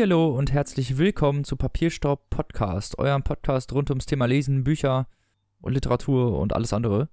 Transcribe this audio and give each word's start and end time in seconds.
Hallihallo 0.00 0.34
und 0.34 0.50
herzlich 0.50 0.96
willkommen 0.96 1.44
zu 1.44 1.56
Papierstaub 1.56 2.30
Podcast, 2.30 2.98
eurem 2.98 3.22
Podcast 3.22 3.74
rund 3.74 3.90
ums 3.90 4.06
Thema 4.06 4.24
Lesen, 4.24 4.64
Bücher 4.64 5.06
und 5.60 5.74
Literatur 5.74 6.38
und 6.38 6.54
alles 6.54 6.72
andere. 6.72 7.10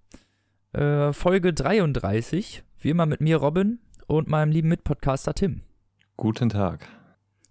Äh, 0.72 1.12
Folge 1.12 1.54
33, 1.54 2.64
wie 2.80 2.90
immer 2.90 3.06
mit 3.06 3.20
mir 3.20 3.36
Robin 3.40 3.80
und 4.06 4.30
meinem 4.30 4.54
lieben 4.54 4.70
Mitpodcaster 4.70 5.34
Tim. 5.34 5.64
Guten 6.16 6.48
Tag. 6.48 6.88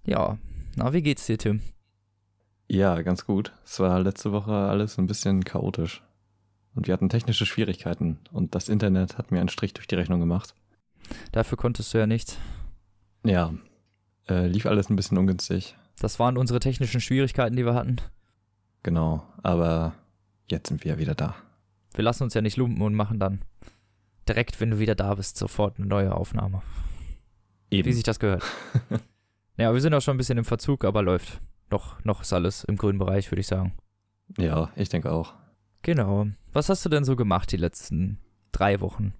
Ja, 0.06 0.38
na, 0.74 0.94
wie 0.94 1.02
geht's 1.02 1.26
dir, 1.26 1.36
Tim? 1.36 1.60
Ja, 2.70 3.02
ganz 3.02 3.26
gut. 3.26 3.52
Es 3.62 3.78
war 3.78 4.00
letzte 4.00 4.32
Woche 4.32 4.54
alles 4.54 4.96
ein 4.96 5.06
bisschen 5.06 5.44
chaotisch. 5.44 6.02
Und 6.74 6.86
wir 6.86 6.94
hatten 6.94 7.10
technische 7.10 7.44
Schwierigkeiten 7.44 8.20
und 8.32 8.54
das 8.54 8.70
Internet 8.70 9.18
hat 9.18 9.32
mir 9.32 9.40
einen 9.40 9.50
Strich 9.50 9.74
durch 9.74 9.86
die 9.86 9.96
Rechnung 9.96 10.18
gemacht. 10.18 10.54
Dafür 11.32 11.58
konntest 11.58 11.92
du 11.92 11.98
ja 11.98 12.06
nichts. 12.06 12.38
Ja, 13.22 13.52
äh, 14.28 14.46
lief 14.46 14.66
alles 14.66 14.90
ein 14.90 14.96
bisschen 14.96 15.18
ungünstig. 15.18 15.76
Das 15.98 16.18
waren 16.18 16.36
unsere 16.36 16.60
technischen 16.60 17.00
Schwierigkeiten, 17.00 17.56
die 17.56 17.64
wir 17.64 17.74
hatten. 17.74 17.96
Genau, 18.82 19.26
aber 19.42 19.94
jetzt 20.48 20.68
sind 20.68 20.84
wir 20.84 20.92
ja 20.92 20.98
wieder 20.98 21.14
da. 21.14 21.34
Wir 21.94 22.04
lassen 22.04 22.24
uns 22.24 22.34
ja 22.34 22.42
nicht 22.42 22.56
lumpen 22.56 22.82
und 22.82 22.94
machen 22.94 23.18
dann 23.18 23.42
direkt, 24.28 24.60
wenn 24.60 24.70
du 24.70 24.78
wieder 24.78 24.94
da 24.94 25.14
bist, 25.14 25.36
sofort 25.38 25.78
eine 25.78 25.86
neue 25.86 26.14
Aufnahme. 26.14 26.62
Eben. 27.70 27.88
Wie 27.88 27.92
sich 27.92 28.02
das 28.02 28.18
gehört. 28.18 28.44
ja, 29.56 29.72
wir 29.72 29.80
sind 29.80 29.94
auch 29.94 30.02
schon 30.02 30.14
ein 30.14 30.18
bisschen 30.18 30.38
im 30.38 30.44
Verzug, 30.44 30.84
aber 30.84 31.02
läuft. 31.02 31.40
Noch, 31.70 32.04
noch 32.04 32.22
ist 32.22 32.32
alles 32.32 32.64
im 32.64 32.76
grünen 32.76 32.98
Bereich, 32.98 33.30
würde 33.30 33.40
ich 33.40 33.46
sagen. 33.46 33.72
Ja, 34.38 34.70
ich 34.76 34.88
denke 34.88 35.10
auch. 35.10 35.34
Genau. 35.82 36.26
Was 36.52 36.68
hast 36.68 36.84
du 36.84 36.88
denn 36.88 37.04
so 37.04 37.16
gemacht 37.16 37.50
die 37.50 37.56
letzten 37.56 38.18
drei 38.52 38.80
Wochen? 38.80 39.14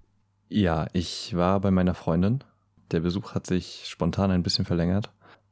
Ja, 0.49 0.87
ich 0.93 1.35
war 1.35 1.59
bei 1.59 1.71
meiner 1.71 1.93
Freundin. 1.93 2.43
Der 2.91 3.01
Besuch 3.01 3.33
hat 3.33 3.47
sich 3.47 3.83
spontan 3.85 4.31
ein 4.31 4.43
bisschen 4.43 4.65
verlängert. 4.65 5.11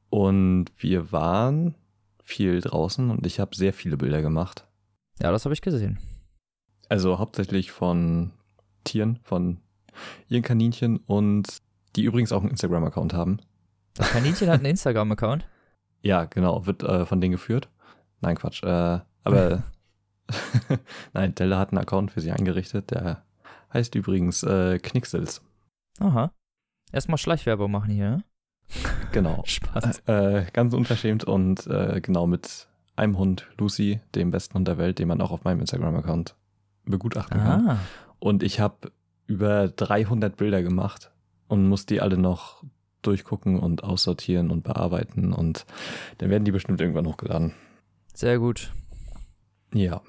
Und 0.09 0.67
wir 0.77 1.11
waren 1.11 1.75
viel 2.23 2.61
draußen 2.61 3.09
und 3.11 3.25
ich 3.27 3.39
habe 3.39 3.55
sehr 3.55 3.73
viele 3.73 3.97
Bilder 3.97 4.21
gemacht. 4.21 4.67
Ja, 5.21 5.31
das 5.31 5.45
habe 5.45 5.53
ich 5.53 5.61
gesehen. 5.61 5.99
Also 6.89 7.19
hauptsächlich 7.19 7.71
von 7.71 8.31
Tieren, 8.83 9.19
von 9.23 9.59
ihren 10.27 10.43
Kaninchen 10.43 10.97
und 10.97 11.61
die 11.95 12.03
übrigens 12.03 12.31
auch 12.31 12.41
einen 12.41 12.51
Instagram-Account 12.51 13.13
haben. 13.13 13.39
Das 13.95 14.09
Kaninchen 14.11 14.49
hat 14.49 14.59
einen 14.59 14.71
Instagram-Account? 14.71 15.45
Ja, 16.01 16.25
genau, 16.25 16.67
wird 16.67 16.83
äh, 16.83 17.03
von 17.07 17.19
denen 17.19 17.31
geführt. 17.31 17.67
Nein, 18.21 18.35
Quatsch. 18.35 18.61
Äh, 18.61 18.99
aber 19.23 19.63
nein, 21.13 21.33
Della 21.33 21.57
hat 21.57 21.71
einen 21.71 21.79
Account 21.79 22.11
für 22.11 22.21
sie 22.21 22.31
eingerichtet, 22.31 22.91
der 22.91 23.23
heißt 23.73 23.95
übrigens 23.95 24.43
äh, 24.43 24.77
Knicksels. 24.77 25.41
Aha. 25.99 26.31
Erstmal 26.95 27.17
Schleichwerbung 27.17 27.71
machen 27.71 27.91
hier. 27.91 28.09
ne? 28.09 28.23
Genau. 29.11 29.43
Spaß. 29.45 29.99
Äh, 30.07 30.45
ganz 30.51 30.73
unverschämt 30.73 31.23
und 31.23 31.67
äh, 31.67 32.01
genau 32.01 32.25
mit 32.27 32.67
einem 32.95 33.17
Hund, 33.17 33.47
Lucy, 33.57 33.99
dem 34.15 34.31
besten 34.31 34.55
Hund 34.55 34.67
der 34.67 34.77
Welt, 34.77 34.99
den 34.99 35.07
man 35.07 35.21
auch 35.21 35.31
auf 35.31 35.43
meinem 35.43 35.59
Instagram-Account 35.59 36.35
begutachten 36.85 37.39
kann. 37.39 37.67
Ah. 37.69 37.79
Und 38.19 38.43
ich 38.43 38.59
habe 38.59 38.91
über 39.27 39.67
300 39.67 40.35
Bilder 40.37 40.63
gemacht 40.63 41.11
und 41.47 41.67
muss 41.67 41.85
die 41.85 42.01
alle 42.01 42.17
noch 42.17 42.63
durchgucken 43.01 43.59
und 43.59 43.83
aussortieren 43.83 44.49
und 44.51 44.63
bearbeiten 44.63 45.31
und 45.33 45.65
dann 46.17 46.29
werden 46.29 46.43
die 46.45 46.51
bestimmt 46.51 46.81
irgendwann 46.81 47.05
hochgeladen. 47.07 47.53
Sehr 48.13 48.39
gut. 48.39 48.71
Ja. 49.73 50.01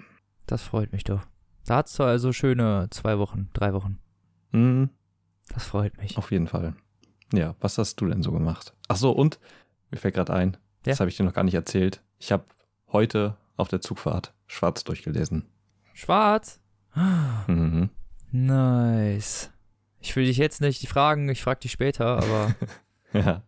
Das 0.46 0.62
freut 0.62 0.92
mich 0.92 1.04
doch. 1.04 1.22
Da 1.66 1.76
hattest 1.76 1.98
du 1.98 2.04
also 2.04 2.32
schöne 2.32 2.86
zwei 2.90 3.18
Wochen, 3.18 3.50
drei 3.52 3.72
Wochen. 3.74 3.98
Mhm, 4.52 4.90
Das 5.52 5.64
freut 5.66 5.96
mich. 5.98 6.16
auf 6.16 6.30
jeden 6.30 6.46
Fall. 6.46 6.74
Ja, 7.36 7.54
was 7.60 7.78
hast 7.78 7.96
du 8.00 8.06
denn 8.06 8.22
so 8.22 8.32
gemacht? 8.32 8.74
Ach 8.88 8.96
so, 8.96 9.10
und 9.10 9.38
mir 9.90 9.98
fällt 9.98 10.14
gerade 10.14 10.32
ein, 10.32 10.56
das 10.82 10.98
Ja. 10.98 11.00
habe 11.00 11.10
ich 11.10 11.16
dir 11.16 11.24
noch 11.24 11.32
gar 11.34 11.44
nicht 11.44 11.54
erzählt. 11.54 12.02
Ich 12.18 12.32
habe 12.32 12.44
heute 12.92 13.36
auf 13.56 13.68
der 13.68 13.80
Zugfahrt 13.80 14.32
schwarz 14.46 14.84
durchgelesen. 14.84 15.44
Schwarz? 15.92 16.60
Mhm. 17.46 17.90
Nice. 18.32 19.50
Ich 20.00 20.14
will 20.14 20.24
dich 20.26 20.36
jetzt 20.36 20.60
nicht 20.60 20.88
fragen, 20.88 21.28
ich 21.28 21.42
frag 21.42 21.60
dich 21.60 21.72
später, 21.72 22.18
aber 22.18 22.54
Ja, 23.12 23.42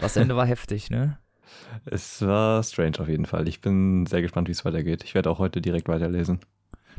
das 0.00 0.16
Ende 0.16 0.36
war 0.36 0.46
heftig, 0.46 0.90
ne? 0.90 1.18
es 1.86 2.20
war 2.22 2.62
strange 2.62 2.98
auf 3.00 3.08
jeden 3.08 3.26
Fall. 3.26 3.48
Ich 3.48 3.60
bin 3.60 4.06
sehr 4.06 4.22
gespannt, 4.22 4.48
wie 4.48 4.52
es 4.52 4.64
weitergeht. 4.64 5.02
Ich 5.04 5.14
werde 5.14 5.30
auch 5.30 5.38
heute 5.38 5.60
direkt 5.60 5.88
weiterlesen. 5.88 6.40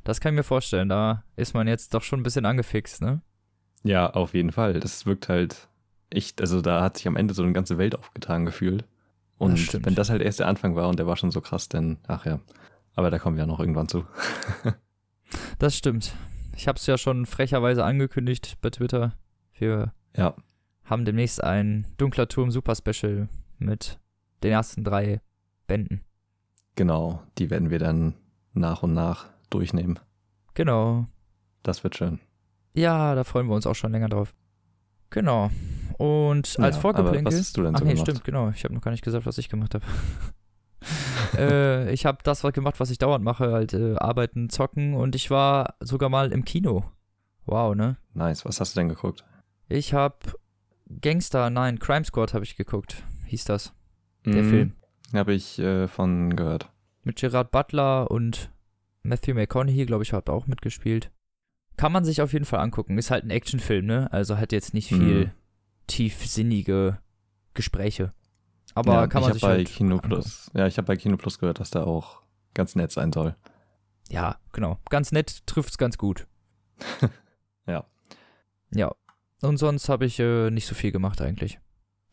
Das 0.03 0.19
kann 0.21 0.33
ich 0.33 0.37
mir 0.37 0.43
vorstellen. 0.43 0.89
Da 0.89 1.23
ist 1.35 1.53
man 1.53 1.67
jetzt 1.67 1.93
doch 1.93 2.03
schon 2.03 2.19
ein 2.19 2.23
bisschen 2.23 2.45
angefixt, 2.45 3.01
ne? 3.01 3.21
Ja, 3.83 4.09
auf 4.11 4.33
jeden 4.33 4.51
Fall. 4.51 4.79
Das 4.79 5.05
wirkt 5.05 5.29
halt 5.29 5.67
echt, 6.09 6.41
also 6.41 6.61
da 6.61 6.81
hat 6.81 6.97
sich 6.97 7.07
am 7.07 7.15
Ende 7.15 7.33
so 7.33 7.43
eine 7.43 7.53
ganze 7.53 7.77
Welt 7.77 7.97
aufgetan 7.97 8.45
gefühlt. 8.45 8.85
Und 9.37 9.73
Das 9.73 9.83
wenn 9.85 9.95
das 9.95 10.09
halt 10.09 10.21
erst 10.21 10.39
der 10.39 10.47
Anfang 10.47 10.75
war 10.75 10.87
und 10.87 10.97
der 10.97 11.07
war 11.07 11.17
schon 11.17 11.31
so 11.31 11.41
krass, 11.41 11.67
dann, 11.67 11.97
ach 12.07 12.25
ja. 12.25 12.39
Aber 12.95 13.11
da 13.11 13.19
kommen 13.19 13.35
wir 13.35 13.43
ja 13.43 13.47
noch 13.47 13.59
irgendwann 13.59 13.87
zu. 13.89 14.05
Das 15.59 15.75
stimmt. 15.75 16.13
Ich 16.55 16.67
habe 16.67 16.77
es 16.77 16.85
ja 16.85 16.97
schon 16.97 17.25
frecherweise 17.25 17.83
angekündigt 17.83 18.57
bei 18.61 18.69
Twitter. 18.69 19.13
Wir 19.57 19.91
Ja, 20.15 20.35
haben 20.83 21.03
demnächst 21.03 21.43
ein 21.43 21.85
Dunkler 21.97 22.27
Turm 22.27 22.51
Super 22.51 22.75
Special 22.75 23.27
mit 23.57 23.99
den 24.43 24.51
ersten 24.51 24.83
drei 24.83 25.19
Bänden. 25.67 26.01
genau. 26.75 27.23
Die 27.37 27.49
werden 27.49 27.69
wir 27.71 27.79
dann 27.79 28.13
nach 28.53 28.83
und 28.83 28.93
nach 28.93 29.25
durchnehmen. 29.49 29.99
Genau. 30.53 31.07
Das 31.63 31.83
wird 31.83 31.95
schön. 31.95 32.19
Ja, 32.73 33.15
da 33.15 33.23
freuen 33.23 33.47
wir 33.47 33.55
uns 33.55 33.65
auch 33.67 33.73
schon 33.75 33.91
länger 33.91 34.09
drauf. 34.09 34.33
Genau. 35.09 35.49
Und 35.97 36.59
als 36.59 36.75
Ja, 36.75 36.81
Vorgeplänkel. 36.81 37.25
was 37.25 37.39
hast 37.39 37.57
du 37.57 37.63
denn 37.63 37.75
Ach 37.75 37.79
so 37.79 37.85
nee, 37.85 37.91
gemacht? 37.93 38.07
stimmt, 38.07 38.23
genau. 38.25 38.49
Ich 38.49 38.63
habe 38.63 38.73
noch 38.73 38.81
gar 38.81 38.91
nicht 38.91 39.03
gesagt, 39.03 39.25
was 39.25 39.37
ich 39.37 39.47
gemacht 39.49 39.75
habe. 39.75 39.85
äh, 41.37 41.91
ich 41.93 42.05
habe 42.05 42.17
das 42.23 42.43
was 42.43 42.53
gemacht, 42.53 42.79
was 42.79 42.89
ich 42.89 42.97
dauernd 42.97 43.23
mache, 43.23 43.51
halt 43.51 43.73
äh, 43.73 43.95
arbeiten, 43.95 44.49
zocken 44.49 44.93
und 44.93 45.15
ich 45.15 45.31
war 45.31 45.75
sogar 45.79 46.09
mal 46.09 46.31
im 46.31 46.43
Kino. 46.45 46.83
Wow, 47.45 47.75
ne? 47.75 47.97
Nice. 48.13 48.43
Was 48.45 48.59
hast 48.59 48.75
du 48.75 48.79
denn 48.79 48.89
geguckt? 48.89 49.23
Ich 49.69 49.93
habe 49.93 50.17
Gangster, 51.01 51.49
nein, 51.49 51.79
Crime 51.79 52.05
Squad 52.05 52.33
habe 52.33 52.43
ich 52.43 52.55
geguckt, 52.57 53.03
hieß 53.25 53.45
das. 53.45 53.73
Der 54.25 54.43
Mhm. 54.43 54.49
Film. 54.49 54.73
Habe 55.13 55.33
ich 55.33 55.59
äh, 55.59 55.87
von 55.87 56.35
gehört. 56.35 56.69
Mit 57.03 57.17
Gerard 57.17 57.51
Butler 57.51 58.09
und 58.09 58.51
Matthew 59.03 59.35
McConaughey, 59.35 59.85
glaube 59.85 60.03
ich, 60.03 60.13
hat 60.13 60.29
auch 60.29 60.47
mitgespielt. 60.47 61.11
Kann 61.77 61.91
man 61.91 62.05
sich 62.05 62.21
auf 62.21 62.33
jeden 62.33 62.45
Fall 62.45 62.59
angucken. 62.59 62.97
Ist 62.97 63.11
halt 63.11 63.23
ein 63.25 63.29
Actionfilm, 63.31 63.85
ne? 63.85 64.11
Also 64.11 64.37
hat 64.37 64.51
jetzt 64.51 64.73
nicht 64.73 64.87
viel 64.89 65.25
Mhm. 65.25 65.31
tiefsinnige 65.87 66.99
Gespräche. 67.53 68.13
Aber 68.73 68.93
ja, 68.93 69.07
kann 69.07 69.21
man 69.21 69.31
ich 69.31 69.35
sich 69.35 69.43
habe 69.43 69.53
bei 69.53 69.57
halt 69.59 69.67
Kino 69.67 69.95
angucken. 69.95 70.09
Plus. 70.09 70.51
Ja, 70.53 70.67
ich 70.67 70.77
habe 70.77 70.85
bei 70.87 70.95
Kino 70.97 71.17
Plus 71.17 71.39
gehört, 71.39 71.59
dass 71.59 71.71
der 71.71 71.87
auch 71.87 72.21
ganz 72.53 72.75
nett 72.75 72.91
sein 72.91 73.11
soll. 73.13 73.35
Ja, 74.09 74.37
genau. 74.51 74.79
Ganz 74.89 75.11
nett, 75.11 75.45
trifft's 75.47 75.77
ganz 75.77 75.97
gut. 75.97 76.27
Ja. 77.67 77.83
Ja. 78.71 78.91
Und 79.41 79.57
sonst 79.57 79.89
habe 79.89 80.05
ich 80.05 80.19
äh, 80.19 80.51
nicht 80.51 80.67
so 80.67 80.75
viel 80.75 80.91
gemacht 80.91 81.19
eigentlich. 81.19 81.59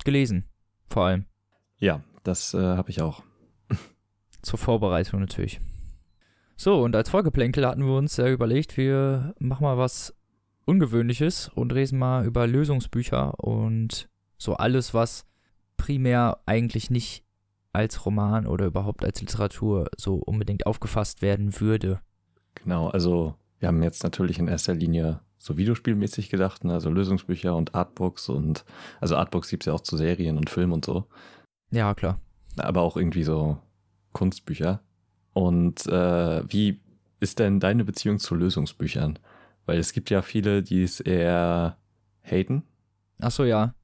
Gelesen, 0.02 0.48
vor 0.88 1.04
allem. 1.04 1.26
Ja, 1.78 2.02
das 2.22 2.54
äh, 2.54 2.58
habe 2.58 2.88
ich 2.88 3.02
auch. 3.02 3.22
Zur 4.40 4.58
Vorbereitung 4.58 5.20
natürlich. 5.20 5.60
So, 6.62 6.80
und 6.84 6.94
als 6.94 7.10
Vorgeplänkel 7.10 7.66
hatten 7.66 7.84
wir 7.84 7.96
uns 7.96 8.16
ja 8.18 8.28
überlegt, 8.28 8.76
wir 8.76 9.34
machen 9.40 9.64
mal 9.64 9.78
was 9.78 10.14
Ungewöhnliches 10.64 11.50
und 11.56 11.74
reden 11.74 11.98
mal 11.98 12.24
über 12.24 12.46
Lösungsbücher 12.46 13.34
und 13.40 14.08
so 14.38 14.54
alles, 14.54 14.94
was 14.94 15.26
primär 15.76 16.38
eigentlich 16.46 16.88
nicht 16.88 17.24
als 17.72 18.06
Roman 18.06 18.46
oder 18.46 18.66
überhaupt 18.66 19.04
als 19.04 19.20
Literatur 19.20 19.90
so 19.96 20.14
unbedingt 20.14 20.64
aufgefasst 20.64 21.20
werden 21.20 21.58
würde. 21.60 21.98
Genau, 22.54 22.90
also 22.90 23.34
wir 23.58 23.66
haben 23.66 23.82
jetzt 23.82 24.04
natürlich 24.04 24.38
in 24.38 24.46
erster 24.46 24.74
Linie 24.74 25.18
so 25.38 25.56
videospielmäßig 25.56 26.30
gedacht, 26.30 26.62
ne? 26.62 26.74
also 26.74 26.90
Lösungsbücher 26.90 27.56
und 27.56 27.74
Artbooks 27.74 28.28
und 28.28 28.64
also 29.00 29.16
Artbooks 29.16 29.48
gibt's 29.48 29.66
ja 29.66 29.72
auch 29.72 29.80
zu 29.80 29.96
Serien 29.96 30.38
und 30.38 30.48
Filmen 30.48 30.74
und 30.74 30.84
so, 30.84 31.06
Ja, 31.72 31.92
klar. 31.96 32.20
aber 32.56 32.82
auch 32.82 32.96
irgendwie 32.96 33.24
so 33.24 33.58
Kunstbücher. 34.12 34.80
Und 35.32 35.86
äh, 35.86 36.42
wie 36.52 36.80
ist 37.20 37.38
denn 37.38 37.60
deine 37.60 37.84
Beziehung 37.84 38.18
zu 38.18 38.34
Lösungsbüchern? 38.34 39.18
Weil 39.66 39.78
es 39.78 39.92
gibt 39.92 40.10
ja 40.10 40.22
viele, 40.22 40.62
die 40.62 40.82
es 40.82 41.00
eher 41.00 41.76
haten, 42.22 42.64
Ach 43.20 43.30
so, 43.30 43.44
ja. 43.44 43.74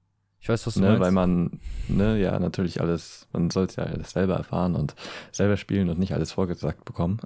Ich 0.40 0.48
weiß, 0.48 0.66
was 0.66 0.74
du 0.74 0.80
ne? 0.80 0.86
meinst. 0.88 1.00
weil 1.00 1.12
man, 1.12 1.60
ne, 1.88 2.18
ja, 2.20 2.38
natürlich 2.38 2.80
alles, 2.80 3.28
man 3.32 3.50
soll 3.50 3.66
es 3.66 3.76
ja 3.76 3.84
alles 3.84 4.10
selber 4.10 4.34
erfahren 4.34 4.74
und 4.74 4.94
selber 5.32 5.56
spielen 5.56 5.88
und 5.88 5.98
nicht 5.98 6.12
alles 6.12 6.32
vorgesagt 6.32 6.84
bekommen. 6.84 7.18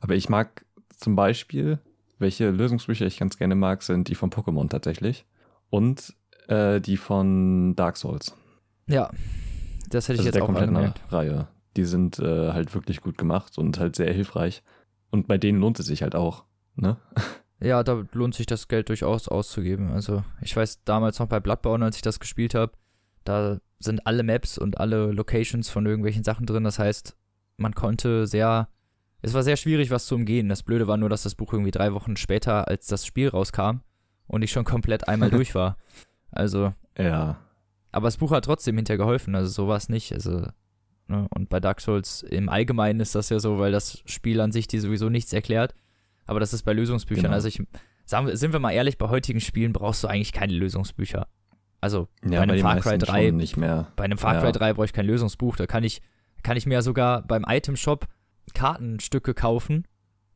Aber 0.00 0.14
ich 0.16 0.28
mag 0.28 0.64
zum 0.96 1.14
Beispiel, 1.16 1.78
welche 2.18 2.50
Lösungsbücher 2.50 3.06
ich 3.06 3.18
ganz 3.18 3.38
gerne 3.38 3.54
mag, 3.54 3.82
sind 3.82 4.08
die 4.08 4.14
von 4.16 4.30
Pokémon 4.30 4.68
tatsächlich 4.68 5.24
und 5.70 6.14
äh, 6.48 6.80
die 6.80 6.96
von 6.96 7.74
Dark 7.76 7.96
Souls. 7.96 8.34
ja, 8.86 9.10
das 9.88 10.08
hätte 10.08 10.14
ich 10.14 10.20
Also 10.20 10.28
jetzt 10.28 10.34
der 10.34 10.42
auch 10.44 10.48
angemerkt. 10.48 11.00
Reihe. 11.12 11.48
Die 11.76 11.84
sind 11.84 12.18
äh, 12.18 12.52
halt 12.52 12.74
wirklich 12.74 13.00
gut 13.00 13.16
gemacht 13.18 13.58
und 13.58 13.78
halt 13.78 13.96
sehr 13.96 14.12
hilfreich. 14.12 14.62
Und 15.10 15.28
bei 15.28 15.38
denen 15.38 15.60
lohnt 15.60 15.78
es 15.78 15.86
sich 15.86 16.02
halt 16.02 16.14
auch, 16.14 16.44
ne? 16.76 16.96
Ja, 17.62 17.84
da 17.84 18.02
lohnt 18.12 18.34
sich 18.34 18.46
das 18.46 18.66
Geld 18.66 18.88
durchaus 18.88 19.28
auszugeben. 19.28 19.92
Also, 19.92 20.24
ich 20.40 20.56
weiß 20.56 20.82
damals 20.84 21.20
noch 21.20 21.28
bei 21.28 21.38
Bloodborne, 21.38 21.84
als 21.84 21.94
ich 21.94 22.02
das 22.02 22.18
gespielt 22.18 22.54
habe, 22.56 22.72
Da 23.22 23.58
sind 23.78 24.04
alle 24.04 24.24
Maps 24.24 24.58
und 24.58 24.80
alle 24.80 25.12
Locations 25.12 25.70
von 25.70 25.86
irgendwelchen 25.86 26.24
Sachen 26.24 26.44
drin. 26.46 26.64
Das 26.64 26.80
heißt, 26.80 27.16
man 27.56 27.74
konnte 27.74 28.26
sehr. 28.26 28.68
Es 29.24 29.34
war 29.34 29.44
sehr 29.44 29.56
schwierig, 29.56 29.92
was 29.92 30.06
zu 30.06 30.16
umgehen. 30.16 30.48
Das 30.48 30.64
Blöde 30.64 30.88
war 30.88 30.96
nur, 30.96 31.08
dass 31.08 31.22
das 31.22 31.36
Buch 31.36 31.52
irgendwie 31.52 31.70
drei 31.70 31.92
Wochen 31.92 32.16
später 32.16 32.66
als 32.66 32.88
das 32.88 33.06
Spiel 33.06 33.28
rauskam 33.28 33.82
und 34.26 34.42
ich 34.42 34.50
schon 34.50 34.64
komplett 34.64 35.06
einmal 35.06 35.30
durch 35.36 35.54
war. 35.54 35.76
Also. 36.32 36.74
Ja. 36.98 37.38
Aber 37.92 38.08
das 38.08 38.16
Buch 38.16 38.32
hat 38.32 38.44
trotzdem 38.44 38.74
hinterher 38.74 38.98
geholfen, 38.98 39.36
also 39.36 39.48
sowas 39.50 39.88
nicht. 39.88 40.12
Also, 40.12 40.48
ne? 41.12 41.26
Und 41.34 41.48
bei 41.48 41.60
Dark 41.60 41.80
Souls 41.80 42.22
im 42.22 42.48
Allgemeinen 42.48 42.98
ist 43.00 43.14
das 43.14 43.28
ja 43.28 43.38
so, 43.38 43.58
weil 43.58 43.70
das 43.70 44.02
Spiel 44.06 44.40
an 44.40 44.50
sich 44.50 44.66
dir 44.66 44.80
sowieso 44.80 45.08
nichts 45.08 45.32
erklärt. 45.32 45.74
Aber 46.26 46.40
das 46.40 46.52
ist 46.52 46.62
bei 46.64 46.72
Lösungsbüchern. 46.72 47.24
Genau. 47.24 47.34
Also 47.34 47.48
ich, 47.48 47.62
sagen 48.04 48.34
sind 48.36 48.52
wir 48.52 48.58
mal 48.60 48.72
ehrlich, 48.72 48.98
bei 48.98 49.08
heutigen 49.08 49.40
Spielen 49.40 49.72
brauchst 49.72 50.02
du 50.02 50.08
eigentlich 50.08 50.32
keine 50.32 50.52
Lösungsbücher. 50.54 51.28
Also 51.80 52.08
Ja, 52.24 52.38
bei 52.38 52.42
einem 52.42 52.58
Far 52.58 52.80
Cry 52.80 52.90
meisten 52.92 53.06
3 53.06 53.26
schon 53.28 53.36
nicht 53.36 53.56
mehr. 53.56 53.88
bei 53.96 54.04
einem 54.04 54.18
Far 54.18 54.36
Cry 54.38 54.46
Ja. 54.46 54.52
3 54.52 54.72
brauche 54.74 54.84
ich 54.86 54.92
kein 54.92 55.06
Lösungsbuch. 55.06 55.56
Da 55.56 55.66
kann 55.66 55.84
ich, 55.84 56.00
kann 56.42 56.56
ich 56.56 56.66
mir 56.66 56.74
ja 56.74 56.82
sogar 56.82 57.22
beim 57.22 57.44
Item 57.48 57.76
Shop 57.76 58.06
Kartenstücke 58.54 59.34
kaufen, 59.34 59.84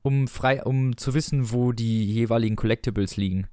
um 0.03 0.29
frei, 0.29 0.63
um 0.65 0.97
zu 0.97 1.15
wissen, 1.15 1.51
wo 1.53 1.73
die 1.73 2.05
jeweiligen 2.05 2.57
Collectibles 2.57 3.17
liegen. 3.17 3.47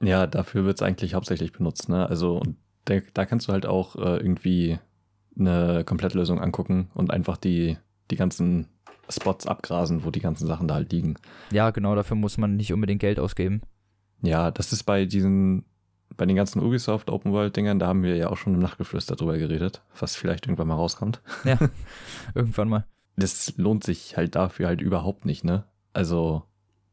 Ja, 0.00 0.26
dafür 0.26 0.64
wird 0.64 0.76
es 0.78 0.82
eigentlich 0.82 1.14
hauptsächlich 1.14 1.52
benutzt, 1.52 1.88
ne? 1.88 2.08
Also 2.08 2.36
und 2.38 2.56
da, 2.86 2.98
da 3.14 3.24
kannst 3.24 3.48
du 3.48 3.52
halt 3.52 3.66
auch 3.66 3.94
äh, 3.96 4.16
irgendwie 4.16 4.78
eine 5.38 5.84
Komplettlösung 5.84 6.40
angucken 6.40 6.88
und 6.94 7.10
einfach 7.10 7.36
die, 7.36 7.76
die 8.10 8.16
ganzen 8.16 8.68
Spots 9.08 9.46
abgrasen, 9.46 10.04
wo 10.04 10.10
die 10.10 10.20
ganzen 10.20 10.46
Sachen 10.46 10.68
da 10.68 10.74
halt 10.74 10.92
liegen. 10.92 11.16
Ja, 11.50 11.70
genau, 11.70 11.94
dafür 11.94 12.16
muss 12.16 12.38
man 12.38 12.56
nicht 12.56 12.72
unbedingt 12.72 13.00
Geld 13.00 13.18
ausgeben. 13.18 13.62
Ja, 14.22 14.50
das 14.50 14.72
ist 14.72 14.84
bei 14.84 15.04
diesen, 15.04 15.64
bei 16.16 16.26
den 16.26 16.36
ganzen 16.36 16.62
Ubisoft 16.62 17.10
Open 17.10 17.32
World 17.32 17.56
Dingern, 17.56 17.78
da 17.78 17.88
haben 17.88 18.02
wir 18.02 18.16
ja 18.16 18.28
auch 18.28 18.36
schon 18.36 18.54
im 18.54 18.60
Nachtgeflüster 18.60 19.16
drüber 19.16 19.36
geredet, 19.38 19.82
was 19.98 20.14
vielleicht 20.16 20.46
irgendwann 20.46 20.68
mal 20.68 20.76
rauskommt. 20.76 21.20
Ja, 21.44 21.58
irgendwann 22.34 22.68
mal. 22.68 22.86
Das 23.16 23.54
lohnt 23.56 23.84
sich 23.84 24.16
halt 24.16 24.34
dafür 24.36 24.68
halt 24.68 24.80
überhaupt 24.80 25.26
nicht, 25.26 25.44
ne? 25.44 25.64
Also, 25.92 26.44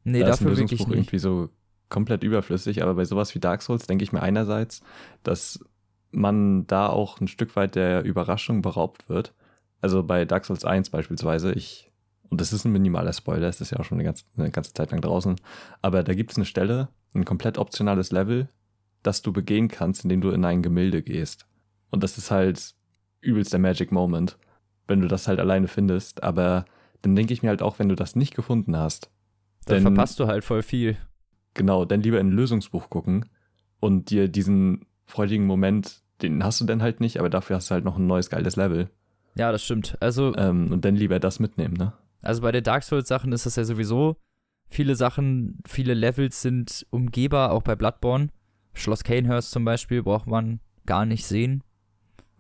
Nee, 0.04 0.20
da 0.22 0.30
ist 0.30 0.42
ein 0.42 0.46
dafür 0.46 0.58
wirklich 0.58 0.88
nicht. 0.88 0.96
irgendwie 0.98 1.20
so 1.20 1.50
komplett 1.90 2.24
überflüssig, 2.24 2.82
aber 2.84 2.96
bei 2.96 3.06
sowas 3.06 3.34
wie 3.36 3.40
Dark 3.40 3.62
Souls 3.62 3.88
denke 3.88 4.04
ich 4.04 4.12
mir 4.12 4.22
einerseits, 4.22 4.82
dass 5.24 5.64
man 6.12 6.66
da 6.68 6.88
auch 6.88 7.20
ein 7.20 7.28
Stück 7.28 7.56
weit 7.56 7.76
der 7.76 8.04
Überraschung 8.04 8.62
beraubt 8.62 9.10
wird. 9.10 9.34
Also 9.82 10.04
bei 10.04 10.26
Dark 10.26 10.46
Souls 10.46 10.66
1 10.66 10.90
beispielsweise, 10.90 11.54
ich, 11.54 11.92
und 12.30 12.42
das 12.42 12.54
ist 12.54 12.66
ein 12.66 12.72
minimaler 12.72 13.14
Spoiler, 13.14 13.48
es 13.48 13.62
ist 13.62 13.72
ja 13.72 13.80
auch 13.80 13.86
schon 13.86 13.98
eine 13.98 14.06
ganze, 14.06 14.26
eine 14.38 14.52
ganze 14.52 14.74
Zeit 14.74 14.92
lang 14.92 15.02
draußen, 15.02 15.36
aber 15.82 16.04
da 16.04 16.14
gibt 16.14 16.32
es 16.32 16.38
eine 16.38 16.46
Stelle, 16.46 16.90
ein 17.14 17.26
komplett 17.26 17.58
optionales 17.58 18.12
Level, 18.12 18.50
das 19.04 19.22
du 19.22 19.32
begehen 19.32 19.68
kannst, 19.68 20.04
indem 20.04 20.22
du 20.22 20.32
in 20.32 20.44
ein 20.44 20.62
Gemälde 20.62 21.02
gehst. 21.02 21.46
Und 21.90 22.04
das 22.04 22.18
ist 22.18 22.32
halt 22.32 22.76
übelst 23.22 23.54
der 23.54 23.60
Magic 23.60 23.92
Moment, 23.92 24.38
wenn 24.88 25.02
du 25.02 25.08
das 25.08 25.28
halt 25.28 25.40
alleine 25.40 25.68
findest, 25.68 26.24
aber 26.24 26.66
dann 27.02 27.16
denke 27.16 27.34
ich 27.34 27.42
mir 27.42 27.50
halt 27.50 27.62
auch, 27.62 27.80
wenn 27.80 27.90
du 27.90 27.96
das 27.96 28.16
nicht 28.16 28.36
gefunden 28.36 28.76
hast, 28.76 29.10
Dann 29.66 29.82
verpasst 29.82 30.20
du 30.20 30.28
halt 30.28 30.44
voll 30.44 30.64
viel. 30.64 30.98
Genau, 31.54 31.86
dann 31.86 32.02
lieber 32.02 32.20
in 32.20 32.30
ein 32.30 32.34
Lösungsbuch 32.34 32.90
gucken 32.90 33.26
und 33.80 34.10
dir 34.10 34.28
diesen 34.28 34.86
freudigen 35.10 35.46
Moment, 35.46 36.02
den 36.22 36.44
hast 36.44 36.62
du 36.62 36.66
dann 36.66 36.82
halt 36.82 37.00
nicht, 37.02 37.18
aber 37.20 37.30
dafür 37.30 37.58
hast 37.58 37.70
du 37.70 37.74
halt 37.76 37.86
noch 37.86 37.98
ein 37.98 38.08
neues 38.08 38.30
geiles 38.30 38.56
Level. 38.56 38.90
Ja, 39.36 39.52
das 39.52 39.64
stimmt. 39.64 39.98
Also, 40.00 40.36
Ähm, 40.36 40.72
und 40.72 40.86
dann 40.86 40.96
lieber 40.96 41.20
das 41.20 41.40
mitnehmen, 41.40 41.76
ne? 41.76 41.94
also 42.22 42.42
bei 42.42 42.52
den 42.52 42.64
Dark 42.64 42.84
Souls-Sachen 42.84 43.32
ist 43.32 43.46
das 43.46 43.56
ja 43.56 43.64
sowieso. 43.64 44.18
Viele 44.70 44.96
Sachen, 44.96 45.60
viele 45.66 45.94
Levels 45.94 46.42
sind 46.42 46.86
umgehbar, 46.90 47.52
auch 47.52 47.64
bei 47.64 47.76
Bloodborne. 47.76 48.30
Schloss 48.74 49.04
Canehurst 49.04 49.52
zum 49.52 49.66
Beispiel 49.66 50.04
braucht 50.04 50.28
man 50.28 50.60
gar 50.86 51.06
nicht 51.06 51.26
sehen. 51.26 51.64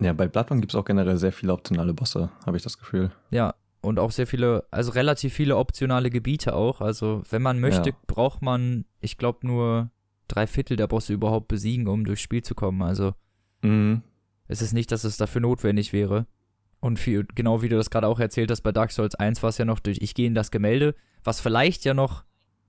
Ja, 0.01 0.13
bei 0.13 0.27
Bloodborne 0.27 0.61
gibt 0.61 0.73
es 0.73 0.75
auch 0.79 0.85
generell 0.85 1.17
sehr 1.17 1.31
viele 1.31 1.53
optionale 1.53 1.93
Bosse, 1.93 2.29
habe 2.45 2.57
ich 2.57 2.63
das 2.63 2.77
Gefühl. 2.77 3.11
Ja, 3.31 3.55
und 3.81 3.97
auch 3.99 4.11
sehr 4.11 4.27
viele, 4.27 4.65
also 4.71 4.91
relativ 4.91 5.33
viele 5.33 5.55
optionale 5.57 6.09
Gebiete 6.09 6.53
auch. 6.53 6.81
Also, 6.81 7.23
wenn 7.29 7.41
man 7.41 7.59
möchte, 7.59 7.89
Ja. 7.91 7.95
braucht 8.07 8.41
man, 8.41 8.85
ich 8.99 9.17
glaube, 9.17 9.47
nur 9.47 9.89
drei 10.29 10.47
Viertel 10.47 10.77
der 10.77 10.87
Bosse 10.87 11.13
überhaupt 11.13 11.47
besiegen, 11.49 11.87
um 11.87 12.05
durchs 12.05 12.21
Spiel 12.21 12.41
zu 12.43 12.55
kommen. 12.55 12.81
Also, 12.81 13.13
Mhm. 13.61 14.01
es 14.47 14.61
ist 14.61 14.71
nicht, 14.73 14.91
dass 14.91 15.03
es 15.03 15.17
dafür 15.17 15.41
notwendig 15.41 15.91
wäre. 15.91 16.25
Und 16.79 16.97
viel, 16.97 17.25
genau 17.35 17.61
wie 17.61 17.67
du 17.67 17.75
das 17.75 17.89
gerade 17.89 18.07
auch 18.07 18.21
erzählt 18.21 18.49
hast, 18.51 18.61
bei 18.61 18.71
Dark 18.71 18.91
Souls 18.91 19.15
1 19.15 19.43
war 19.43 19.49
es 19.49 19.57
ja 19.57 19.65
noch 19.65 19.79
durch 19.81 19.97
Ich 20.01 20.13
gehe 20.13 20.27
in 20.27 20.33
das 20.35 20.49
Gemälde, 20.49 20.95
was 21.25 21.41
vielleicht 21.41 21.83
ja 21.83 21.93
noch 21.93 22.23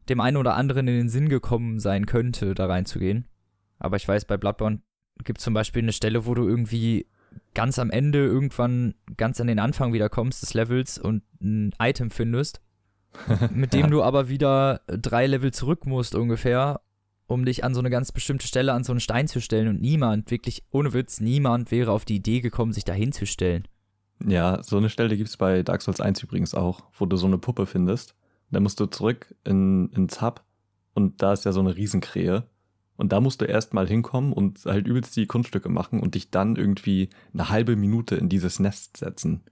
dem 0.09 0.21
einen 0.21 0.37
oder 0.37 0.57
anderen 0.57 0.89
in 0.89 0.97
den 0.97 1.09
Sinn 1.09 1.29
gekommen 1.29 1.79
sein 1.79 2.07
könnte, 2.07 2.55
da 2.57 2.67
reinzugehen. 2.67 3.29
Aber 3.79 3.97
ich 3.97 4.09
weiß, 4.09 4.25
bei 4.25 4.37
Bloodborne 4.37 4.81
gibt 5.23 5.39
es 5.39 5.45
zum 5.45 5.55
Beispiel 5.55 5.83
eine 5.83 5.93
Stelle, 5.93 6.27
wo 6.27 6.35
du 6.35 6.49
irgendwie 6.49 7.07
ganz 7.55 7.79
am 7.79 7.91
Ende 7.91 8.19
irgendwann 8.19 8.95
ganz 9.17 9.41
an 9.41 9.47
den 9.47 9.61
Anfang 9.61 9.93
wieder 9.93 10.09
kommst 10.09 10.43
des 10.43 10.55
Levels 10.55 10.99
und 10.99 11.23
ein 11.41 11.73
Item 11.79 12.11
findest, 12.11 12.61
mit 13.55 13.73
dem 13.73 13.91
du 13.91 14.03
aber 14.03 14.29
wieder 14.29 14.81
drei 14.89 15.29
Level 15.29 15.53
zurück 15.53 15.87
musst 15.87 16.17
ungefähr, 16.17 16.81
um 17.31 17.45
dich 17.45 17.63
an 17.63 17.75
so 17.75 17.81
eine 17.81 17.91
ganz 17.91 18.11
bestimmte 18.11 18.47
Stelle 18.47 18.73
an 18.73 18.83
so 18.83 18.93
einen 18.93 19.01
Stein 19.01 19.29
zu 19.29 19.41
stellen 19.41 19.69
und 19.69 19.81
niemand, 19.81 20.31
wirklich 20.31 20.65
ohne 20.71 20.93
Witz, 20.93 21.21
niemand 21.21 21.71
wäre 21.71 21.93
auf 21.93 22.05
die 22.05 22.17
Idee 22.17 22.41
gekommen, 22.41 22.73
sich 22.73 22.85
da 22.85 22.93
hinzustellen. 22.93 23.69
Ja, 24.27 24.63
so 24.63 24.77
eine 24.77 24.91
Stelle 24.91 25.17
gibt 25.17 25.29
es 25.29 25.37
bei 25.37 25.63
Dark 25.63 25.81
Souls 25.81 26.01
1 26.01 26.23
übrigens 26.25 26.55
auch, 26.55 26.83
wo 26.99 27.07
du 27.07 27.17
so 27.17 27.27
eine 27.27 27.39
Puppe 27.39 27.67
findest. 27.67 28.17
Dann 28.51 28.65
musst 28.65 28.81
du 28.81 28.87
zurück 28.87 29.35
in, 29.45 29.91
ins 29.91 30.21
Hub 30.21 30.43
und 30.93 31.23
da 31.23 31.33
ist 31.33 31.45
ja 31.45 31.53
so 31.53 31.61
eine 31.61 31.77
Riesenkrähe. 31.77 32.45
Und 32.97 33.13
da 33.13 33.21
musst 33.21 33.41
du 33.41 33.45
erst 33.47 33.73
mal 33.73 33.87
hinkommen 33.87 34.33
und 34.33 34.67
halt 34.67 34.87
übelst 34.87 35.17
die 35.17 35.27
Kunststücke 35.27 35.69
machen 35.71 36.01
und 36.01 36.17
dich 36.17 36.31
dann 36.31 36.57
irgendwie 36.57 37.09
eine 37.33 37.49
halbe 37.49 37.77
Minute 37.77 38.17
in 38.17 38.29
dieses 38.29 38.59
Nest 38.59 38.99
setzen. 38.99 39.43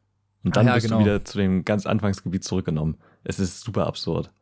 Und 0.45 0.57
dann 0.57 0.67
Ah 0.67 0.71
ja, 0.71 0.75
bist 0.75 0.89
genau. 0.89 0.99
du 0.99 1.05
wieder 1.05 1.25
zu 1.25 1.39
dem 1.39 1.65
ganz 1.65 1.87
Anfangsgebiet 1.87 2.45
zurückgenommen. 2.45 2.99
Es 3.25 3.39
ist 3.39 3.61
super 3.61 3.87
absurd. 3.87 4.33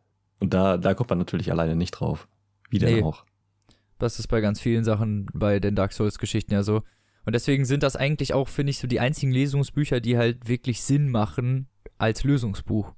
Und 0.40 0.54
da, 0.54 0.78
da 0.78 0.94
kommt 0.94 1.10
man 1.10 1.18
natürlich 1.18 1.52
alleine 1.52 1.76
nicht 1.76 1.92
drauf. 1.92 2.26
Wie 2.76 2.87
denn 2.87 2.94
Nee. 2.96 3.02
auch. 3.02 3.25
Das 3.99 4.19
ist 4.19 4.28
bei 4.28 4.40
ganz 4.40 4.61
vielen 4.61 4.84
Sachen 4.84 5.26
bei 5.32 5.58
den 5.61 5.75
Dark 5.75 5.93
Souls-Geschichten 5.93 6.52
ja 6.52 6.62
so. 6.62 6.82
Und 7.25 7.34
deswegen 7.34 7.64
sind 7.64 7.82
das 7.82 7.96
eigentlich 7.96 8.34
auch, 8.34 8.49
finde 8.49 8.70
ich, 8.70 8.78
so 8.78 8.87
die 8.87 9.00
einzigen 9.00 9.32
Lesungsbücher, 9.32 10.00
die 10.00 10.17
halt 10.17 10.46
wirklich 10.49 10.82
Sinn 10.82 11.11
machen 11.11 11.69
als 11.99 12.23
Lösungsbuch. 12.25 12.95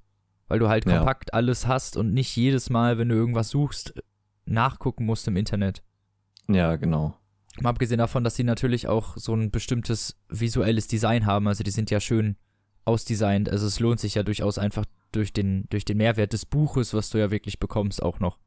Weil 0.49 0.58
du 0.58 0.68
halt 0.68 0.87
Ja. 0.87 0.99
kompakt 0.99 1.35
alles 1.35 1.66
hast 1.66 1.97
und 1.97 2.12
nicht 2.12 2.35
jedes 2.37 2.68
Mal, 2.70 2.99
wenn 2.99 3.08
du 3.08 3.14
irgendwas 3.14 3.49
suchst, 3.50 3.94
nachgucken 4.44 5.04
musst 5.06 5.28
im 5.28 5.37
Internet. 5.37 5.82
Ja, 6.49 6.76
genau. 6.76 7.16
Mal 7.61 7.70
abgesehen 7.70 7.99
davon, 7.99 8.25
dass 8.25 8.37
sie 8.37 8.44
natürlich 8.44 8.87
auch 8.88 9.16
so 9.16 9.35
ein 9.35 9.50
bestimmtes 9.50 10.16
visuelles 10.28 10.87
Design 10.88 11.26
haben. 11.26 11.49
Also 11.49 11.64
die 11.64 11.70
sind 11.70 11.90
ja 11.90 12.00
schön 12.00 12.37
ausdesignt. 12.85 13.50
Also 13.50 13.66
es 13.66 13.80
lohnt 13.80 14.00
sich 14.00 14.14
ja 14.14 14.23
durchaus 14.23 14.58
einfach 14.58 14.85
durch 15.12 15.32
den, 15.32 15.64
durch 15.70 15.85
den 15.85 15.97
Mehrwert 15.99 16.32
des 16.32 16.47
Buches, 16.47 16.94
was 16.94 17.11
du 17.11 17.18
ja 17.18 17.30
wirklich 17.30 17.58
bekommst, 17.58 18.02
auch 18.02 18.20
noch. 18.20 18.38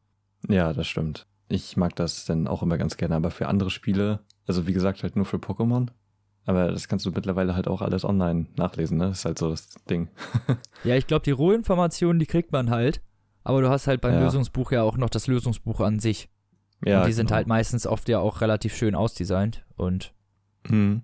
Ja, 0.48 0.74
das 0.74 0.88
stimmt. 0.88 1.28
Ich 1.50 1.76
mag 1.78 1.96
das 1.96 2.26
dann 2.26 2.48
auch 2.48 2.64
immer 2.64 2.78
ganz 2.78 2.98
gerne, 2.98 3.16
aber 3.16 3.32
für 3.32 3.48
andere 3.48 3.70
Spiele, 3.70 4.20
also 4.48 4.68
wie 4.68 4.74
gesagt, 4.74 5.04
halt 5.04 5.16
nur 5.16 5.26
für 5.26 5.38
Pokémon. 5.38 5.88
Aber 6.46 6.72
das 6.72 6.88
kannst 6.88 7.06
du 7.06 7.12
mittlerweile 7.12 7.56
halt 7.56 7.68
auch 7.68 7.82
alles 7.82 8.04
online 8.04 8.48
nachlesen, 8.56 8.98
ne? 8.98 9.10
Das 9.10 9.20
ist 9.20 9.26
halt 9.26 9.38
so 9.38 9.50
das 9.52 9.70
Ding. 9.90 10.10
Ja, 10.84 10.96
ich 10.96 11.06
glaube, 11.06 11.24
die 11.24 11.32
Rohinformationen, 11.32 12.20
die 12.20 12.26
kriegt 12.26 12.52
man 12.52 12.72
halt. 12.72 13.02
Aber 13.44 13.62
du 13.62 13.70
hast 13.70 13.86
halt 13.88 14.02
beim 14.02 14.14
Ja. 14.16 14.22
Lösungsbuch 14.24 14.72
ja 14.72 14.82
auch 14.82 14.98
noch 14.98 15.10
das 15.10 15.28
Lösungsbuch 15.28 15.80
an 15.82 16.00
sich. 16.00 16.30
Ja, 16.84 17.02
und 17.02 17.08
die 17.08 17.14
sind 17.14 17.28
genau. 17.28 17.36
halt 17.36 17.48
meistens 17.48 17.86
oft 17.86 18.10
ja 18.10 18.18
auch 18.20 18.42
relativ 18.42 18.76
schön 18.76 18.96
ausdesignt 18.96 19.64
und 19.76 20.14
Hm. 20.68 21.04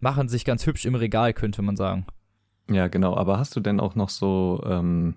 machen 0.00 0.28
sich 0.28 0.44
ganz 0.44 0.66
hübsch 0.66 0.84
im 0.84 0.94
Regal, 0.94 1.32
könnte 1.32 1.62
man 1.62 1.76
sagen. 1.76 2.06
Ja, 2.70 2.88
genau. 2.88 3.16
Aber 3.16 3.38
hast 3.38 3.56
du 3.56 3.60
denn 3.60 3.80
auch 3.80 3.94
noch 3.94 4.10
so 4.10 4.62
ähm, 4.66 5.14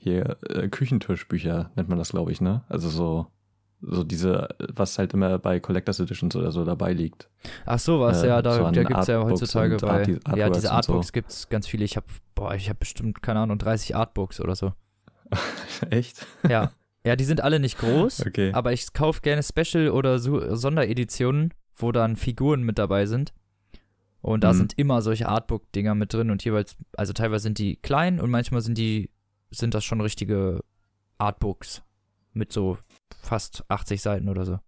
hier 0.00 0.36
äh, 0.48 0.68
Küchentischbücher, 0.68 1.70
nennt 1.76 1.88
man 1.88 1.98
das, 1.98 2.10
glaube 2.10 2.32
ich, 2.32 2.40
ne? 2.40 2.62
Also 2.68 2.88
so, 2.88 3.26
so 3.80 4.04
diese, 4.04 4.48
was 4.74 4.98
halt 4.98 5.14
immer 5.14 5.38
bei 5.38 5.60
Collectors 5.60 6.00
Editions 6.00 6.34
oder 6.36 6.52
so 6.52 6.64
dabei 6.64 6.92
liegt. 6.92 7.28
Ach 7.66 7.78
so, 7.78 8.00
was, 8.00 8.22
Äh, 8.22 8.28
ja, 8.28 8.42
da, 8.42 8.54
so 8.54 8.70
da 8.70 8.82
gibt 8.84 8.98
es 9.00 9.06
ja 9.06 9.22
heutzutage 9.22 9.76
bei. 9.78 10.02
Arti- 10.04 10.36
ja, 10.36 10.50
diese 10.50 10.72
Artbooks 10.72 11.08
so. 11.08 11.12
gibt 11.12 11.30
es 11.30 11.48
ganz 11.48 11.66
viele. 11.66 11.84
Ich 11.84 11.96
habe, 11.96 12.06
boah, 12.34 12.54
ich 12.54 12.68
habe 12.68 12.78
bestimmt, 12.78 13.22
keine 13.22 13.40
Ahnung, 13.40 13.58
30 13.58 13.94
Artbooks 13.96 14.40
oder 14.40 14.54
so. 14.56 14.72
Echt? 15.90 16.26
Ja. 16.48 16.72
ja, 17.04 17.16
die 17.16 17.24
sind 17.24 17.40
alle 17.42 17.60
nicht 17.60 17.78
groß, 17.78 18.20
Okay. 18.26 18.52
aber 18.52 18.72
ich 18.72 18.92
kaufe 18.92 19.20
gerne 19.20 19.42
Special- 19.42 19.90
oder 19.90 20.18
so 20.18 20.54
Sondereditionen, 20.56 21.54
wo 21.76 21.92
dann 21.92 22.16
Figuren 22.16 22.62
mit 22.62 22.78
dabei 22.78 23.06
sind. 23.06 23.32
Und 24.20 24.42
da 24.42 24.52
Mhm. 24.52 24.56
sind 24.56 24.78
immer 24.78 25.00
solche 25.02 25.28
Artbook-Dinger 25.28 25.94
mit 25.94 26.12
drin 26.12 26.30
und 26.30 26.44
jeweils, 26.44 26.76
also 26.96 27.12
teilweise 27.12 27.44
sind 27.44 27.58
die 27.58 27.76
klein 27.76 28.18
und 28.20 28.30
manchmal 28.30 28.60
sind 28.62 28.76
die, 28.76 29.10
sind 29.50 29.74
das 29.74 29.84
schon 29.84 30.00
richtige 30.00 30.62
Artbooks 31.18 31.82
mit 32.32 32.52
so 32.52 32.78
fast 33.20 33.64
80 33.68 34.00
Seiten 34.00 34.28
oder 34.28 34.44
so. 34.44 34.58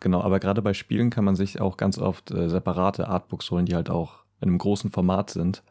Genau, 0.00 0.22
aber 0.22 0.38
gerade 0.38 0.62
bei 0.62 0.74
Spielen 0.74 1.10
kann 1.10 1.24
man 1.24 1.34
sich 1.34 1.60
auch 1.60 1.76
ganz 1.76 1.98
oft 1.98 2.30
äh, 2.30 2.48
separate 2.48 3.08
Artbooks 3.08 3.50
holen, 3.50 3.66
die 3.66 3.74
halt 3.74 3.90
auch 3.90 4.24
in 4.40 4.48
einem 4.48 4.58
großen 4.58 4.90
Format 4.90 5.30
sind, 5.30 5.64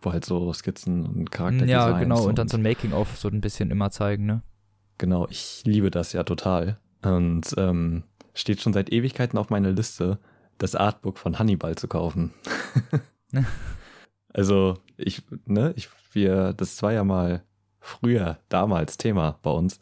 wo 0.00 0.12
halt 0.12 0.24
so 0.24 0.52
Skizzen 0.52 1.04
und 1.04 1.30
Charakterdesigns 1.30 1.70
Ja, 1.70 1.98
genau, 1.98 2.24
und 2.24 2.38
dann 2.38 2.48
so 2.48 2.56
ein 2.56 2.62
Making-of 2.62 3.16
so 3.16 3.28
ein 3.28 3.40
bisschen 3.40 3.70
immer 3.70 3.90
zeigen, 3.90 4.26
ne? 4.26 4.42
Genau, 4.98 5.26
ich 5.28 5.62
liebe 5.64 5.90
das 5.90 6.12
ja 6.12 6.22
total. 6.22 6.78
Und 7.02 7.54
ähm, 7.56 8.04
steht 8.34 8.60
schon 8.60 8.72
seit 8.72 8.92
Ewigkeiten 8.92 9.38
auf 9.38 9.50
meiner 9.50 9.72
Liste, 9.72 10.20
das 10.58 10.76
Artbook 10.76 11.18
von 11.18 11.40
Hannibal 11.40 11.74
zu 11.74 11.88
kaufen. 11.88 12.32
also, 14.32 14.78
ich, 14.96 15.22
ne, 15.46 15.72
ich, 15.74 15.88
wir, 16.12 16.52
das 16.52 16.80
war 16.84 16.92
ja 16.92 17.02
mal 17.02 17.42
früher, 17.82 18.38
damals 18.48 18.96
Thema 18.96 19.38
bei 19.42 19.50
uns. 19.50 19.80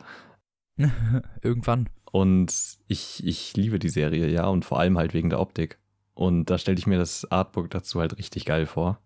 Irgendwann. 1.42 1.88
Und 2.10 2.52
ich, 2.88 3.24
ich 3.24 3.56
liebe 3.56 3.78
die 3.78 3.88
Serie, 3.88 4.28
ja, 4.28 4.46
und 4.46 4.64
vor 4.64 4.80
allem 4.80 4.98
halt 4.98 5.14
wegen 5.14 5.30
der 5.30 5.40
Optik. 5.40 5.78
Und 6.14 6.50
da 6.50 6.58
stelle 6.58 6.78
ich 6.78 6.86
mir 6.86 6.98
das 6.98 7.30
Artbook 7.30 7.70
dazu 7.70 8.00
halt 8.00 8.18
richtig 8.18 8.44
geil 8.44 8.66
vor. 8.66 8.98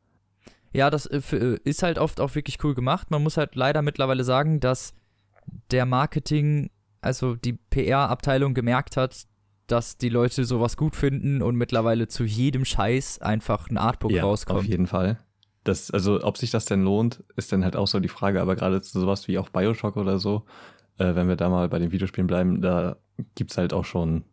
Ja, 0.72 0.90
das 0.90 1.06
äh, 1.06 1.20
äh, 1.36 1.58
ist 1.64 1.82
halt 1.82 1.98
oft 1.98 2.20
auch 2.20 2.34
wirklich 2.34 2.62
cool 2.64 2.74
gemacht. 2.74 3.10
Man 3.10 3.22
muss 3.22 3.36
halt 3.36 3.54
leider 3.54 3.82
mittlerweile 3.82 4.24
sagen, 4.24 4.58
dass 4.58 4.94
der 5.70 5.86
Marketing, 5.86 6.70
also 7.00 7.36
die 7.36 7.52
PR-Abteilung 7.52 8.54
gemerkt 8.54 8.96
hat, 8.96 9.26
dass 9.66 9.96
die 9.96 10.08
Leute 10.08 10.44
sowas 10.44 10.76
gut 10.76 10.96
finden 10.96 11.42
und 11.42 11.56
mittlerweile 11.56 12.08
zu 12.08 12.24
jedem 12.24 12.64
Scheiß 12.64 13.20
einfach 13.20 13.70
ein 13.70 13.78
Artbook 13.78 14.10
ja, 14.10 14.22
rauskommt. 14.22 14.60
Auf 14.60 14.66
jeden 14.66 14.86
Fall. 14.86 15.18
Das, 15.64 15.90
also, 15.90 16.22
ob 16.22 16.36
sich 16.36 16.50
das 16.50 16.66
denn 16.66 16.82
lohnt, 16.82 17.24
ist 17.36 17.50
dann 17.52 17.64
halt 17.64 17.74
auch 17.74 17.86
so 17.86 17.98
die 17.98 18.08
Frage, 18.08 18.40
aber 18.40 18.54
gerade 18.54 18.80
sowas 18.80 19.26
wie 19.28 19.38
auch 19.38 19.48
Bioshock 19.48 19.96
oder 19.96 20.18
so, 20.18 20.44
äh, 20.98 21.14
wenn 21.14 21.26
wir 21.28 21.36
da 21.36 21.48
mal 21.48 21.68
bei 21.68 21.78
den 21.78 21.90
Videospielen 21.90 22.26
bleiben, 22.26 22.60
da 22.60 22.96
gibt 23.34 23.50
es 23.50 23.58
halt 23.58 23.72
auch 23.72 23.84
schon. 23.84 24.24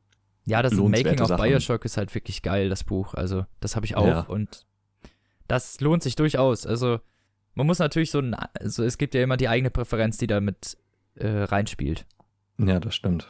Ja, 0.46 0.62
das 0.62 0.74
Making 0.74 1.22
of 1.22 1.28
Sachen. 1.28 1.44
Bioshock 1.44 1.86
ist 1.86 1.98
halt 1.98 2.14
wirklich 2.14 2.42
geil, 2.42 2.70
das 2.70 2.84
Buch. 2.84 3.14
Also, 3.14 3.46
das 3.60 3.76
habe 3.76 3.86
ich 3.86 3.96
auch. 3.96 4.08
Ja. 4.08 4.20
Und 4.22 4.66
das 5.48 5.80
lohnt 5.80 6.04
sich 6.04 6.16
durchaus. 6.16 6.66
Also, 6.66 7.00
man 7.56 7.68
muss 7.68 7.80
natürlich 7.80 8.12
so 8.12 8.20
ein, 8.20 8.34
also 8.34 8.84
es 8.84 8.98
gibt 8.98 9.14
ja 9.14 9.24
immer 9.24 9.38
die 9.38 9.48
eigene 9.48 9.70
Präferenz, 9.70 10.18
die 10.18 10.28
da 10.28 10.42
mit 10.42 10.78
äh, 11.16 11.28
reinspielt. 11.28 12.06
Ja, 12.58 12.80
das 12.80 12.96
stimmt. 12.96 13.28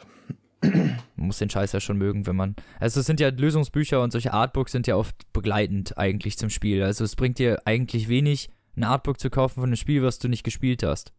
Man 1.22 1.28
muss 1.28 1.38
den 1.38 1.50
Scheiß 1.50 1.70
ja 1.70 1.78
schon 1.78 1.98
mögen, 1.98 2.26
wenn 2.26 2.34
man. 2.34 2.56
Also 2.80 2.98
es 2.98 3.06
sind 3.06 3.20
ja 3.20 3.28
Lösungsbücher 3.28 4.02
und 4.02 4.10
solche 4.10 4.32
Artbooks 4.32 4.72
sind 4.72 4.88
ja 4.88 4.96
oft 4.96 5.32
begleitend 5.32 5.96
eigentlich 5.96 6.36
zum 6.36 6.50
Spiel. 6.50 6.82
Also 6.82 7.04
es 7.04 7.14
bringt 7.14 7.38
dir 7.38 7.62
eigentlich 7.64 8.08
wenig, 8.08 8.50
ein 8.76 8.82
Artbook 8.82 9.20
zu 9.20 9.30
kaufen 9.30 9.54
von 9.54 9.68
einem 9.68 9.76
Spiel, 9.76 10.02
was 10.02 10.18
du 10.18 10.26
nicht 10.26 10.42
gespielt 10.42 10.82
hast. 10.82 11.12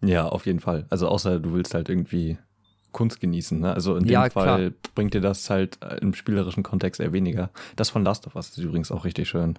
Ja, 0.00 0.28
auf 0.28 0.46
jeden 0.46 0.60
Fall. 0.60 0.86
Also 0.90 1.08
außer 1.08 1.40
du 1.40 1.54
willst 1.54 1.74
halt 1.74 1.88
irgendwie 1.88 2.38
Kunst 2.92 3.20
genießen. 3.20 3.58
Ne? 3.58 3.74
Also 3.74 3.96
in 3.96 4.04
dem 4.04 4.12
ja, 4.12 4.30
Fall 4.30 4.70
klar. 4.70 4.70
bringt 4.94 5.14
dir 5.14 5.20
das 5.20 5.50
halt 5.50 5.80
im 6.00 6.14
spielerischen 6.14 6.62
Kontext 6.62 7.00
eher 7.00 7.12
weniger. 7.12 7.50
Das 7.74 7.90
von 7.90 8.04
Last 8.04 8.28
of 8.28 8.36
Us 8.36 8.50
ist 8.50 8.58
übrigens 8.58 8.92
auch 8.92 9.04
richtig 9.04 9.28
schön. 9.28 9.58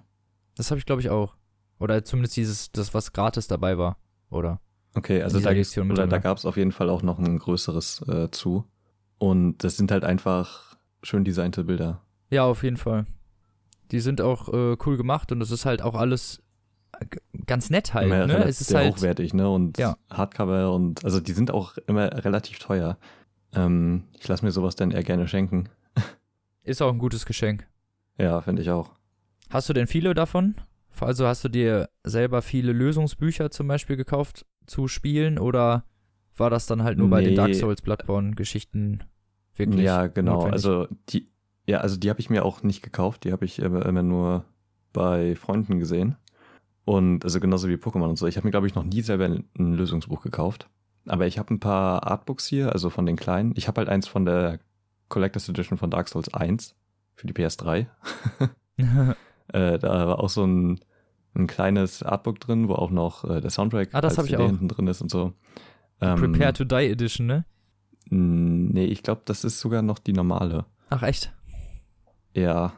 Das 0.55 0.71
habe 0.71 0.79
ich 0.79 0.85
glaube 0.85 1.01
ich 1.01 1.09
auch. 1.09 1.35
Oder 1.77 2.05
zumindest 2.05 2.37
dieses, 2.37 2.71
das 2.71 2.93
was 2.93 3.11
gratis 3.11 3.47
dabei 3.47 3.77
war, 3.77 3.97
oder? 4.29 4.61
Okay, 4.95 5.21
also 5.21 5.41
da, 5.41 5.53
da 6.07 6.17
gab 6.19 6.37
es 6.37 6.45
auf 6.45 6.55
jeden 6.55 6.71
Fall 6.71 6.89
auch 6.89 7.03
noch 7.03 7.19
ein 7.19 7.37
größeres 7.37 8.07
äh, 8.07 8.31
zu. 8.31 8.65
Und 9.19 9.59
das 9.63 9.77
sind 9.77 9.91
halt 9.91 10.03
einfach 10.03 10.77
schön 11.03 11.23
designte 11.23 11.63
Bilder. 11.65 12.01
Ja, 12.29 12.45
auf 12.45 12.63
jeden 12.63 12.77
Fall. 12.77 13.05
Die 13.91 13.99
sind 13.99 14.21
auch 14.21 14.49
äh, 14.49 14.77
cool 14.85 14.97
gemacht 14.97 15.31
und 15.31 15.41
es 15.41 15.51
ist 15.51 15.65
halt 15.65 15.81
auch 15.81 15.95
alles 15.95 16.41
ganz 17.45 17.69
nett 17.69 17.93
halt. 17.93 18.07
Immer 18.07 18.27
ne? 18.27 18.43
Es 18.45 18.61
ist 18.61 18.67
sehr 18.67 18.79
halt, 18.79 18.95
hochwertig, 18.95 19.33
ne? 19.33 19.49
Und 19.49 19.77
ja. 19.77 19.97
Hardcover 20.09 20.73
und 20.73 21.03
also 21.03 21.19
die 21.19 21.33
sind 21.33 21.51
auch 21.51 21.77
immer 21.87 22.23
relativ 22.23 22.59
teuer. 22.59 22.97
Ähm, 23.53 24.03
ich 24.19 24.27
lasse 24.27 24.45
mir 24.45 24.51
sowas 24.51 24.75
dann 24.75 24.91
eher 24.91 25.03
gerne 25.03 25.27
schenken. 25.27 25.69
Ist 26.63 26.81
auch 26.81 26.91
ein 26.91 26.99
gutes 26.99 27.25
Geschenk. 27.25 27.67
Ja, 28.17 28.41
finde 28.41 28.61
ich 28.61 28.69
auch. 28.69 28.91
Hast 29.49 29.69
du 29.69 29.73
denn 29.73 29.87
viele 29.87 30.13
davon? 30.13 30.55
Also 30.99 31.25
hast 31.25 31.43
du 31.43 31.49
dir 31.49 31.89
selber 32.03 32.41
viele 32.41 32.73
Lösungsbücher 32.73 33.51
zum 33.51 33.67
Beispiel 33.67 33.95
gekauft 33.95 34.45
zu 34.65 34.87
spielen 34.87 35.39
oder 35.39 35.85
war 36.39 36.49
das 36.49 36.65
dann 36.65 36.83
halt 36.83 36.97
nur 36.97 37.07
nee. 37.07 37.11
bei 37.11 37.21
den 37.21 37.35
Dark 37.35 37.55
Souls 37.55 37.81
Bloodborne 37.81 38.31
Geschichten 38.35 39.03
wirklich? 39.55 39.83
Ja, 39.83 40.07
genau. 40.07 40.35
Notwendig? 40.35 40.53
Also 40.53 40.87
die, 41.09 41.27
ja, 41.65 41.79
also 41.79 41.97
die 41.97 42.09
habe 42.09 42.19
ich 42.19 42.29
mir 42.29 42.45
auch 42.45 42.63
nicht 42.63 42.81
gekauft. 42.81 43.23
Die 43.23 43.31
habe 43.31 43.45
ich 43.45 43.59
immer, 43.59 44.03
nur 44.03 44.45
bei 44.93 45.35
Freunden 45.35 45.79
gesehen. 45.79 46.15
Und 46.85 47.23
also 47.23 47.39
genauso 47.39 47.69
wie 47.69 47.75
Pokémon 47.75 48.09
und 48.09 48.17
so. 48.17 48.25
Ich 48.25 48.37
habe 48.37 48.47
mir, 48.47 48.51
glaube 48.51 48.67
ich, 48.67 48.73
noch 48.73 48.83
nie 48.83 49.01
selber 49.01 49.25
ein, 49.25 49.43
ein 49.57 49.73
Lösungsbuch 49.73 50.21
gekauft. 50.23 50.67
Aber 51.05 51.27
ich 51.27 51.37
habe 51.37 51.53
ein 51.53 51.59
paar 51.59 52.07
Artbooks 52.07 52.47
hier, 52.47 52.73
also 52.73 52.89
von 52.89 53.05
den 53.05 53.15
kleinen. 53.15 53.53
Ich 53.55 53.67
habe 53.67 53.79
halt 53.79 53.89
eins 53.89 54.07
von 54.07 54.25
der 54.25 54.59
Collectors 55.07 55.49
Edition 55.49 55.77
von 55.77 55.91
Dark 55.91 56.07
Souls 56.07 56.33
1 56.33 56.75
für 57.13 57.27
die 57.27 57.33
PS3. 57.33 57.87
äh, 59.53 59.79
da 59.79 60.07
war 60.07 60.19
auch 60.19 60.29
so 60.29 60.45
ein, 60.45 60.79
ein 61.35 61.47
kleines 61.47 62.03
Artbook 62.03 62.39
drin, 62.39 62.67
wo 62.67 62.73
auch 62.73 62.91
noch 62.91 63.23
äh, 63.25 63.41
der 63.41 63.49
Soundtrack 63.49 63.89
ah, 63.91 64.01
das 64.01 64.17
als 64.17 64.27
CD 64.27 64.45
hinten 64.45 64.67
drin 64.67 64.87
ist 64.87 65.01
und 65.01 65.11
so. 65.11 65.33
Ähm, 66.01 66.19
Prepare 66.19 66.53
to 66.53 66.63
Die 66.63 66.89
Edition, 66.89 67.27
ne? 67.27 67.45
Nee, 68.09 68.85
ich 68.85 69.03
glaube, 69.03 69.21
das 69.25 69.43
ist 69.43 69.59
sogar 69.59 69.81
noch 69.81 69.99
die 69.99 70.13
normale. 70.13 70.65
Ach, 70.89 71.03
echt? 71.03 71.31
Ja, 72.33 72.73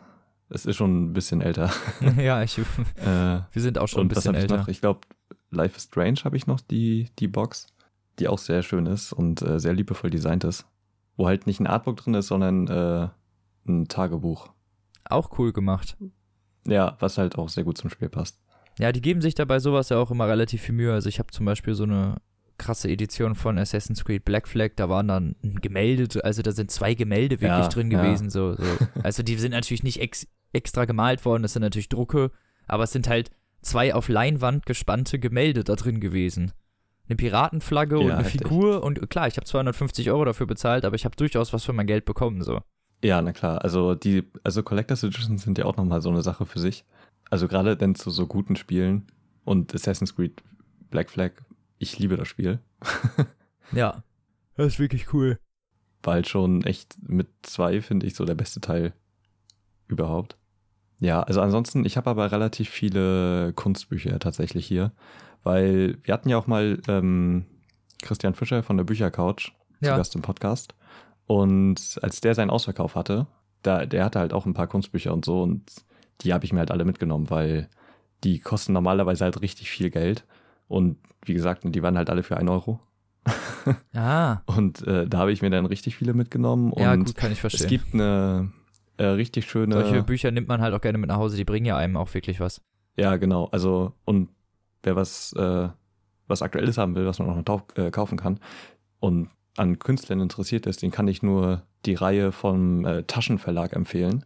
es 0.50 0.66
ist 0.66 0.76
schon 0.76 1.06
ein 1.06 1.14
bisschen 1.14 1.42
älter. 1.42 1.72
ja, 2.18 2.44
ich, 2.44 2.58
äh, 2.98 3.42
wir 3.52 3.62
sind 3.62 3.78
auch 3.78 3.88
schon 3.88 4.02
ein 4.02 4.08
bisschen 4.10 4.36
ich 4.36 4.42
älter. 4.42 4.58
Noch? 4.58 4.68
Ich 4.68 4.82
glaube, 4.82 5.02
Life 5.50 5.78
is 5.78 5.84
Strange 5.84 6.20
habe 6.26 6.36
ich 6.36 6.48
noch 6.48 6.60
die, 6.60 7.10
die 7.20 7.28
Box, 7.28 7.68
die 8.20 8.28
auch 8.28 8.40
sehr 8.40 8.62
schön 8.64 8.86
ist 8.86 9.14
und 9.14 9.42
äh, 9.42 9.60
sehr 9.60 9.74
liebevoll 9.74 10.10
designt 10.10 10.44
ist. 10.44 10.66
Wo 11.16 11.28
halt 11.28 11.48
nicht 11.48 11.60
ein 11.60 11.68
Artbook 11.68 11.98
drin 11.98 12.14
ist, 12.14 12.28
sondern 12.28 12.68
äh, 12.68 13.10
ein 13.68 13.88
Tagebuch. 13.88 14.50
Auch 15.06 15.38
cool 15.38 15.54
gemacht. 15.54 15.98
Ja, 16.66 16.98
was 17.00 17.18
halt 17.18 17.38
auch 17.38 17.50
sehr 17.50 17.64
gut 17.64 17.78
zum 17.78 17.90
Spiel 17.90 18.10
passt. 18.10 18.40
Ja, 18.80 18.92
die 18.92 19.02
geben 19.02 19.22
sich 19.22 19.36
dabei 19.36 19.60
sowas 19.60 19.90
ja 19.90 19.98
auch 19.98 20.12
immer 20.12 20.28
relativ 20.28 20.62
viel 20.62 20.76
Mühe. 20.76 20.94
Also 20.94 21.10
ich 21.10 21.20
habe 21.20 21.32
zum 21.32 21.46
Beispiel 21.46 21.74
so 21.74 21.84
eine 21.84 22.16
krasse 22.62 22.90
Edition 22.90 23.36
von 23.36 23.58
Assassin's 23.58 24.06
Creed 24.06 24.24
Black 24.24 24.48
Flag, 24.48 24.72
da 24.76 24.88
waren 24.88 25.08
dann 25.08 25.36
Gemälde, 25.42 26.24
also 26.24 26.42
da 26.42 26.52
sind 26.52 26.72
zwei 26.72 26.94
Gemälde 26.94 27.42
wirklich 27.42 27.50
ja, 27.50 27.68
drin 27.68 27.92
ja. 27.92 28.02
gewesen. 28.02 28.30
So, 28.30 28.56
so. 28.56 28.64
Also 29.04 29.24
die 29.24 29.36
sind 29.36 29.52
natürlich 29.52 29.84
nicht 29.84 30.00
ex 30.00 30.28
extra 30.54 30.86
gemalt 30.86 31.24
worden, 31.24 31.44
das 31.44 31.54
sind 31.54 31.62
natürlich 31.62 31.90
Drucke, 31.90 32.30
aber 32.68 32.84
es 32.84 32.92
sind 32.92 33.08
halt 33.08 33.32
zwei 33.62 33.96
auf 33.96 34.10
Leinwand 34.10 34.66
gespannte 34.66 35.18
Gemälde 35.18 35.64
da 35.64 35.76
drin 35.76 36.02
gewesen. 36.02 36.52
Eine 37.08 37.16
Piratenflagge 37.16 37.96
ja, 37.96 38.02
und 38.02 38.12
eine 38.12 38.24
heftig. 38.24 38.42
Figur 38.42 38.84
und 38.84 39.10
klar, 39.10 39.28
ich 39.28 39.38
habe 39.38 39.46
250 39.46 40.12
Euro 40.12 40.26
dafür 40.26 40.46
bezahlt, 40.48 40.86
aber 40.86 40.96
ich 40.96 41.06
habe 41.06 41.16
durchaus 41.16 41.54
was 41.54 41.64
für 41.64 41.74
mein 41.74 41.88
Geld 41.88 42.06
bekommen, 42.06 42.44
so. 42.44 42.62
Ja, 43.04 43.22
na 43.22 43.32
klar. 43.32 43.64
Also 43.64 43.96
die, 43.96 44.24
also 44.44 44.62
Collectors 44.62 45.04
Editions 45.04 45.44
sind 45.44 45.58
ja 45.58 45.66
auch 45.66 45.78
nochmal 45.78 46.02
so 46.02 46.10
eine 46.10 46.22
Sache 46.22 46.46
für 46.46 46.60
sich. 46.60 46.86
Also 47.30 47.48
gerade 47.48 47.76
denn 47.76 47.96
zu 47.96 48.12
so 48.12 48.28
guten 48.28 48.56
Spielen 48.56 49.08
und 49.46 49.74
Assassin's 49.74 50.16
Creed 50.16 50.44
Black 50.92 51.10
Flag 51.10 51.32
ich 51.82 51.98
liebe 52.00 52.16
das 52.16 52.28
Spiel. 52.28 52.60
ja, 53.72 54.04
das 54.56 54.68
ist 54.68 54.80
wirklich 54.80 55.14
cool. 55.14 55.40
War 56.04 56.16
halt 56.16 56.28
schon 56.28 56.64
echt 56.64 56.96
mit 57.02 57.28
zwei, 57.42 57.82
finde 57.82 58.06
ich, 58.06 58.16
so 58.16 58.26
der 58.26 58.36
beste 58.36 58.62
Teil 58.62 58.94
überhaupt. 59.88 60.38
Ja, 61.00 61.24
also 61.24 61.42
ansonsten, 61.42 61.84
ich 61.84 61.98
habe 61.98 62.10
aber 62.10 62.32
relativ 62.32 62.70
viele 62.70 63.54
Kunstbücher 63.54 64.20
tatsächlich 64.20 64.68
hier, 64.68 64.92
weil 65.44 65.98
wir 66.04 66.14
hatten 66.14 66.30
ja 66.30 66.38
auch 66.38 66.48
mal 66.48 66.80
ähm, 66.88 67.46
Christian 68.04 68.36
Fischer 68.36 68.62
von 68.62 68.78
der 68.78 68.84
Büchercouch 68.84 69.52
ja. 69.80 69.92
zu 69.92 69.98
Gast 69.98 70.16
im 70.16 70.22
Podcast. 70.22 70.76
Und 71.26 71.98
als 72.04 72.22
der 72.22 72.36
seinen 72.36 72.52
Ausverkauf 72.52 72.96
hatte, 72.96 73.26
da, 73.64 73.86
der 73.86 74.06
hatte 74.06 74.20
halt 74.20 74.34
auch 74.34 74.46
ein 74.46 74.54
paar 74.54 74.68
Kunstbücher 74.68 75.14
und 75.14 75.26
so 75.26 75.42
und 75.42 75.64
die 76.22 76.34
habe 76.34 76.46
ich 76.46 76.54
mir 76.54 76.60
halt 76.60 76.72
alle 76.72 76.86
mitgenommen, 76.86 77.30
weil 77.32 77.70
die 78.24 78.40
kosten 78.40 78.74
normalerweise 78.74 79.24
halt 79.24 79.42
richtig 79.42 79.72
viel 79.72 79.90
Geld. 79.90 80.26
Und 80.72 80.98
wie 81.26 81.34
gesagt, 81.34 81.64
die 81.66 81.84
waren 81.84 81.98
halt 81.98 82.10
alle 82.10 82.24
für 82.24 82.38
1 82.38 82.50
Euro. 82.50 82.80
ah. 83.94 84.38
Und 84.46 84.88
äh, 84.88 85.06
da 85.06 85.18
habe 85.18 85.34
ich 85.34 85.42
mir 85.42 85.50
dann 85.50 85.66
richtig 85.66 85.98
viele 85.98 86.14
mitgenommen. 86.14 86.72
Und 86.72 86.82
ja, 86.82 86.96
gut, 86.96 87.14
kann 87.16 87.32
ich 87.34 87.42
verstehen. 87.42 87.66
Es 87.66 87.70
gibt 87.70 87.94
eine 87.94 88.54
äh, 88.96 89.04
richtig 89.04 89.50
schöne. 89.50 89.76
Solche 89.76 90.02
Bücher 90.02 90.32
nimmt 90.32 90.48
man 90.48 90.62
halt 90.62 90.74
auch 90.74 90.80
gerne 90.80 90.98
mit 90.98 91.10
nach 91.10 91.18
Hause, 91.18 91.36
die 91.36 91.44
bringen 91.44 91.66
ja 91.66 91.76
einem 91.76 91.98
auch 91.98 92.14
wirklich 92.14 92.40
was. 92.40 92.62
Ja, 92.96 93.18
genau. 93.18 93.50
Also, 93.52 93.94
und 94.06 94.30
wer 94.82 94.96
was, 94.96 95.34
äh, 95.34 95.68
was 96.28 96.42
Aktuelles 96.42 96.78
haben 96.78 96.96
will, 96.96 97.06
was 97.06 97.20
man 97.20 97.30
auch 97.30 97.36
noch 97.36 97.64
äh, 97.76 97.92
kaufen 97.92 98.18
kann 98.18 98.40
und 99.02 99.30
an 99.58 99.78
Künstlern 99.78 100.22
interessiert 100.22 100.66
ist, 100.68 100.82
den 100.82 100.92
kann 100.92 101.10
ich 101.10 101.22
nur 101.22 101.64
die 101.86 101.96
Reihe 101.96 102.32
vom 102.32 102.86
äh, 102.86 103.04
Taschenverlag 103.04 103.74
empfehlen, 103.74 104.24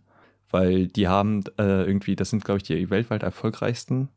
weil 0.52 0.88
die 0.90 1.08
haben 1.08 1.44
äh, 1.58 1.86
irgendwie, 1.86 2.16
das 2.16 2.30
sind, 2.30 2.46
glaube 2.46 2.58
ich, 2.58 2.64
die 2.64 2.92
weltweit 2.92 3.24
erfolgreichsten 3.24 4.10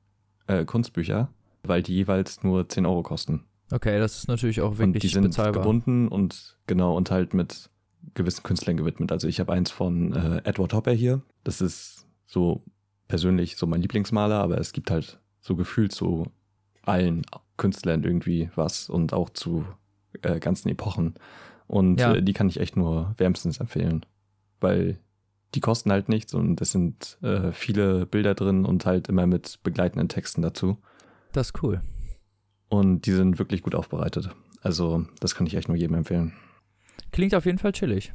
Kunstbücher 0.65 1.29
weil 1.63 1.83
die 1.83 1.95
jeweils 1.95 2.43
nur 2.43 2.69
10 2.69 2.87
Euro 2.87 3.03
kosten. 3.03 3.45
Okay, 3.71 3.99
das 3.99 4.17
ist 4.17 4.29
natürlich 4.29 4.61
auch 4.61 4.79
wirklich 4.79 4.87
und 4.87 5.03
die 5.03 5.09
sind 5.09 5.23
bezahlbar. 5.25 5.63
gebunden 5.63 6.09
und 6.09 6.57
genau 6.67 6.97
und 6.97 7.11
halt 7.11 7.35
mit 7.35 7.71
gewissen 8.15 8.43
Künstlern 8.43 8.77
gewidmet. 8.77 9.13
Also 9.13 9.29
ich 9.29 9.41
habe 9.41 9.53
eins 9.53 9.71
von 9.71 10.15
äh, 10.15 10.41
Edward 10.45 10.73
Hopper 10.73 10.93
hier. 10.93 11.23
Das 11.45 11.61
ist 11.61 12.07
so 12.27 12.63
persönlich 13.09 13.57
so 13.57 13.67
mein 13.67 13.83
Lieblingsmaler, 13.83 14.41
aber 14.41 14.59
es 14.59 14.73
gibt 14.73 14.91
halt 14.91 15.19
so 15.41 15.57
gefühlt 15.57 15.93
zu 15.93 16.27
allen 16.83 17.27
Künstlern 17.57 18.05
irgendwie 18.05 18.51
was 18.55 18.89
und 18.89 19.13
auch 19.13 19.31
zu 19.31 19.67
äh, 20.23 20.39
ganzen 20.39 20.69
Epochen. 20.71 21.15
Und 21.67 22.01
ja. 22.01 22.15
äh, 22.15 22.23
die 22.23 22.33
kann 22.33 22.49
ich 22.49 22.61
echt 22.61 22.77
nur 22.77 23.15
wärmstens 23.19 23.59
empfehlen, 23.59 24.07
weil 24.61 24.99
die 25.55 25.61
kosten 25.61 25.91
halt 25.91 26.09
nichts 26.09 26.35
und 26.35 26.61
es 26.61 26.73
sind 26.73 27.19
äh, 27.23 27.53
viele 27.53 28.07
Bilder 28.07 28.35
drin 28.35 28.65
und 28.65 28.87
halt 28.87 29.09
immer 29.09 29.27
mit 29.27 29.61
begleitenden 29.63 30.09
Texten 30.09 30.43
dazu. 30.43 30.79
Das 31.33 31.49
ist 31.49 31.63
cool. 31.63 31.81
Und 32.69 33.07
die 33.07 33.13
sind 33.13 33.39
wirklich 33.39 33.63
gut 33.63 33.75
aufbereitet. 33.75 34.31
Also, 34.61 35.07
das 35.21 35.35
kann 35.35 35.47
ich 35.47 35.55
echt 35.55 35.69
nur 35.69 35.77
jedem 35.77 35.97
empfehlen. 35.97 36.35
Klingt 37.13 37.35
auf 37.35 37.47
jeden 37.47 37.59
Fall 37.59 37.73
chillig. 37.73 38.13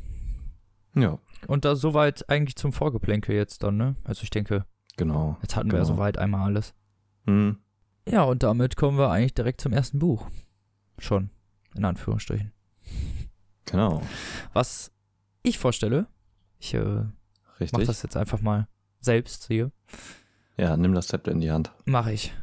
Ja. 0.96 1.18
Und 1.48 1.66
da 1.66 1.76
soweit 1.76 2.30
eigentlich 2.30 2.56
zum 2.56 2.74
Vorgeplänkel 2.74 3.36
jetzt 3.36 3.64
dann, 3.64 3.78
ne? 3.78 3.96
Also 4.04 4.24
ich 4.24 4.30
denke. 4.30 4.66
Genau. 4.98 5.38
Jetzt 5.42 5.56
hatten 5.56 5.70
genau. 5.70 5.82
wir 5.82 5.88
ja 5.88 5.94
soweit 5.94 6.18
einmal 6.18 6.46
alles. 6.46 6.74
Hm. 7.26 7.58
Ja, 8.08 8.24
und 8.24 8.44
damit 8.44 8.76
kommen 8.76 8.98
wir 8.98 9.10
eigentlich 9.10 9.34
direkt 9.34 9.62
zum 9.62 9.74
ersten 9.74 10.00
Buch. 10.00 10.28
Schon, 11.00 11.32
in 11.74 11.86
Anführungsstrichen. 11.86 12.52
Genau. 13.66 14.02
Was 14.52 14.92
ich 15.42 15.58
vorstelle, 15.58 16.08
ich 16.60 16.74
äh, 16.74 16.80
mache 16.80 17.14
Richtig. 17.60 17.88
das 17.88 18.04
jetzt 18.04 18.18
einfach 18.18 18.42
mal 18.42 18.68
selbst 19.00 19.48
hier. 19.48 19.72
Ja, 20.58 20.78
nimm 20.78 20.94
das 20.94 21.08
Zepter 21.08 21.32
in 21.32 21.40
die 21.40 21.52
Hand. 21.52 21.72
Mache 21.86 22.14
ich. 22.14 22.34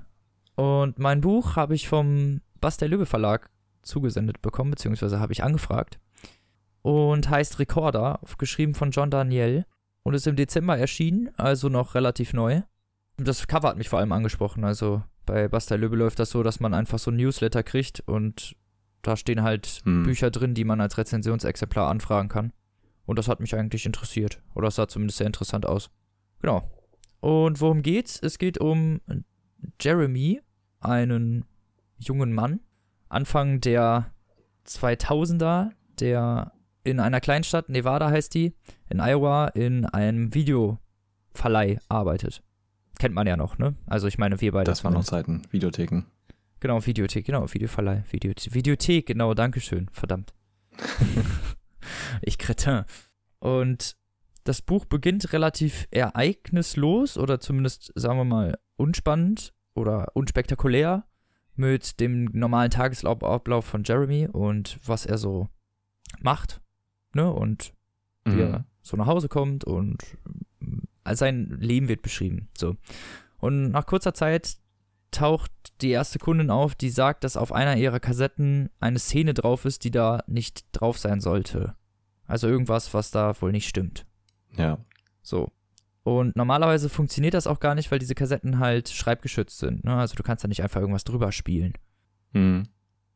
Und 0.61 0.99
mein 0.99 1.23
Buch 1.23 1.57
habe 1.57 1.75
ich 1.75 1.89
vom 1.89 2.43
Bastel 2.61 2.91
Löbe 2.91 3.07
Verlag 3.07 3.49
zugesendet 3.81 4.43
bekommen, 4.43 4.71
beziehungsweise 4.71 5.19
habe 5.19 5.33
ich 5.33 5.43
angefragt. 5.43 5.99
Und 6.83 7.31
heißt 7.31 7.59
Recorder, 7.61 8.21
geschrieben 8.37 8.75
von 8.75 8.91
John 8.91 9.11
Daniel. 9.11 9.65
Und 10.03 10.13
ist 10.13 10.27
im 10.27 10.37
Dezember 10.37 10.77
erschienen, 10.77 11.31
also 11.39 11.71
noch 11.71 11.95
relativ 11.95 12.35
neu. 12.35 12.61
Und 13.17 13.27
das 13.27 13.47
Cover 13.47 13.69
hat 13.69 13.79
mich 13.79 13.89
vor 13.89 14.01
allem 14.01 14.13
angesprochen. 14.13 14.65
Also 14.65 15.03
bei 15.25 15.49
Bastel 15.49 15.81
Löbe 15.81 15.97
läuft 15.97 16.19
das 16.19 16.29
so, 16.29 16.43
dass 16.43 16.61
man 16.61 16.75
einfach 16.75 16.99
so 16.99 17.11
ein 17.11 17.17
Newsletter 17.17 17.63
kriegt 17.63 18.01
und 18.01 18.55
da 19.01 19.17
stehen 19.17 19.43
halt 19.43 19.81
Hm. 19.85 20.03
Bücher 20.03 20.31
drin, 20.31 20.53
die 20.53 20.65
man 20.65 20.83
als 20.83 20.99
Rezensionsexemplar 20.99 21.89
anfragen 21.89 22.29
kann. 22.29 22.53
Und 23.07 23.19
das 23.19 23.29
hat 23.29 23.41
mich 23.41 23.55
eigentlich 23.55 23.87
interessiert. 23.87 24.43
Oder 24.55 24.69
es 24.69 24.75
sah 24.75 24.89
zumindest 24.89 25.17
sehr 25.17 25.27
interessant 25.27 25.65
aus. 25.65 25.89
Genau. 26.43 26.71
Und 27.21 27.63
worum 27.63 27.81
geht's? 27.81 28.21
Es 28.23 28.37
geht 28.37 28.59
um 28.59 29.01
Jeremy, 29.81 30.43
einen 30.81 31.45
jungen 31.99 32.33
Mann, 32.33 32.61
Anfang 33.09 33.61
der 33.61 34.13
2000er, 34.67 35.71
der 35.99 36.53
in 36.85 37.01
einer 37.01 37.21
Kleinstadt, 37.21 37.69
Nevada 37.69 38.11
heißt 38.11 38.35
die, 38.35 38.55
in 38.89 39.01
Iowa, 39.01 39.49
in 39.49 39.85
einem 39.85 40.35
Videoverleih 40.35 41.79
arbeitet. 41.89 42.43
Kennt 42.99 43.15
man 43.15 43.27
ja 43.27 43.37
noch, 43.37 43.59
ne? 43.59 43.75
Also 43.87 44.09
ich 44.09 44.19
meine, 44.19 44.41
wir 44.41 44.53
beide. 44.53 44.71
Das 44.71 44.85
waren 44.85 44.95
noch. 44.95 45.05
Zeiten. 45.05 45.43
Videotheken. 45.51 46.05
Genau, 46.61 46.85
Videothek, 46.85 47.25
genau, 47.25 47.51
Videoverleih, 47.53 48.05
Videothek, 48.11 48.55
Videothek, 48.55 49.07
genau, 49.07 49.33
Dankeschön, 49.33 49.89
verdammt. 49.93 50.35
ich 52.23 52.37
Kretin. 52.37 52.85
Und 53.39 53.97
das 54.45 54.61
Buch 54.61 54.85
beginnt 54.85 55.33
relativ 55.33 55.89
ereignislos 55.91 57.17
oder 57.17 57.41
zumindest, 57.41 57.93
sagen 57.95 58.19
wir 58.19 58.25
mal, 58.25 58.59
unspannend 58.77 59.55
oder 59.75 60.09
unspektakulär 60.15 61.05
mit 61.55 62.01
dem 62.01 62.25
normalen 62.33 62.71
Tagesablauf 62.71 63.65
von 63.65 63.85
Jeremy 63.85 64.27
und 64.27 64.79
was 64.87 65.07
er 65.07 65.19
so 65.19 65.49
macht, 66.21 66.61
ne, 67.15 67.31
und 67.31 67.73
wie 68.25 68.41
er 68.41 68.59
Mhm. 68.61 68.65
so 68.83 68.97
nach 68.97 69.07
Hause 69.07 69.29
kommt 69.29 69.65
und 69.65 70.03
äh, 71.05 71.15
sein 71.15 71.57
Leben 71.61 71.89
wird 71.89 72.03
beschrieben. 72.03 72.49
So. 72.57 72.77
Und 73.39 73.71
nach 73.71 73.87
kurzer 73.87 74.15
Zeit 74.15 74.57
taucht 75.11 75.51
die 75.81 75.91
erste 75.91 76.19
Kundin 76.19 76.51
auf, 76.51 76.75
die 76.75 76.91
sagt, 76.91 77.25
dass 77.25 77.37
auf 77.37 77.53
einer 77.53 77.77
ihrer 77.77 77.99
Kassetten 78.01 78.71
eine 78.79 78.99
Szene 78.99 79.35
drauf 79.35 79.65
ist, 79.65 79.85
die 79.85 79.91
da 79.91 80.23
nicht 80.27 80.67
drauf 80.73 80.99
sein 80.99 81.21
sollte. 81.21 81.75
Also 82.27 82.47
irgendwas, 82.49 82.95
was 82.95 83.11
da 83.11 83.39
wohl 83.41 83.51
nicht 83.53 83.69
stimmt. 83.69 84.07
Ja. 84.57 84.79
So. 85.23 85.51
Und 86.03 86.35
normalerweise 86.35 86.89
funktioniert 86.89 87.35
das 87.35 87.47
auch 87.47 87.61
gar 87.61 87.75
nicht, 87.75 87.91
weil 87.91 87.99
diese 87.99 88.15
Kassetten 88.15 88.59
halt 88.59 88.89
schreibgeschützt 88.89 89.59
sind. 89.59 89.85
Ne? 89.85 89.95
Also 89.95 90.15
du 90.15 90.23
kannst 90.23 90.43
da 90.45 90.49
nicht 90.49 90.63
einfach 90.63 90.81
irgendwas 90.81 91.05
drüber 91.05 91.31
spielen. 91.31 91.75
Mhm. 92.33 92.65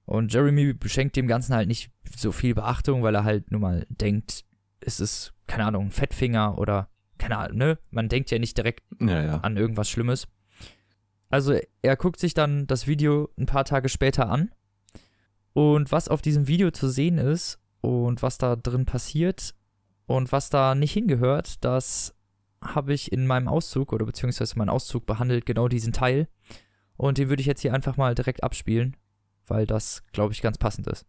Und 0.05 0.33
Jeremy 0.33 0.75
schenkt 0.85 1.17
dem 1.17 1.27
Ganzen 1.27 1.55
halt 1.55 1.67
nicht 1.67 1.91
so 2.15 2.31
viel 2.31 2.55
Beachtung, 2.55 3.03
weil 3.03 3.15
er 3.15 3.25
halt 3.25 3.51
nur 3.51 3.61
mal 3.61 3.87
denkt, 3.89 4.45
es 4.81 5.01
ist, 5.01 5.33
keine 5.47 5.65
Ahnung, 5.65 5.87
ein 5.87 5.93
Fettfinger 5.93 6.59
oder, 6.59 6.91
keine 7.17 7.39
Ahnung, 7.39 7.57
ne? 7.57 7.79
Man 7.91 8.11
denkt 8.11 8.31
ja 8.31 8.39
nicht 8.39 8.57
direkt 8.59 8.83
Ja, 9.01 9.25
ja. 9.25 9.37
an 9.39 9.57
irgendwas 9.57 9.89
Schlimmes. 9.89 10.29
Also 11.31 11.59
er 11.81 11.97
guckt 11.97 12.21
sich 12.21 12.35
dann 12.35 12.67
das 12.67 12.87
Video 12.87 13.31
ein 13.39 13.47
paar 13.47 13.65
Tage 13.65 13.89
später 13.89 14.29
an. 14.29 14.51
Und 15.55 15.91
was 15.91 16.09
auf 16.09 16.21
diesem 16.21 16.49
Video 16.49 16.71
zu 16.71 16.89
sehen 16.89 17.17
ist 17.17 17.59
und 17.81 18.23
was 18.23 18.39
da 18.39 18.57
drin 18.57 18.85
passiert 18.85 19.55
und 20.07 20.33
was 20.33 20.51
da 20.51 20.75
nicht 20.75 20.93
hingehört, 20.93 21.65
das 21.65 22.14
habe 22.65 22.93
ich 22.93 23.13
in 23.13 23.27
meinem 23.27 23.49
Auszug 23.49 23.93
oder 23.93 24.07
beziehungsweise 24.07 24.59
mein 24.59 24.69
Auszug 24.69 25.07
behandelt, 25.07 25.47
genau 25.47 25.69
diesen 25.69 25.93
Teil. 25.93 26.29
Und 26.97 27.19
den 27.19 27.29
würde 27.29 27.41
ich 27.41 27.47
jetzt 27.47 27.61
hier 27.61 27.75
einfach 27.75 27.97
mal 27.97 28.15
direkt 28.15 28.43
abspielen, 28.43 28.97
weil 29.47 29.67
das, 29.67 30.03
glaube 30.13 30.33
ich, 30.33 30.43
ganz 30.43 30.59
passend 30.59 30.87
ist. 30.87 31.07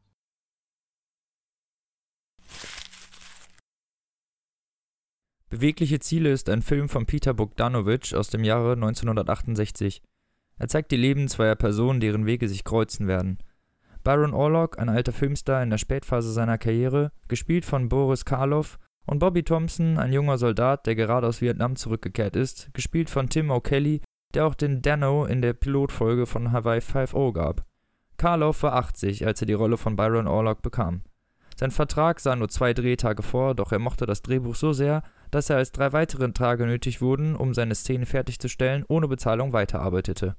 Bewegliche 5.49 5.99
Ziele 5.99 6.31
ist 6.31 6.49
ein 6.49 6.61
Film 6.61 6.89
von 6.89 7.05
Peter 7.05 7.33
Bogdanovich 7.33 8.15
aus 8.15 8.29
dem 8.29 8.43
Jahre 8.43 8.73
1968. 8.73 10.01
Er 10.57 10.67
zeigt 10.67 10.91
die 10.91 10.97
Leben 10.97 11.27
zweier 11.27 11.55
Personen, 11.55 11.99
deren 11.99 12.25
Wege 12.25 12.49
sich 12.49 12.63
kreuzen 12.63 13.07
werden. 13.07 13.37
Byron 14.03 14.33
Orlock, 14.33 14.79
ein 14.79 14.89
alter 14.89 15.13
Filmstar 15.13 15.63
in 15.63 15.69
der 15.69 15.77
Spätphase 15.77 16.31
seiner 16.31 16.57
Karriere, 16.57 17.11
gespielt 17.27 17.65
von 17.65 17.89
Boris 17.89 18.25
Karloff, 18.25 18.77
und 19.05 19.19
Bobby 19.19 19.43
Thompson, 19.43 19.97
ein 19.97 20.13
junger 20.13 20.37
Soldat, 20.37 20.85
der 20.85 20.95
gerade 20.95 21.27
aus 21.27 21.41
Vietnam 21.41 21.75
zurückgekehrt 21.75 22.35
ist, 22.35 22.73
gespielt 22.73 23.09
von 23.09 23.29
Tim 23.29 23.51
O'Kelly, 23.51 24.01
der 24.33 24.45
auch 24.45 24.55
den 24.55 24.81
Dano 24.81 25.25
in 25.25 25.41
der 25.41 25.53
Pilotfolge 25.53 26.25
von 26.25 26.51
Hawaii 26.51 26.79
5.0 26.79 27.33
gab. 27.33 27.65
Karloff 28.17 28.63
war 28.63 28.75
80, 28.75 29.25
als 29.25 29.41
er 29.41 29.47
die 29.47 29.53
Rolle 29.53 29.77
von 29.77 29.95
Byron 29.95 30.27
Orlock 30.27 30.61
bekam. 30.61 31.01
Sein 31.57 31.71
Vertrag 31.71 32.19
sah 32.19 32.35
nur 32.35 32.49
zwei 32.49 32.73
Drehtage 32.73 33.23
vor, 33.23 33.55
doch 33.55 33.71
er 33.71 33.79
mochte 33.79 34.05
das 34.05 34.21
Drehbuch 34.21 34.55
so 34.55 34.73
sehr, 34.73 35.03
dass 35.31 35.49
er 35.49 35.57
als 35.57 35.71
drei 35.71 35.93
weitere 35.93 36.31
Tage 36.31 36.65
nötig 36.65 37.01
wurden, 37.01 37.35
um 37.35 37.53
seine 37.53 37.75
Szene 37.75 38.05
fertigzustellen, 38.05 38.83
ohne 38.87 39.07
Bezahlung 39.07 39.53
weiterarbeitete. 39.53 40.35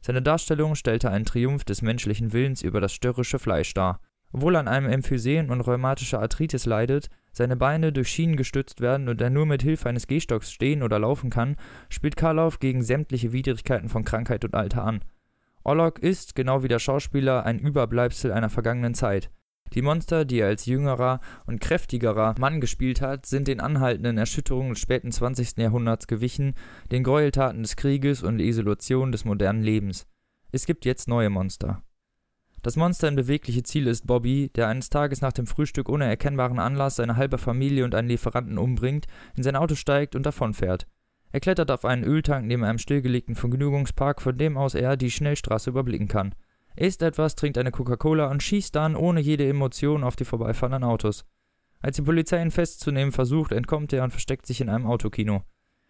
Seine 0.00 0.22
Darstellung 0.22 0.76
stellte 0.76 1.10
einen 1.10 1.24
Triumph 1.24 1.64
des 1.64 1.82
menschlichen 1.82 2.32
Willens 2.32 2.62
über 2.62 2.80
das 2.80 2.92
störrische 2.92 3.38
Fleisch 3.38 3.74
dar. 3.74 4.00
Obwohl 4.32 4.54
an 4.56 4.68
einem 4.68 4.88
Emphysem 4.88 5.50
und 5.50 5.60
rheumatischer 5.60 6.20
Arthritis 6.20 6.66
leidet, 6.66 7.10
seine 7.32 7.56
Beine 7.56 7.92
durch 7.92 8.08
Schienen 8.08 8.36
gestützt 8.36 8.80
werden 8.80 9.08
und 9.08 9.20
er 9.20 9.30
nur 9.30 9.46
mit 9.46 9.62
Hilfe 9.62 9.88
eines 9.88 10.06
Gehstocks 10.06 10.52
stehen 10.52 10.82
oder 10.82 10.98
laufen 10.98 11.30
kann, 11.30 11.56
spielt 11.88 12.16
Karloff 12.16 12.58
gegen 12.58 12.82
sämtliche 12.82 13.32
Widrigkeiten 13.32 13.88
von 13.88 14.04
Krankheit 14.04 14.44
und 14.44 14.54
Alter 14.54 14.84
an. 14.84 15.04
Orlok 15.62 15.98
ist, 15.98 16.34
genau 16.34 16.62
wie 16.62 16.68
der 16.68 16.78
Schauspieler, 16.78 17.44
ein 17.44 17.58
Überbleibsel 17.58 18.32
einer 18.32 18.50
vergangenen 18.50 18.94
Zeit. 18.94 19.30
Die 19.74 19.82
Monster, 19.82 20.24
die 20.24 20.40
er 20.40 20.48
als 20.48 20.66
jüngerer 20.66 21.20
und 21.46 21.60
kräftigerer 21.60 22.34
Mann 22.38 22.60
gespielt 22.60 23.00
hat, 23.00 23.26
sind 23.26 23.46
den 23.46 23.60
anhaltenden 23.60 24.18
Erschütterungen 24.18 24.70
des 24.70 24.80
späten 24.80 25.12
20. 25.12 25.58
Jahrhunderts 25.58 26.08
gewichen, 26.08 26.54
den 26.90 27.04
Gräueltaten 27.04 27.62
des 27.62 27.76
Krieges 27.76 28.22
und 28.22 28.38
der 28.38 28.46
Isolation 28.46 29.12
des 29.12 29.24
modernen 29.24 29.62
Lebens. 29.62 30.08
Es 30.50 30.66
gibt 30.66 30.84
jetzt 30.84 31.06
neue 31.06 31.30
Monster. 31.30 31.82
Das 32.62 32.76
Monster 32.76 33.08
in 33.08 33.16
bewegliche 33.16 33.62
Ziele 33.62 33.90
ist 33.90 34.06
Bobby, 34.06 34.50
der 34.54 34.68
eines 34.68 34.90
Tages 34.90 35.22
nach 35.22 35.32
dem 35.32 35.46
Frühstück 35.46 35.88
ohne 35.88 36.04
erkennbaren 36.04 36.58
Anlass 36.58 36.96
seine 36.96 37.16
halbe 37.16 37.38
Familie 37.38 37.84
und 37.84 37.94
einen 37.94 38.08
Lieferanten 38.08 38.58
umbringt, 38.58 39.06
in 39.34 39.42
sein 39.42 39.56
Auto 39.56 39.74
steigt 39.74 40.14
und 40.14 40.26
davonfährt. 40.26 40.86
Er 41.32 41.40
klettert 41.40 41.70
auf 41.70 41.84
einen 41.84 42.04
Öltank 42.04 42.46
neben 42.46 42.64
einem 42.64 42.78
stillgelegten 42.78 43.34
Vergnügungspark, 43.34 44.20
von 44.20 44.36
dem 44.36 44.58
aus 44.58 44.74
er 44.74 44.96
die 44.96 45.10
Schnellstraße 45.10 45.70
überblicken 45.70 46.08
kann. 46.08 46.34
Er 46.76 46.88
isst 46.88 47.02
etwas, 47.02 47.34
trinkt 47.34 47.56
eine 47.56 47.70
Coca-Cola 47.70 48.30
und 48.30 48.42
schießt 48.42 48.74
dann 48.74 48.96
ohne 48.96 49.20
jede 49.20 49.48
Emotion 49.48 50.04
auf 50.04 50.16
die 50.16 50.24
vorbeifahrenden 50.24 50.84
Autos. 50.84 51.24
Als 51.80 51.96
die 51.96 52.02
Polizei 52.02 52.42
ihn 52.42 52.50
festzunehmen 52.50 53.12
versucht, 53.12 53.52
entkommt 53.52 53.92
er 53.92 54.04
und 54.04 54.10
versteckt 54.10 54.46
sich 54.46 54.60
in 54.60 54.68
einem 54.68 54.86
Autokino. 54.86 55.42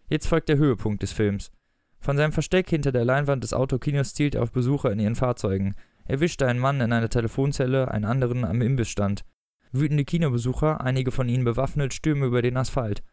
Jetzt 0.08 0.28
folgt 0.28 0.48
der 0.48 0.58
Höhepunkt 0.58 1.02
des 1.02 1.12
Films. 1.12 1.50
Von 1.98 2.16
seinem 2.16 2.32
Versteck 2.32 2.70
hinter 2.70 2.92
der 2.92 3.04
Leinwand 3.04 3.42
des 3.42 3.52
Autokinos 3.52 4.14
zielt 4.14 4.34
er 4.34 4.42
auf 4.42 4.52
Besucher 4.52 4.92
in 4.92 5.00
ihren 5.00 5.16
Fahrzeugen. 5.16 5.74
Er 6.10 6.18
wischt 6.18 6.42
einen 6.42 6.58
Mann 6.58 6.80
in 6.80 6.92
einer 6.92 7.08
Telefonzelle, 7.08 7.88
einen 7.88 8.04
anderen 8.04 8.44
am 8.44 8.62
Imbissstand. 8.62 9.24
Wütende 9.70 10.04
Kinobesucher, 10.04 10.80
einige 10.80 11.12
von 11.12 11.28
ihnen 11.28 11.44
bewaffnet, 11.44 11.94
stürmen 11.94 12.24
über 12.24 12.42
den 12.42 12.56
Asphalt. 12.56 13.04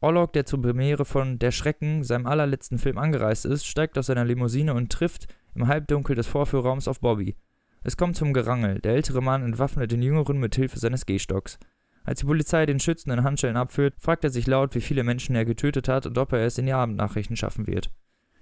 Orlok, 0.00 0.32
der 0.34 0.46
zur 0.46 0.62
Premiere 0.62 1.04
von 1.04 1.40
Der 1.40 1.50
Schrecken, 1.50 2.04
seinem 2.04 2.28
allerletzten 2.28 2.78
Film 2.78 2.96
angereist 2.96 3.44
ist, 3.44 3.66
steigt 3.66 3.98
aus 3.98 4.06
seiner 4.06 4.24
Limousine 4.24 4.72
und 4.72 4.92
trifft 4.92 5.26
im 5.56 5.66
Halbdunkel 5.66 6.14
des 6.14 6.28
Vorführraums 6.28 6.86
auf 6.86 7.00
Bobby. 7.00 7.34
Es 7.82 7.96
kommt 7.96 8.14
zum 8.14 8.32
Gerangel. 8.32 8.78
Der 8.78 8.94
ältere 8.94 9.20
Mann 9.20 9.42
entwaffnet 9.42 9.90
den 9.90 10.02
Jüngeren 10.02 10.38
mit 10.38 10.54
Hilfe 10.54 10.78
seines 10.78 11.06
Gehstocks. 11.06 11.58
Als 12.04 12.20
die 12.20 12.26
Polizei 12.26 12.66
den 12.66 12.78
Schützen 12.78 13.10
in 13.10 13.24
Handschellen 13.24 13.56
abführt, 13.56 13.94
fragt 13.98 14.22
er 14.22 14.30
sich 14.30 14.46
laut, 14.46 14.76
wie 14.76 14.80
viele 14.80 15.02
Menschen 15.02 15.34
er 15.34 15.44
getötet 15.44 15.88
hat 15.88 16.06
und 16.06 16.16
ob 16.18 16.32
er 16.32 16.46
es 16.46 16.56
in 16.56 16.66
die 16.66 16.72
Abendnachrichten 16.72 17.34
schaffen 17.34 17.66
wird. 17.66 17.90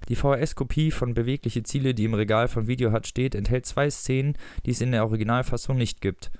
Die 0.09 0.17
VHS-Kopie 0.17 0.91
von 0.91 1.15
Bewegliche 1.15 1.62
Ziele, 1.62 1.95
die 1.95 2.05
im 2.05 2.15
Regal 2.15 2.49
von 2.49 2.67
Videohut 2.67 3.07
steht, 3.07 3.35
enthält 3.35 3.67
zwei 3.67 3.88
Szenen, 3.91 4.37
die 4.67 4.73
es 4.73 4.81
in 4.81 4.93
der 4.93 5.05
Originalfassung 5.05 5.77
nicht 5.77 6.01
gibt. 6.01 6.31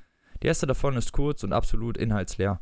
Die 0.42 0.48
erste 0.48 0.66
davon 0.66 0.96
ist 0.96 1.12
kurz 1.12 1.44
und 1.44 1.53
absolut 1.53 1.96
inhaltsleer. 1.96 2.61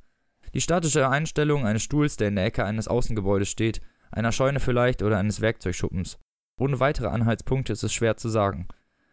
Die 0.53 0.61
statische 0.61 1.09
Einstellung 1.09 1.67
eines 1.67 1.83
Stuhls, 1.83 2.17
der 2.17 2.29
in 2.29 2.37
der 2.37 2.45
Ecke 2.45 2.65
eines 2.65 2.89
Außengebäudes 2.89 3.49
steht, 3.49 3.81
einer 4.11 4.33
Scheune 4.33 4.61
vielleicht 4.61 5.03
oder 5.03 5.19
eines 5.19 5.41
Werkzeugschuppens. 5.41 6.19
Ohne 6.59 6.81
weitere 6.81 7.07
Anhaltspunkte 7.07 7.73
ist 7.73 7.85
es 7.85 7.95
schwer 7.95 8.17
zu 8.17 8.29
sagen. 8.29 8.69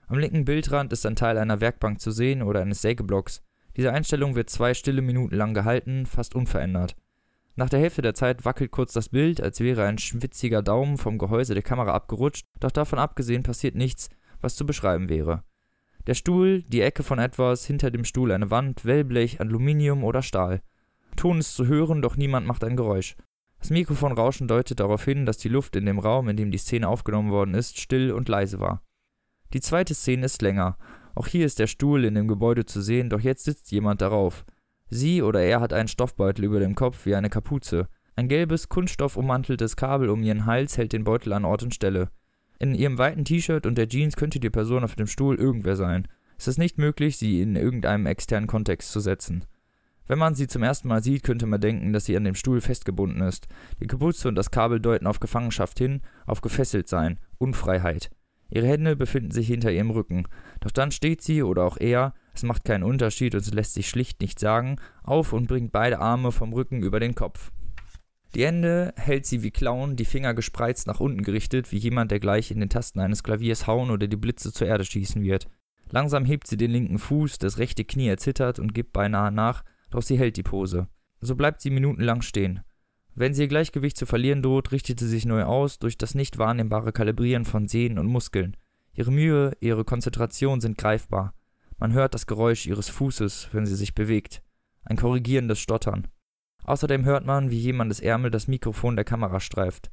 Am 0.07 0.17
linken 0.17 0.45
Bildrand 0.45 0.91
ist 0.91 1.05
ein 1.05 1.15
Teil 1.15 1.37
einer 1.37 1.61
Werkbank 1.61 2.01
zu 2.01 2.11
sehen 2.11 2.41
oder 2.41 2.61
eines 2.61 2.81
Sägeblocks. 2.81 3.43
Diese 3.75 3.93
Einstellung 3.93 4.35
wird 4.35 4.49
zwei 4.49 4.73
stille 4.73 5.01
Minuten 5.01 5.35
lang 5.35 5.53
gehalten, 5.53 6.05
fast 6.05 6.33
unverändert. 6.35 6.95
Nach 7.59 7.69
der 7.69 7.79
Hälfte 7.79 8.03
der 8.03 8.13
Zeit 8.13 8.45
wackelt 8.45 8.69
kurz 8.69 8.93
das 8.93 9.09
Bild, 9.09 9.41
als 9.41 9.59
wäre 9.59 9.83
ein 9.83 9.97
schwitziger 9.97 10.61
Daumen 10.61 10.99
vom 10.99 11.17
Gehäuse 11.17 11.55
der 11.55 11.63
Kamera 11.63 11.91
abgerutscht, 11.91 12.45
doch 12.59 12.69
davon 12.69 12.99
abgesehen 12.99 13.41
passiert 13.41 13.73
nichts, 13.73 14.09
was 14.41 14.55
zu 14.55 14.63
beschreiben 14.63 15.09
wäre. 15.09 15.43
Der 16.05 16.13
Stuhl, 16.13 16.61
die 16.67 16.81
Ecke 16.81 17.01
von 17.01 17.17
etwas, 17.17 17.65
hinter 17.65 17.89
dem 17.89 18.05
Stuhl 18.05 18.31
eine 18.31 18.51
Wand, 18.51 18.85
Wellblech, 18.85 19.41
Aluminium 19.41 20.03
oder 20.03 20.21
Stahl. 20.21 20.61
Ton 21.15 21.39
ist 21.39 21.55
zu 21.55 21.65
hören, 21.65 22.03
doch 22.03 22.15
niemand 22.15 22.45
macht 22.45 22.63
ein 22.63 22.77
Geräusch. 22.77 23.15
Das 23.57 23.71
Mikrofonrauschen 23.71 24.47
deutet 24.47 24.79
darauf 24.79 25.03
hin, 25.03 25.25
dass 25.25 25.39
die 25.39 25.49
Luft 25.49 25.75
in 25.75 25.87
dem 25.87 25.97
Raum, 25.97 26.29
in 26.29 26.37
dem 26.37 26.51
die 26.51 26.59
Szene 26.59 26.87
aufgenommen 26.87 27.31
worden 27.31 27.55
ist, 27.55 27.79
still 27.79 28.11
und 28.11 28.29
leise 28.29 28.59
war. 28.59 28.83
Die 29.53 29.61
zweite 29.61 29.95
Szene 29.95 30.27
ist 30.27 30.43
länger. 30.43 30.77
Auch 31.15 31.25
hier 31.25 31.47
ist 31.47 31.57
der 31.57 31.65
Stuhl 31.65 32.05
in 32.05 32.13
dem 32.13 32.27
Gebäude 32.27 32.65
zu 32.67 32.81
sehen, 32.81 33.09
doch 33.09 33.21
jetzt 33.21 33.45
sitzt 33.45 33.71
jemand 33.71 34.01
darauf. 34.01 34.45
Sie 34.89 35.21
oder 35.21 35.41
er 35.41 35.59
hat 35.59 35.73
einen 35.73 35.87
Stoffbeutel 35.87 36.45
über 36.45 36.59
dem 36.59 36.75
Kopf 36.75 37.05
wie 37.05 37.15
eine 37.15 37.29
Kapuze. 37.29 37.87
Ein 38.15 38.27
gelbes, 38.27 38.69
kunststoffummanteltes 38.69 39.75
Kabel 39.75 40.09
um 40.09 40.23
ihren 40.23 40.45
Hals 40.45 40.77
hält 40.77 40.93
den 40.93 41.03
Beutel 41.03 41.33
an 41.33 41.45
Ort 41.45 41.63
und 41.63 41.75
Stelle. 41.75 42.09
In 42.59 42.73
ihrem 42.73 42.97
weiten 42.97 43.25
T-Shirt 43.25 43.65
und 43.65 43.77
der 43.77 43.87
Jeans 43.87 44.15
könnte 44.15 44.39
die 44.39 44.49
Person 44.49 44.83
auf 44.83 44.95
dem 44.95 45.07
Stuhl 45.07 45.35
irgendwer 45.35 45.75
sein. 45.75 46.07
Es 46.37 46.47
ist 46.47 46.57
nicht 46.57 46.77
möglich, 46.77 47.17
sie 47.17 47.41
in 47.41 47.55
irgendeinem 47.55 48.05
externen 48.05 48.47
Kontext 48.47 48.91
zu 48.91 48.99
setzen. 48.99 49.45
Wenn 50.07 50.19
man 50.19 50.35
sie 50.35 50.47
zum 50.47 50.63
ersten 50.63 50.87
Mal 50.87 51.03
sieht, 51.03 51.23
könnte 51.23 51.45
man 51.45 51.59
denken, 51.59 51.91
dass 51.91 52.05
sie 52.05 52.15
an 52.15 52.23
dem 52.23 52.35
Stuhl 52.35 52.61
festgebunden 52.61 53.21
ist. 53.21 53.47
Die 53.81 53.87
Kapuze 53.87 54.29
und 54.29 54.35
das 54.35 54.51
Kabel 54.51 54.79
deuten 54.79 55.05
auf 55.05 55.19
Gefangenschaft 55.19 55.77
hin, 55.77 56.01
auf 56.25 56.41
gefesselt 56.41 56.87
sein, 56.87 57.19
Unfreiheit. 57.37 58.09
Ihre 58.49 58.67
Hände 58.67 58.95
befinden 58.95 59.31
sich 59.31 59.47
hinter 59.47 59.71
ihrem 59.71 59.91
Rücken. 59.91 60.23
Doch 60.61 60.71
dann 60.71 60.91
steht 60.91 61.21
sie, 61.21 61.43
oder 61.43 61.65
auch 61.65 61.77
er, 61.77 62.13
es 62.37 62.43
macht 62.43 62.65
keinen 62.65 62.83
Unterschied 62.83 63.35
und 63.35 63.41
es 63.41 63.53
lässt 63.53 63.73
sich 63.73 63.89
schlicht 63.89 64.21
nicht 64.21 64.39
sagen, 64.39 64.77
auf 65.03 65.33
und 65.33 65.47
bringt 65.47 65.71
beide 65.71 65.99
Arme 65.99 66.31
vom 66.31 66.53
Rücken 66.53 66.83
über 66.83 66.99
den 66.99 67.15
Kopf. 67.15 67.51
Die 68.35 68.45
Hände 68.45 68.93
hält 68.97 69.25
sie 69.25 69.41
wie 69.41 69.51
Klauen, 69.51 69.95
die 69.95 70.05
Finger 70.05 70.33
gespreizt 70.33 70.87
nach 70.87 70.99
unten 70.99 71.23
gerichtet, 71.23 71.71
wie 71.71 71.77
jemand, 71.77 72.11
der 72.11 72.19
gleich 72.19 72.51
in 72.51 72.59
den 72.59 72.69
Tasten 72.69 72.99
eines 72.99 73.23
Klaviers 73.23 73.67
hauen 73.67 73.89
oder 73.89 74.07
die 74.07 74.17
Blitze 74.17 74.51
zur 74.51 74.67
Erde 74.67 74.85
schießen 74.85 75.23
wird. 75.23 75.47
Langsam 75.89 76.25
hebt 76.25 76.47
sie 76.47 76.57
den 76.57 76.71
linken 76.71 76.99
Fuß, 76.99 77.39
das 77.39 77.57
rechte 77.57 77.85
Knie 77.85 78.09
erzittert 78.09 78.59
und 78.59 78.73
gibt 78.73 78.93
beinahe 78.93 79.31
nach, 79.31 79.63
doch 79.89 80.01
sie 80.01 80.19
hält 80.19 80.37
die 80.37 80.43
Pose. 80.43 80.87
So 81.21 81.35
bleibt 81.35 81.61
sie 81.61 81.69
minutenlang 81.69 82.21
stehen. 82.21 82.61
Wenn 83.15 83.33
sie 83.33 83.43
ihr 83.43 83.47
Gleichgewicht 83.47 83.97
zu 83.97 84.05
verlieren 84.05 84.43
droht, 84.43 84.71
richtet 84.71 84.99
sie 84.99 85.07
sich 85.07 85.25
neu 85.25 85.43
aus 85.43 85.79
durch 85.79 85.97
das 85.97 86.13
nicht 86.13 86.37
wahrnehmbare 86.37 86.91
Kalibrieren 86.91 87.45
von 87.45 87.67
Sehnen 87.67 87.97
und 87.97 88.07
Muskeln. 88.07 88.55
Ihre 88.93 89.11
Mühe, 89.11 89.57
ihre 89.59 89.85
Konzentration 89.85 90.61
sind 90.61 90.77
greifbar. 90.77 91.33
Man 91.77 91.93
hört 91.93 92.13
das 92.13 92.25
Geräusch 92.25 92.65
ihres 92.65 92.89
Fußes, 92.89 93.49
wenn 93.51 93.65
sie 93.65 93.75
sich 93.75 93.93
bewegt. 93.93 94.41
Ein 94.83 94.97
korrigierendes 94.97 95.59
Stottern. 95.59 96.07
Außerdem 96.63 97.05
hört 97.05 97.25
man, 97.25 97.51
wie 97.51 97.59
jemandes 97.59 97.99
Ärmel 97.99 98.31
das 98.31 98.47
Mikrofon 98.47 98.95
der 98.95 99.05
Kamera 99.05 99.39
streift. 99.39 99.91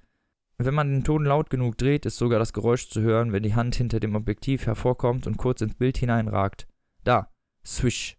Wenn 0.56 0.74
man 0.74 0.90
den 0.90 1.04
Ton 1.04 1.24
laut 1.24 1.50
genug 1.50 1.76
dreht, 1.78 2.06
ist 2.06 2.16
sogar 2.16 2.38
das 2.38 2.52
Geräusch 2.52 2.88
zu 2.88 3.00
hören, 3.00 3.32
wenn 3.32 3.42
die 3.42 3.54
Hand 3.54 3.74
hinter 3.74 4.00
dem 4.00 4.14
Objektiv 4.14 4.66
hervorkommt 4.66 5.26
und 5.26 5.36
kurz 5.36 5.60
ins 5.60 5.74
Bild 5.74 5.98
hineinragt. 5.98 6.66
Da. 7.02 7.30
Swish. 7.64 8.16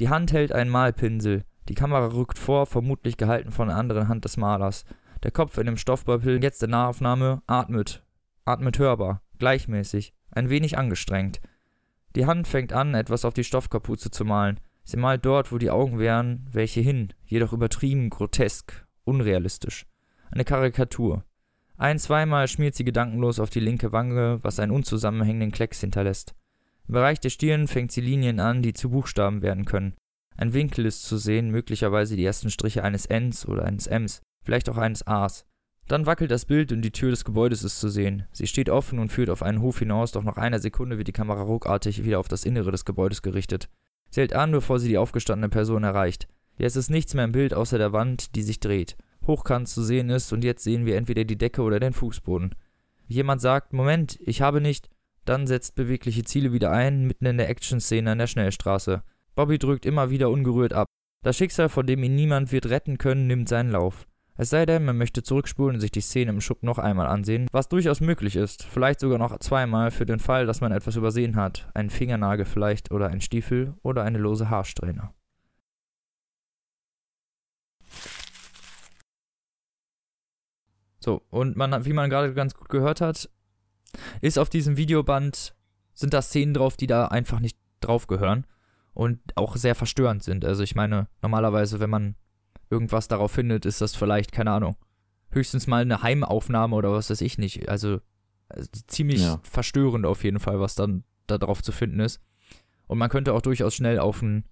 Die 0.00 0.08
Hand 0.08 0.32
hält 0.32 0.52
einen 0.52 0.70
Malpinsel. 0.70 1.44
Die 1.68 1.74
Kamera 1.74 2.06
rückt 2.06 2.38
vor, 2.38 2.66
vermutlich 2.66 3.16
gehalten 3.16 3.50
von 3.50 3.68
der 3.68 3.76
anderen 3.76 4.08
Hand 4.08 4.24
des 4.24 4.36
Malers. 4.36 4.84
Der 5.22 5.30
Kopf 5.30 5.56
in 5.58 5.66
dem 5.66 5.76
Stoffbeutel, 5.76 6.42
jetzt 6.42 6.62
in 6.62 6.70
Nahaufnahme, 6.70 7.42
atmet. 7.46 8.04
Atmet 8.44 8.78
hörbar, 8.78 9.22
gleichmäßig, 9.38 10.14
ein 10.30 10.50
wenig 10.50 10.78
angestrengt. 10.78 11.40
Die 12.16 12.24
Hand 12.24 12.48
fängt 12.48 12.72
an, 12.72 12.94
etwas 12.94 13.26
auf 13.26 13.34
die 13.34 13.44
Stoffkapuze 13.44 14.10
zu 14.10 14.24
malen. 14.24 14.58
Sie 14.84 14.96
malt 14.96 15.26
dort, 15.26 15.52
wo 15.52 15.58
die 15.58 15.70
Augen 15.70 15.98
wären, 15.98 16.46
welche 16.50 16.80
hin, 16.80 17.12
jedoch 17.26 17.52
übertrieben, 17.52 18.08
grotesk, 18.08 18.86
unrealistisch. 19.04 19.86
Eine 20.30 20.44
Karikatur. 20.44 21.24
Ein-, 21.76 21.98
zweimal 21.98 22.48
schmiert 22.48 22.74
sie 22.74 22.84
gedankenlos 22.84 23.38
auf 23.38 23.50
die 23.50 23.60
linke 23.60 23.92
Wange, 23.92 24.38
was 24.42 24.58
einen 24.58 24.72
unzusammenhängenden 24.72 25.52
Klecks 25.52 25.80
hinterlässt. 25.80 26.34
Im 26.88 26.94
Bereich 26.94 27.20
der 27.20 27.28
Stirn 27.28 27.68
fängt 27.68 27.92
sie 27.92 28.00
Linien 28.00 28.40
an, 28.40 28.62
die 28.62 28.72
zu 28.72 28.88
Buchstaben 28.88 29.42
werden 29.42 29.66
können. 29.66 29.94
Ein 30.38 30.54
Winkel 30.54 30.86
ist 30.86 31.04
zu 31.04 31.18
sehen, 31.18 31.50
möglicherweise 31.50 32.16
die 32.16 32.24
ersten 32.24 32.48
Striche 32.48 32.82
eines 32.82 33.06
Ns 33.06 33.46
oder 33.46 33.64
eines 33.64 33.88
Ms, 33.88 34.22
vielleicht 34.42 34.70
auch 34.70 34.78
eines 34.78 35.06
As. 35.06 35.44
Dann 35.88 36.06
wackelt 36.06 36.32
das 36.32 36.46
Bild 36.46 36.72
und 36.72 36.82
die 36.82 36.90
Tür 36.90 37.10
des 37.10 37.24
Gebäudes 37.24 37.62
ist 37.62 37.78
zu 37.78 37.88
sehen. 37.88 38.24
Sie 38.32 38.48
steht 38.48 38.70
offen 38.70 38.98
und 38.98 39.12
führt 39.12 39.30
auf 39.30 39.42
einen 39.42 39.60
Hof 39.60 39.78
hinaus, 39.78 40.10
doch 40.10 40.24
nach 40.24 40.36
einer 40.36 40.58
Sekunde 40.58 40.98
wird 40.98 41.06
die 41.06 41.12
Kamera 41.12 41.42
ruckartig 41.42 42.04
wieder 42.04 42.18
auf 42.18 42.28
das 42.28 42.44
Innere 42.44 42.72
des 42.72 42.84
Gebäudes 42.84 43.22
gerichtet. 43.22 43.68
Sie 44.10 44.20
hält 44.20 44.32
an, 44.32 44.50
bevor 44.50 44.80
sie 44.80 44.88
die 44.88 44.98
aufgestandene 44.98 45.48
Person 45.48 45.84
erreicht. 45.84 46.26
Jetzt 46.58 46.76
ist 46.76 46.90
nichts 46.90 47.14
mehr 47.14 47.24
im 47.24 47.32
Bild 47.32 47.54
außer 47.54 47.78
der 47.78 47.92
Wand, 47.92 48.34
die 48.34 48.42
sich 48.42 48.58
dreht. 48.58 48.96
Hochkant 49.26 49.68
zu 49.68 49.82
sehen 49.82 50.10
ist 50.10 50.32
und 50.32 50.42
jetzt 50.42 50.64
sehen 50.64 50.86
wir 50.86 50.96
entweder 50.96 51.24
die 51.24 51.38
Decke 51.38 51.62
oder 51.62 51.78
den 51.78 51.92
Fußboden. 51.92 52.54
Jemand 53.06 53.40
sagt, 53.40 53.72
Moment, 53.72 54.18
ich 54.20 54.42
habe 54.42 54.60
nicht. 54.60 54.88
Dann 55.24 55.46
setzt 55.46 55.74
bewegliche 55.74 56.24
Ziele 56.24 56.52
wieder 56.52 56.70
ein, 56.70 57.06
mitten 57.06 57.26
in 57.26 57.36
der 57.36 57.48
Action-Szene 57.48 58.12
an 58.12 58.18
der 58.18 58.26
Schnellstraße. 58.26 59.02
Bobby 59.34 59.58
drückt 59.58 59.86
immer 59.86 60.10
wieder 60.10 60.30
ungerührt 60.30 60.72
ab. 60.72 60.88
Das 61.22 61.36
Schicksal, 61.36 61.68
von 61.68 61.86
dem 61.86 62.02
ihn 62.02 62.14
niemand 62.14 62.52
wird 62.52 62.66
retten 62.70 62.98
können, 62.98 63.26
nimmt 63.26 63.48
seinen 63.48 63.70
Lauf. 63.70 64.06
Es 64.38 64.50
sei 64.50 64.66
denn, 64.66 64.84
man 64.84 64.98
möchte 64.98 65.22
zurückspulen 65.22 65.76
und 65.76 65.80
sich 65.80 65.90
die 65.90 66.02
Szene 66.02 66.30
im 66.30 66.42
Schupp 66.42 66.62
noch 66.62 66.78
einmal 66.78 67.06
ansehen, 67.06 67.48
was 67.52 67.68
durchaus 67.68 68.00
möglich 68.00 68.36
ist, 68.36 68.64
vielleicht 68.64 69.00
sogar 69.00 69.18
noch 69.18 69.38
zweimal 69.38 69.90
für 69.90 70.04
den 70.04 70.18
Fall, 70.18 70.44
dass 70.44 70.60
man 70.60 70.72
etwas 70.72 70.96
übersehen 70.96 71.36
hat, 71.36 71.70
einen 71.74 71.88
Fingernagel 71.88 72.44
vielleicht 72.44 72.90
oder 72.90 73.08
ein 73.08 73.22
Stiefel 73.22 73.74
oder 73.82 74.02
eine 74.02 74.18
lose 74.18 74.50
Haarsträhne. 74.50 75.10
So, 81.00 81.22
und 81.30 81.56
man, 81.56 81.84
wie 81.86 81.92
man 81.92 82.10
gerade 82.10 82.34
ganz 82.34 82.54
gut 82.54 82.68
gehört 82.68 83.00
hat, 83.00 83.30
ist 84.20 84.38
auf 84.38 84.50
diesem 84.50 84.76
Videoband, 84.76 85.54
sind 85.94 86.12
da 86.12 86.20
Szenen 86.20 86.52
drauf, 86.52 86.76
die 86.76 86.86
da 86.86 87.06
einfach 87.06 87.40
nicht 87.40 87.56
drauf 87.80 88.06
gehören 88.06 88.46
und 88.92 89.20
auch 89.36 89.56
sehr 89.56 89.74
verstörend 89.74 90.22
sind. 90.22 90.44
Also 90.44 90.62
ich 90.62 90.74
meine, 90.74 91.08
normalerweise, 91.22 91.80
wenn 91.80 91.90
man 91.90 92.16
irgendwas 92.70 93.08
darauf 93.08 93.32
findet, 93.32 93.66
ist 93.66 93.80
das 93.80 93.94
vielleicht, 93.94 94.32
keine 94.32 94.50
Ahnung, 94.50 94.76
höchstens 95.30 95.66
mal 95.66 95.82
eine 95.82 96.02
Heimaufnahme 96.02 96.74
oder 96.74 96.92
was 96.92 97.10
weiß 97.10 97.20
ich 97.20 97.38
nicht. 97.38 97.68
Also, 97.68 98.00
also 98.48 98.68
ziemlich 98.86 99.22
ja. 99.22 99.40
verstörend 99.42 100.06
auf 100.06 100.24
jeden 100.24 100.40
Fall, 100.40 100.60
was 100.60 100.74
dann 100.74 101.04
da 101.26 101.38
drauf 101.38 101.62
zu 101.62 101.72
finden 101.72 102.00
ist. 102.00 102.20
Und 102.86 102.98
man 102.98 103.10
könnte 103.10 103.34
auch 103.34 103.42
durchaus 103.42 103.74
schnell 103.74 103.98
auf 103.98 104.22
ein 104.22 104.44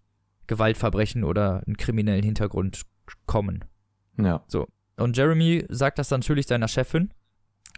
Gewaltverbrechen 0.46 1.24
oder 1.24 1.62
einen 1.66 1.76
kriminellen 1.76 2.24
Hintergrund 2.24 2.82
kommen. 3.26 3.64
Ja. 4.18 4.44
So. 4.46 4.66
Und 4.96 5.16
Jeremy 5.16 5.64
sagt 5.68 5.98
das 5.98 6.10
natürlich 6.10 6.46
seiner 6.46 6.68
Chefin. 6.68 7.12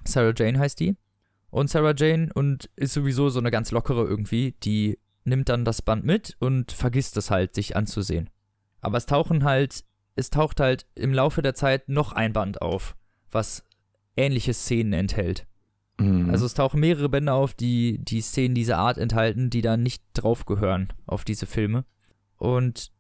Sarah 0.05 0.35
Jane 0.37 0.59
heißt 0.59 0.81
die. 0.81 0.97
Und 1.51 1.71
Sarah 1.71 1.95
Jane 1.97 2.31
und 2.35 2.71
ist 2.77 2.93
sowieso 2.93 3.29
so 3.29 3.39
eine 3.39 3.51
ganz 3.51 3.71
lockere 3.71 4.05
irgendwie, 4.05 4.55
die 4.63 4.99
nimmt 5.25 5.49
dann 5.49 5.65
das 5.65 5.83
Band 5.83 6.05
mit 6.05 6.37
und 6.39 6.73
vergisst 6.73 7.17
es 7.17 7.31
halt, 7.31 7.55
sich 7.55 7.77
anzusehen. 7.77 8.31
Aber 8.81 8.99
es 8.99 9.07
tauchen 9.07 9.45
halt, 9.45 9.85
es 10.17 10.31
taucht 10.31 10.61
halt 10.61 10.87
im 10.95 11.13
Laufe 11.13 11.43
der 11.43 11.55
Zeit 11.55 11.89
noch 11.89 12.13
ein 12.13 12.33
Band 12.33 12.63
auf, 12.63 12.97
was 13.31 13.63
ähnliche 14.17 14.55
Szenen 14.55 14.95
enthält. 14.95 15.47
Mhm. 15.99 16.31
Also 16.31 16.47
es 16.47 16.55
tauchen 16.55 16.81
mehrere 16.81 17.09
Bände 17.09 17.33
auf, 17.33 17.55
die 17.55 17.99
die 17.99 18.21
Szenen 18.21 18.55
dieser 18.55 18.79
Art 18.79 18.99
enthalten, 18.99 19.51
die 19.51 19.63
da 19.63 19.77
nicht 19.77 20.03
draufgehören 20.15 20.89
auf 21.07 21.25
diese 21.25 21.47
Filme. 21.47 21.85
Und 22.37 22.93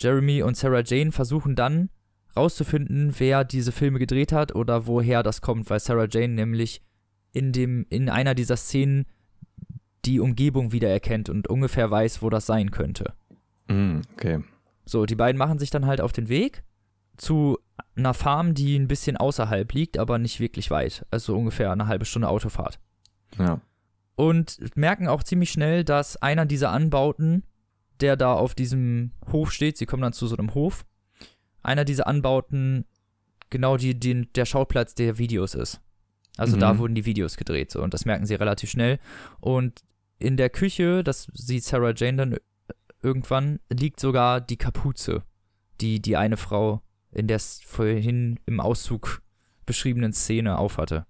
Jeremy 0.00 0.42
und 0.42 0.56
Sarah 0.56 0.82
Jane 0.84 1.12
versuchen 1.12 1.54
dann 1.54 1.90
rauszufinden, 2.36 3.14
wer 3.18 3.44
diese 3.44 3.72
Filme 3.72 3.98
gedreht 3.98 4.32
hat 4.32 4.54
oder 4.54 4.86
woher 4.86 5.22
das 5.22 5.40
kommt, 5.40 5.70
weil 5.70 5.80
Sarah 5.80 6.08
Jane 6.10 6.34
nämlich 6.34 6.82
in 7.32 7.52
dem 7.52 7.86
in 7.88 8.08
einer 8.08 8.34
dieser 8.34 8.56
Szenen 8.56 9.06
die 10.04 10.20
Umgebung 10.20 10.72
wiedererkennt 10.72 11.28
und 11.28 11.48
ungefähr 11.48 11.90
weiß, 11.90 12.22
wo 12.22 12.30
das 12.30 12.46
sein 12.46 12.70
könnte. 12.70 13.14
Mm, 13.68 14.00
okay. 14.14 14.40
So, 14.86 15.04
die 15.04 15.16
beiden 15.16 15.38
machen 15.38 15.58
sich 15.58 15.70
dann 15.70 15.84
halt 15.84 16.00
auf 16.00 16.12
den 16.12 16.28
Weg 16.28 16.62
zu 17.16 17.58
einer 17.96 18.14
Farm, 18.14 18.54
die 18.54 18.76
ein 18.78 18.88
bisschen 18.88 19.16
außerhalb 19.16 19.72
liegt, 19.72 19.98
aber 19.98 20.18
nicht 20.18 20.40
wirklich 20.40 20.70
weit. 20.70 21.04
Also 21.10 21.36
ungefähr 21.36 21.72
eine 21.72 21.88
halbe 21.88 22.04
Stunde 22.04 22.28
Autofahrt. 22.28 22.78
Ja. 23.38 23.60
Und 24.14 24.76
merken 24.76 25.08
auch 25.08 25.22
ziemlich 25.22 25.50
schnell, 25.50 25.84
dass 25.84 26.16
einer 26.16 26.46
dieser 26.46 26.70
Anbauten, 26.70 27.42
der 28.00 28.16
da 28.16 28.32
auf 28.32 28.54
diesem 28.54 29.12
Hof 29.32 29.52
steht, 29.52 29.76
sie 29.76 29.86
kommen 29.86 30.02
dann 30.02 30.12
zu 30.12 30.26
so 30.26 30.36
einem 30.36 30.54
Hof, 30.54 30.86
einer 31.62 31.84
dieser 31.84 32.06
Anbauten 32.06 32.84
genau 33.50 33.76
die, 33.76 33.98
die, 33.98 34.30
der 34.32 34.44
Schauplatz 34.44 34.94
der 34.94 35.18
Videos 35.18 35.54
ist. 35.54 35.80
Also 36.36 36.56
mhm. 36.56 36.60
da 36.60 36.78
wurden 36.78 36.94
die 36.94 37.06
Videos 37.06 37.36
gedreht 37.36 37.72
so, 37.72 37.82
und 37.82 37.94
das 37.94 38.04
merken 38.04 38.26
sie 38.26 38.34
relativ 38.34 38.70
schnell. 38.70 38.98
Und 39.40 39.82
in 40.18 40.36
der 40.36 40.50
Küche, 40.50 41.02
das 41.02 41.28
sieht 41.34 41.64
Sarah 41.64 41.92
Jane 41.94 42.16
dann 42.16 42.36
irgendwann, 43.06 43.60
liegt 43.72 44.00
sogar 44.00 44.40
die 44.40 44.56
Kapuze, 44.56 45.22
die 45.80 46.02
die 46.02 46.16
eine 46.16 46.36
Frau 46.36 46.82
in 47.12 47.28
der 47.28 47.38
vorhin 47.38 48.40
im 48.44 48.60
Auszug 48.60 49.22
beschriebenen 49.64 50.12
Szene 50.12 50.58
aufhatte. 50.58 51.06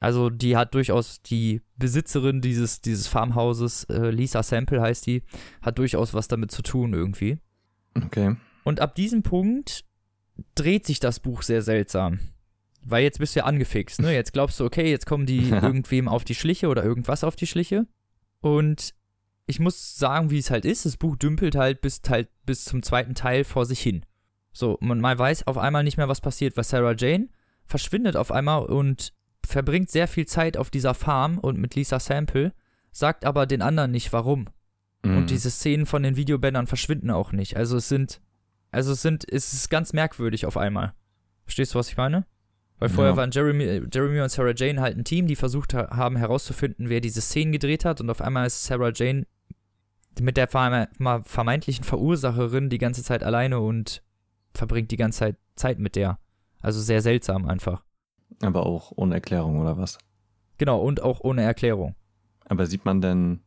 Also 0.00 0.30
die 0.30 0.56
hat 0.56 0.74
durchaus 0.74 1.22
die 1.22 1.62
Besitzerin 1.76 2.40
dieses, 2.40 2.80
dieses 2.80 3.06
Farmhauses, 3.06 3.84
äh, 3.84 4.10
Lisa 4.10 4.42
Sample 4.42 4.80
heißt 4.80 5.06
die, 5.06 5.22
hat 5.62 5.78
durchaus 5.78 6.14
was 6.14 6.28
damit 6.28 6.50
zu 6.50 6.62
tun 6.62 6.92
irgendwie. 6.94 7.38
Okay. 7.94 8.36
Und 8.64 8.80
ab 8.80 8.94
diesem 8.94 9.22
Punkt 9.22 9.84
dreht 10.54 10.86
sich 10.86 11.00
das 11.00 11.20
Buch 11.20 11.42
sehr 11.42 11.62
seltsam. 11.62 12.20
Weil 12.84 13.02
jetzt 13.02 13.18
bist 13.18 13.34
du 13.34 13.40
ja 13.40 13.44
angefixt, 13.46 14.00
ne? 14.00 14.14
Jetzt 14.14 14.32
glaubst 14.32 14.60
du, 14.60 14.64
okay, 14.64 14.88
jetzt 14.90 15.06
kommen 15.06 15.26
die 15.26 15.48
irgendwem 15.50 16.08
auf 16.08 16.24
die 16.24 16.34
Schliche 16.34 16.68
oder 16.68 16.84
irgendwas 16.84 17.24
auf 17.24 17.34
die 17.34 17.46
Schliche. 17.46 17.86
Und 18.40 18.94
ich 19.48 19.60
muss 19.60 19.96
sagen, 19.96 20.30
wie 20.30 20.38
es 20.38 20.50
halt 20.50 20.66
ist. 20.66 20.84
Das 20.84 20.98
Buch 20.98 21.16
dümpelt 21.16 21.56
halt 21.56 21.80
bis, 21.80 22.02
halt 22.08 22.28
bis 22.44 22.64
zum 22.66 22.82
zweiten 22.82 23.14
Teil 23.14 23.44
vor 23.44 23.64
sich 23.64 23.80
hin. 23.80 24.04
So, 24.52 24.76
man, 24.80 25.00
man 25.00 25.18
weiß 25.18 25.46
auf 25.46 25.56
einmal 25.56 25.84
nicht 25.84 25.96
mehr, 25.96 26.08
was 26.08 26.20
passiert, 26.20 26.56
weil 26.56 26.64
Sarah 26.64 26.94
Jane 26.96 27.28
verschwindet 27.64 28.14
auf 28.16 28.30
einmal 28.30 28.66
und 28.66 29.14
verbringt 29.46 29.90
sehr 29.90 30.06
viel 30.06 30.26
Zeit 30.26 30.58
auf 30.58 30.70
dieser 30.70 30.92
Farm 30.92 31.38
und 31.38 31.58
mit 31.58 31.74
Lisa 31.74 31.98
Sample, 31.98 32.52
sagt 32.92 33.24
aber 33.24 33.46
den 33.46 33.62
anderen 33.62 33.90
nicht 33.90 34.12
warum. 34.12 34.48
Mhm. 35.02 35.16
Und 35.16 35.30
diese 35.30 35.50
Szenen 35.50 35.86
von 35.86 36.02
den 36.02 36.16
Videobändern 36.16 36.66
verschwinden 36.66 37.10
auch 37.10 37.32
nicht. 37.32 37.56
Also 37.56 37.78
es 37.78 37.88
sind, 37.88 38.20
also 38.70 38.92
es 38.92 39.00
sind, 39.00 39.24
es 39.30 39.54
ist 39.54 39.70
ganz 39.70 39.94
merkwürdig 39.94 40.44
auf 40.44 40.58
einmal. 40.58 40.92
Verstehst 41.44 41.74
du, 41.74 41.78
was 41.78 41.88
ich 41.88 41.96
meine? 41.96 42.26
Weil 42.78 42.90
vorher 42.90 43.12
ja. 43.12 43.16
waren 43.16 43.30
Jeremy, 43.30 43.82
Jeremy 43.92 44.20
und 44.20 44.30
Sarah 44.30 44.52
Jane 44.54 44.80
halt 44.82 44.98
ein 44.98 45.04
Team, 45.04 45.26
die 45.26 45.36
versucht 45.36 45.72
haben 45.72 46.16
herauszufinden, 46.16 46.90
wer 46.90 47.00
diese 47.00 47.22
Szenen 47.22 47.52
gedreht 47.52 47.86
hat. 47.86 48.00
Und 48.00 48.10
auf 48.10 48.20
einmal 48.20 48.46
ist 48.46 48.64
Sarah 48.64 48.92
Jane 48.94 49.26
mit 50.20 50.36
der 50.36 50.48
vermeintlichen 50.48 51.84
Verursacherin 51.84 52.70
die 52.70 52.78
ganze 52.78 53.02
Zeit 53.02 53.22
alleine 53.22 53.60
und 53.60 54.02
verbringt 54.54 54.90
die 54.90 54.96
ganze 54.96 55.18
Zeit 55.18 55.36
Zeit 55.58 55.78
mit 55.78 55.96
der. 55.96 56.18
Also 56.60 56.80
sehr 56.80 57.02
seltsam 57.02 57.46
einfach. 57.46 57.84
Aber 58.42 58.66
auch 58.66 58.92
ohne 58.96 59.14
Erklärung, 59.14 59.60
oder 59.60 59.76
was? 59.76 59.98
Genau, 60.56 60.80
und 60.80 61.02
auch 61.02 61.20
ohne 61.20 61.42
Erklärung. 61.42 61.94
Aber 62.46 62.66
sieht 62.66 62.84
man 62.84 63.00
denn, 63.00 63.40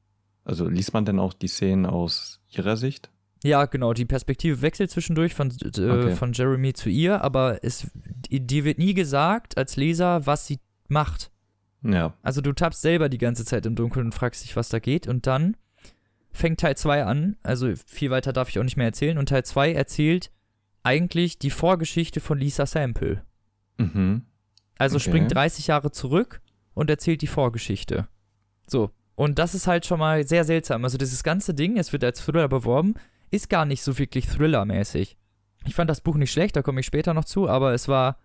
also 0.44 0.68
liest 0.68 0.94
man 0.94 1.06
denn 1.06 1.20
auch 1.20 1.34
die 1.34 1.48
Szenen 1.48 1.86
aus 1.86 2.42
ihrer 2.50 2.78
Sicht? 2.78 3.10
Ja, 3.44 3.66
genau, 3.66 3.94
die 3.94 4.06
Perspektive 4.06 4.62
wechselt 4.62 4.92
zwischendurch 4.92 5.34
von, 5.34 5.50
äh, 5.50 5.68
okay. 5.68 6.16
von 6.16 6.34
Jeremy 6.34 6.74
zu 6.74 6.90
ihr, 6.90 7.24
aber 7.24 7.64
es, 7.64 7.90
dir 8.30 8.66
wird 8.66 8.78
nie 8.78 8.94
gesagt 8.94 9.58
als 9.58 9.78
Leser, 9.78 10.26
was 10.28 10.46
sie 10.46 10.60
macht. 10.88 11.32
Ja. 11.82 12.14
Also 12.22 12.42
du 12.42 12.54
tappst 12.54 12.82
selber 12.82 13.10
die 13.10 13.18
ganze 13.18 13.44
Zeit 13.44 13.66
im 13.66 13.76
Dunkeln 13.76 14.08
und 14.08 14.12
fragst 14.14 14.44
dich, 14.44 14.56
was 14.56 14.70
da 14.70 14.78
geht 14.78 15.08
und 15.08 15.26
dann 15.26 15.58
fängt 16.32 16.60
Teil 16.60 16.78
2 16.78 17.04
an, 17.04 17.38
also 17.44 17.72
viel 17.86 18.10
weiter 18.10 18.34
darf 18.34 18.50
ich 18.50 18.60
auch 18.60 18.64
nicht 18.64 18.78
mehr 18.78 18.88
erzählen 18.88 19.18
und 19.18 19.30
Teil 19.30 19.44
2 19.44 19.74
erzählt 19.74 20.32
eigentlich 20.84 21.40
die 21.40 21.52
Vorgeschichte 21.52 22.20
von 22.20 22.38
Lisa 22.38 22.66
Sample. 22.66 23.24
Mhm. 23.78 24.24
Also 24.78 24.96
okay. 24.96 25.10
springt 25.10 25.34
30 25.34 25.68
Jahre 25.68 25.92
zurück 25.92 26.42
und 26.74 26.90
erzählt 26.90 27.22
die 27.22 27.28
Vorgeschichte. 27.28 28.08
So. 28.68 28.92
Und 29.16 29.38
das 29.38 29.54
ist 29.54 29.68
halt 29.68 29.86
schon 29.86 30.00
mal 30.00 30.26
sehr 30.26 30.46
seltsam. 30.46 30.84
Also 30.84 30.98
dieses 30.98 31.24
ganze 31.24 31.54
Ding, 31.54 31.78
es 31.78 31.94
wird 31.94 32.04
als 32.04 32.26
Thriller 32.26 32.48
beworben, 32.48 32.96
ist 33.30 33.50
gar 33.50 33.66
nicht 33.66 33.84
so 33.84 34.00
wirklich 34.00 34.28
Thriller-mäßig. 34.28 35.18
Ich 35.66 35.76
fand 35.76 35.90
das 35.90 36.02
Buch 36.02 36.16
nicht 36.16 36.32
schlecht, 36.32 36.56
da 36.56 36.64
komme 36.64 36.80
ich 36.80 36.88
später 36.88 37.14
noch 37.14 37.26
zu, 37.26 37.48
aber 37.48 37.74
es 37.74 37.88
war 37.88 38.18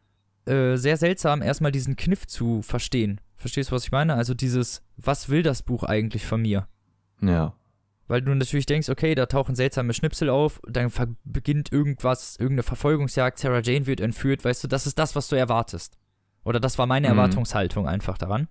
äh, 0.46 0.76
sehr 0.76 0.96
seltsam, 0.96 1.42
erstmal 1.42 1.72
diesen 1.72 1.96
Kniff 1.96 2.26
zu 2.26 2.62
verstehen. 2.62 3.20
Verstehst 3.34 3.70
du, 3.70 3.74
was 3.74 3.84
ich 3.84 3.92
meine? 3.92 4.14
Also 4.14 4.32
dieses, 4.32 4.82
was 4.96 5.28
will 5.28 5.42
das 5.42 5.62
Buch 5.62 5.82
eigentlich 5.82 6.24
von 6.24 6.40
mir? 6.40 6.66
Ja. 7.20 7.54
Weil 8.08 8.22
du 8.22 8.34
natürlich 8.34 8.66
denkst, 8.66 8.88
okay, 8.88 9.14
da 9.14 9.26
tauchen 9.26 9.56
seltsame 9.56 9.92
Schnipsel 9.92 10.30
auf, 10.30 10.60
dann 10.68 10.92
beginnt 11.24 11.72
irgendwas, 11.72 12.36
irgendeine 12.36 12.62
Verfolgungsjagd, 12.62 13.38
Sarah 13.38 13.62
Jane 13.62 13.86
wird 13.86 14.00
entführt, 14.00 14.44
weißt 14.44 14.64
du, 14.64 14.68
das 14.68 14.86
ist 14.86 14.98
das, 14.98 15.16
was 15.16 15.28
du 15.28 15.36
erwartest. 15.36 15.98
Oder 16.44 16.60
das 16.60 16.78
war 16.78 16.86
meine 16.86 17.08
mhm. 17.08 17.18
Erwartungshaltung 17.18 17.88
einfach 17.88 18.16
daran. 18.16 18.48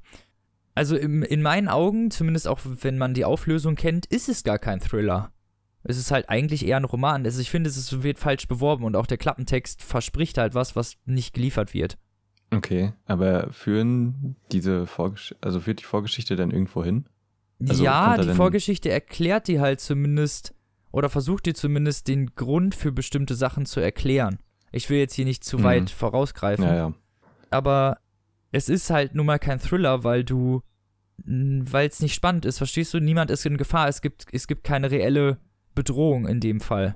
Also 0.74 0.98
im, 0.98 1.24
in 1.24 1.42
meinen 1.42 1.70
Augen, 1.70 2.12
zumindest 2.12 2.50
auch 2.50 2.60
wenn 2.64 2.98
man 2.98 3.14
die 3.14 3.24
Auflösung 3.24 3.76
kennt, 3.76 4.06
ist 4.06 4.28
es 4.28 4.44
gar 4.44 4.60
kein 4.60 4.82
Thriller. 4.82 5.32
Es 5.84 5.98
ist 5.98 6.12
halt 6.12 6.30
eigentlich 6.30 6.66
eher 6.66 6.78
ein 6.78 6.84
Roman. 6.84 7.24
Also 7.24 7.40
ich 7.40 7.50
finde, 7.50 7.70
es 7.70 8.04
wird 8.04 8.20
falsch 8.20 8.48
beworben 8.50 8.84
und 8.84 8.98
auch 8.98 9.06
der 9.06 9.18
Klappentext 9.18 9.82
verspricht 9.82 10.38
halt 10.38 10.54
was, 10.54 10.76
was 10.76 10.98
nicht 11.06 11.34
geliefert 11.34 11.74
wird. 11.74 11.98
Okay, 12.52 12.94
aber 13.06 13.52
führen 13.54 14.36
diese 14.52 14.86
Vorgeschichte, 14.88 15.38
also 15.42 15.62
führt 15.62 15.80
die 15.80 15.86
Vorgeschichte 15.86 16.36
dann 16.36 16.52
irgendwo 16.52 16.84
hin? 16.84 17.06
Also 17.60 17.84
ja, 17.84 18.18
die 18.18 18.34
Vorgeschichte 18.34 18.90
erklärt 18.90 19.48
dir 19.48 19.62
halt 19.62 19.80
zumindest 19.80 20.54
oder 20.92 21.10
versucht 21.10 21.46
dir 21.46 21.54
zumindest 21.54 22.08
den 22.08 22.36
Grund 22.36 22.76
für 22.76 22.92
bestimmte 22.92 23.36
Sachen 23.36 23.66
zu 23.66 23.80
erklären. 23.80 24.40
Ich 24.72 24.90
will 24.90 24.98
jetzt 24.98 25.14
hier 25.14 25.26
nicht 25.26 25.44
zu 25.44 25.60
mhm. 25.60 25.64
weit 25.64 25.90
vorausgreifen. 25.90 26.66
Ja, 26.66 26.76
ja. 26.76 26.94
Aber 27.50 28.00
es 28.52 28.70
ist 28.70 28.90
halt 28.90 29.16
nun 29.16 29.26
mal 29.26 29.40
kein 29.40 29.60
Thriller, 29.60 30.04
weil 30.04 30.24
du, 30.24 30.62
weil 31.26 31.88
es 31.88 32.02
nicht 32.02 32.14
spannend 32.14 32.46
ist, 32.46 32.58
verstehst 32.58 32.94
du? 32.94 33.00
Niemand 33.00 33.32
ist 33.32 33.46
in 33.46 33.58
Gefahr. 33.58 33.88
Es 33.88 34.02
gibt, 34.02 34.26
es 34.32 34.48
gibt 34.48 34.64
keine 34.64 34.92
reelle 34.92 35.38
Bedrohung 35.76 36.28
in 36.28 36.40
dem 36.40 36.60
Fall, 36.60 36.96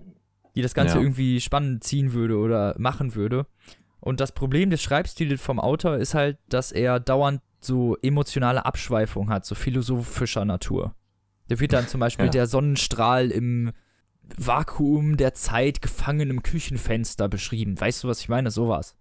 die 0.55 0.61
das 0.61 0.73
Ganze 0.73 0.95
ja. 0.95 1.01
irgendwie 1.01 1.39
spannend 1.41 1.83
ziehen 1.83 2.13
würde 2.13 2.37
oder 2.37 2.75
machen 2.77 3.15
würde. 3.15 3.45
Und 3.99 4.19
das 4.21 4.31
Problem 4.31 4.69
des 4.69 4.81
Schreibstils 4.81 5.41
vom 5.41 5.59
Autor 5.59 5.97
ist 5.97 6.13
halt, 6.13 6.37
dass 6.47 6.71
er 6.71 6.99
dauernd 6.99 7.41
so 7.59 7.97
emotionale 8.01 8.65
Abschweifung 8.65 9.29
hat, 9.29 9.45
so 9.45 9.55
philosophischer 9.55 10.45
Natur. 10.45 10.95
Da 11.47 11.59
wird 11.59 11.73
dann 11.73 11.87
zum 11.87 11.99
Beispiel 11.99 12.25
ja. 12.25 12.31
der 12.31 12.47
Sonnenstrahl 12.47 13.31
im 13.31 13.71
Vakuum 14.37 15.17
der 15.17 15.33
Zeit 15.33 15.81
gefangen 15.81 16.29
im 16.29 16.43
Küchenfenster 16.43 17.27
beschrieben. 17.27 17.79
Weißt 17.79 18.03
du, 18.03 18.07
was 18.07 18.21
ich 18.21 18.29
meine? 18.29 18.51
Sowas. 18.51 18.95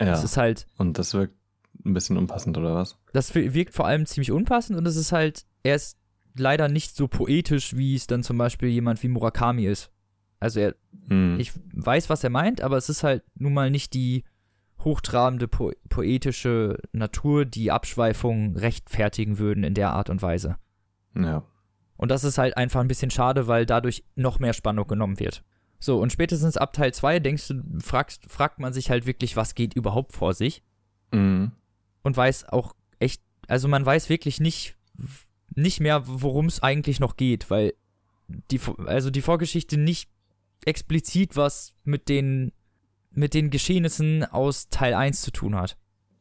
Ja. 0.00 0.06
Das 0.06 0.24
ist 0.24 0.36
halt. 0.36 0.66
Und 0.78 0.98
das 0.98 1.14
wirkt 1.14 1.36
ein 1.84 1.94
bisschen 1.94 2.16
unpassend, 2.18 2.58
oder 2.58 2.74
was? 2.74 2.98
Das 3.12 3.34
wirkt 3.34 3.74
vor 3.74 3.86
allem 3.86 4.06
ziemlich 4.06 4.32
unpassend 4.32 4.78
und 4.78 4.86
es 4.86 4.96
ist 4.96 5.12
halt, 5.12 5.46
er 5.62 5.76
ist 5.76 5.96
leider 6.36 6.68
nicht 6.68 6.96
so 6.96 7.08
poetisch, 7.08 7.76
wie 7.76 7.94
es 7.94 8.06
dann 8.06 8.22
zum 8.22 8.38
Beispiel 8.38 8.68
jemand 8.68 9.02
wie 9.02 9.08
Murakami 9.08 9.66
ist. 9.66 9.90
Also 10.40 10.60
er, 10.60 10.74
hm. 11.08 11.38
ich 11.38 11.52
weiß, 11.72 12.10
was 12.10 12.24
er 12.24 12.30
meint, 12.30 12.60
aber 12.62 12.76
es 12.76 12.88
ist 12.88 13.04
halt 13.04 13.22
nun 13.36 13.54
mal 13.54 13.70
nicht 13.70 13.94
die 13.94 14.24
hochtrabende 14.84 15.48
po 15.48 15.72
poetische 15.88 16.78
Natur, 16.92 17.44
die 17.44 17.70
Abschweifungen 17.70 18.56
rechtfertigen 18.56 19.38
würden 19.38 19.64
in 19.64 19.74
der 19.74 19.92
Art 19.92 20.10
und 20.10 20.22
Weise. 20.22 20.56
Ja. 21.16 21.44
Und 21.96 22.10
das 22.10 22.24
ist 22.24 22.38
halt 22.38 22.56
einfach 22.56 22.80
ein 22.80 22.88
bisschen 22.88 23.10
schade, 23.10 23.46
weil 23.46 23.66
dadurch 23.66 24.04
noch 24.16 24.38
mehr 24.38 24.54
Spannung 24.54 24.86
genommen 24.86 25.20
wird. 25.20 25.44
So, 25.78 26.00
und 26.00 26.12
spätestens 26.12 26.56
ab 26.56 26.72
Teil 26.72 26.94
2 26.94 27.20
denkst 27.20 27.48
du, 27.48 27.62
fragst, 27.80 28.30
fragt 28.30 28.60
man 28.60 28.72
sich 28.72 28.90
halt 28.90 29.06
wirklich, 29.06 29.36
was 29.36 29.54
geht 29.54 29.74
überhaupt 29.74 30.12
vor 30.12 30.32
sich. 30.32 30.62
Mhm. 31.12 31.52
Und 32.02 32.16
weiß 32.16 32.48
auch 32.48 32.74
echt, 32.98 33.22
also 33.48 33.68
man 33.68 33.84
weiß 33.84 34.08
wirklich 34.08 34.40
nicht, 34.40 34.76
nicht 35.54 35.80
mehr, 35.80 36.02
worum 36.06 36.46
es 36.46 36.62
eigentlich 36.62 37.00
noch 37.00 37.16
geht, 37.16 37.50
weil 37.50 37.74
die, 38.50 38.60
also 38.86 39.10
die 39.10 39.22
Vorgeschichte 39.22 39.76
nicht 39.76 40.08
explizit 40.64 41.36
was 41.36 41.74
mit 41.84 42.08
den 42.08 42.52
mit 43.14 43.34
den 43.34 43.50
Geschehnissen 43.50 44.24
aus 44.24 44.68
Teil 44.68 44.94
1 44.94 45.22
zu 45.22 45.30
tun 45.30 45.56
hat. 45.56 45.76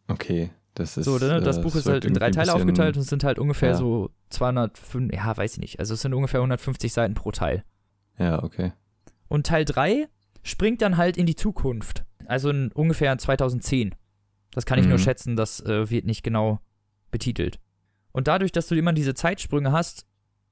Okay, 0.08 0.51
das 0.73 0.97
ist. 0.97 1.06
So, 1.06 1.17
ne? 1.17 1.41
Das 1.41 1.58
äh, 1.58 1.62
Buch 1.62 1.75
ist 1.75 1.88
halt 1.88 2.06
in 2.06 2.13
drei 2.13 2.32
Teile 2.32 2.54
aufgeteilt 2.54 2.95
und 2.95 3.04
es 3.04 3.10
sind 3.10 3.23
halt 3.23 3.39
ungefähr 3.39 3.71
ja. 3.71 3.75
so 3.75 4.12
205, 4.30 5.13
ja, 5.13 5.36
weiß 5.36 5.54
ich 5.54 5.60
nicht. 5.60 5.80
Also 5.80 5.93
es 5.93 6.01
sind 6.01 6.13
ungefähr 6.13 6.39
150 6.39 6.91
Seiten 6.91 7.13
pro 7.13 7.32
Teil. 7.32 7.63
Ja, 8.17 8.43
okay. 8.43 8.73
Und 9.27 9.47
Teil 9.47 9.65
3 9.65 10.08
springt 10.43 10.82
dann 10.82 10.97
halt 10.97 11.17
in 11.17 11.25
die 11.25 11.36
Zukunft. 11.36 12.04
Also 12.25 12.49
in 12.49 12.71
ungefähr 12.71 13.17
2010. 13.17 13.95
Das 14.51 14.65
kann 14.65 14.80
ich 14.80 14.86
mhm. 14.86 14.91
nur 14.91 14.99
schätzen, 14.99 15.36
das 15.36 15.62
äh, 15.62 15.89
wird 15.89 16.06
nicht 16.06 16.23
genau 16.23 16.60
betitelt. 17.10 17.60
Und 18.12 18.27
dadurch, 18.27 18.51
dass 18.51 18.67
du 18.67 18.75
immer 18.75 18.93
diese 18.93 19.13
Zeitsprünge 19.13 19.71
hast, 19.71 20.06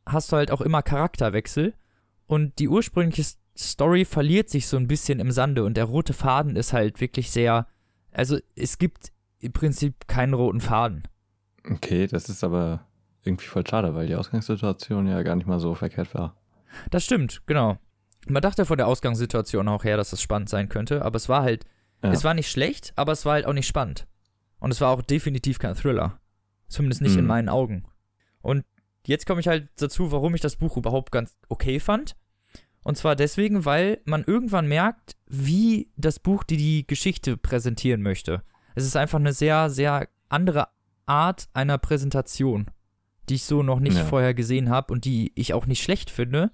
hast 0.06 0.32
du 0.32 0.38
halt 0.38 0.52
auch 0.52 0.62
immer 0.62 0.82
Charakterwechsel. 0.82 1.73
Und 2.25 2.60
die 2.60 2.69
ursprüngliche 2.69 3.36
Story 3.60 4.06
verliert 4.06 4.50
sich 4.50 4.67
so 4.67 4.78
ein 4.78 4.88
bisschen 4.88 5.19
im 5.19 5.32
Sande 5.32 5.63
und 5.63 5.76
der 5.76 5.86
rote 5.86 6.13
Faden 6.13 6.56
ist 6.56 6.74
halt 6.74 7.02
wirklich 7.02 7.30
sehr. 7.30 7.67
Also 8.12 8.38
es 8.56 8.78
gibt 8.78 9.12
im 9.39 9.52
Prinzip 9.52 10.08
keinen 10.08 10.34
roten 10.34 10.62
Faden. 10.62 11.04
Okay, 11.69 12.08
das 12.08 12.30
ist 12.30 12.43
aber 12.43 12.86
irgendwie 13.24 13.45
voll 13.45 13.67
schade, 13.67 13.93
weil 13.93 14.08
die 14.08 14.15
Ausgangssituation 14.15 15.08
ja 15.08 15.22
gar 15.24 15.36
nicht 15.36 15.48
mal 15.48 15.60
so 15.60 15.76
verkehrt 15.76 16.13
war. 16.13 16.36
Das 16.89 17.04
stimmt, 17.04 17.41
genau. 17.48 17.78
Man 18.28 18.41
dachte 18.41 18.65
von 18.65 18.78
der 18.78 18.88
Ausgangssituation 18.88 19.67
auch 19.67 19.84
her, 19.84 19.98
dass 19.98 20.12
das 20.12 20.22
spannend 20.22 20.50
sein 20.50 20.69
könnte, 20.69 21.04
aber 21.04 21.17
es 21.17 21.30
war 21.30 21.41
halt, 21.41 21.65
ja. 22.04 22.12
es 22.12 22.24
war 22.24 22.34
nicht 22.34 22.50
schlecht, 22.50 22.93
aber 22.95 23.12
es 23.12 23.26
war 23.26 23.34
halt 23.34 23.45
auch 23.45 23.54
nicht 23.54 23.67
spannend. 23.67 24.08
Und 24.60 24.72
es 24.72 24.82
war 24.82 24.89
auch 24.89 25.02
definitiv 25.02 25.60
kein 25.60 25.76
Thriller. 25.76 26.19
Zumindest 26.67 27.02
nicht 27.02 27.13
mhm. 27.13 27.19
in 27.19 27.28
meinen 27.28 27.50
Augen. 27.50 27.84
Und 28.41 28.65
jetzt 29.06 29.26
komme 29.26 29.41
ich 29.41 29.48
halt 29.48 29.69
dazu, 29.78 30.12
warum 30.12 30.36
ich 30.36 30.41
das 30.41 30.58
Buch 30.58 30.78
überhaupt 30.78 31.12
ganz 31.12 31.38
okay 31.50 31.80
fand. 31.80 32.15
Und 32.84 32.98
zwar 32.98 33.15
deswegen, 33.15 33.65
weil 33.65 34.00
man 34.06 34.24
irgendwann 34.24 34.68
merkt, 34.68 35.15
wie 35.28 35.89
das 35.98 36.20
Buch 36.20 36.44
die, 36.44 36.58
die 36.58 36.88
Geschichte 36.88 37.38
präsentieren 37.38 38.02
möchte. 38.02 38.42
Es 38.76 38.86
ist 38.86 38.96
einfach 38.96 39.20
eine 39.20 39.34
sehr, 39.34 39.70
sehr 39.70 40.08
andere 40.30 40.68
Art 41.06 41.50
einer 41.54 41.78
Präsentation, 41.78 42.68
die 43.28 43.36
ich 43.36 43.44
so 43.44 43.63
noch 43.63 43.80
nicht 43.80 43.98
ja. 43.98 44.06
vorher 44.06 44.34
gesehen 44.34 44.70
habe 44.70 44.94
und 44.94 45.06
die 45.06 45.32
ich 45.36 45.54
auch 45.54 45.65
nicht 45.65 45.84
schlecht 45.84 46.10
finde. 46.10 46.52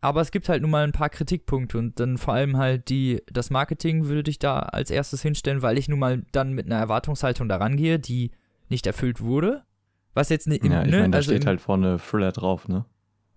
Aber 0.00 0.20
es 0.20 0.30
gibt 0.30 0.48
halt 0.50 0.60
nun 0.60 0.70
mal 0.70 0.84
ein 0.84 0.92
paar 0.92 1.08
Kritikpunkte 1.08 1.78
und 1.78 1.98
dann 1.98 2.18
vor 2.18 2.34
allem 2.34 2.58
halt 2.58 2.90
die, 2.90 3.22
das 3.32 3.50
Marketing 3.50 4.04
würde 4.04 4.30
ich 4.30 4.38
da 4.38 4.58
als 4.60 4.90
erstes 4.90 5.22
hinstellen, 5.22 5.62
weil 5.62 5.78
ich 5.78 5.88
nun 5.88 5.98
mal 5.98 6.22
dann 6.30 6.52
mit 6.52 6.66
einer 6.66 6.78
Erwartungshaltung 6.78 7.48
daran 7.48 7.76
gehe, 7.76 7.98
die 7.98 8.30
nicht 8.68 8.86
erfüllt 8.86 9.22
wurde. 9.22 9.64
Was 10.12 10.28
jetzt 10.28 10.46
nicht. 10.46 10.62
Ja, 10.64 10.84
ich 10.84 10.90
ne, 10.90 11.00
meine, 11.00 11.10
da 11.10 11.18
also 11.18 11.30
steht 11.30 11.42
im, 11.42 11.48
halt 11.48 11.60
vorne 11.60 11.98
Thriller 11.98 12.32
drauf, 12.32 12.68
ne? 12.68 12.84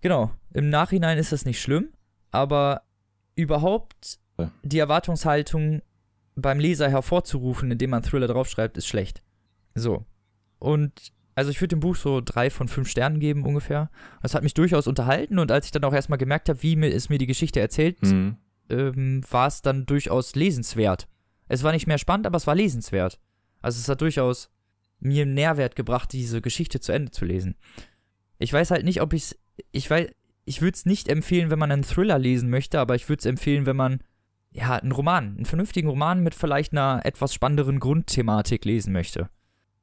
Genau. 0.01 0.31
Im 0.53 0.69
Nachhinein 0.69 1.17
ist 1.17 1.31
das 1.31 1.45
nicht 1.45 1.61
schlimm 1.61 1.89
aber 2.31 2.81
überhaupt 3.35 4.19
die 4.63 4.79
Erwartungshaltung 4.79 5.81
beim 6.35 6.59
Leser 6.59 6.89
hervorzurufen, 6.89 7.71
indem 7.71 7.89
man 7.91 8.03
Thriller 8.03 8.27
draufschreibt, 8.27 8.77
ist 8.77 8.87
schlecht. 8.87 9.23
So. 9.73 10.05
Und 10.59 11.11
also 11.35 11.51
ich 11.51 11.59
würde 11.61 11.75
dem 11.75 11.79
Buch 11.79 11.95
so 11.95 12.21
drei 12.23 12.49
von 12.49 12.67
fünf 12.67 12.89
Sternen 12.89 13.19
geben 13.19 13.43
ungefähr. 13.45 13.89
Das 14.21 14.33
hat 14.33 14.43
mich 14.43 14.53
durchaus 14.55 14.87
unterhalten 14.87 15.37
und 15.39 15.51
als 15.51 15.65
ich 15.67 15.71
dann 15.71 15.83
auch 15.83 15.93
erstmal 15.93 16.17
gemerkt 16.17 16.49
habe, 16.49 16.61
wie 16.63 16.75
mir, 16.75 16.93
es 16.93 17.09
mir 17.09 17.17
die 17.19 17.27
Geschichte 17.27 17.59
erzählt, 17.59 18.01
Mhm. 18.03 18.37
ähm, 18.69 19.21
war 19.29 19.47
es 19.47 19.61
dann 19.61 19.85
durchaus 19.85 20.35
lesenswert. 20.35 21.07
Es 21.47 21.63
war 21.63 21.71
nicht 21.71 21.87
mehr 21.87 21.97
spannend, 21.99 22.25
aber 22.27 22.37
es 22.37 22.47
war 22.47 22.55
lesenswert. 22.55 23.19
Also 23.61 23.79
es 23.79 23.87
hat 23.87 24.01
durchaus 24.01 24.51
mir 24.99 25.23
einen 25.23 25.35
Nährwert 25.35 25.75
gebracht, 25.75 26.11
diese 26.11 26.41
Geschichte 26.41 26.79
zu 26.79 26.91
Ende 26.91 27.11
zu 27.11 27.23
lesen. 27.25 27.55
Ich 28.39 28.51
weiß 28.51 28.71
halt 28.71 28.83
nicht, 28.83 29.01
ob 29.01 29.13
ich 29.13 29.23
es, 29.23 29.39
ich 29.71 29.89
weiß, 29.89 30.09
ich 30.47 30.61
würde 30.61 30.75
es 30.75 30.85
nicht 30.85 31.09
empfehlen, 31.09 31.49
wenn 31.51 31.59
man 31.59 31.71
einen 31.71 31.83
Thriller 31.83 32.17
lesen 32.17 32.49
möchte, 32.49 32.79
aber 32.79 32.95
ich 32.95 33.07
würde 33.09 33.19
es 33.19 33.25
empfehlen, 33.25 33.65
wenn 33.65 33.75
man 33.75 33.99
ja 34.51 34.75
einen 34.75 34.91
Roman, 34.93 35.35
einen 35.35 35.45
vernünftigen 35.45 35.87
Roman 35.89 36.21
mit 36.23 36.33
vielleicht 36.33 36.71
einer 36.71 37.01
etwas 37.03 37.33
spannenderen 37.33 37.79
Grundthematik 37.79 38.65
lesen 38.65 38.93
möchte. 38.93 39.29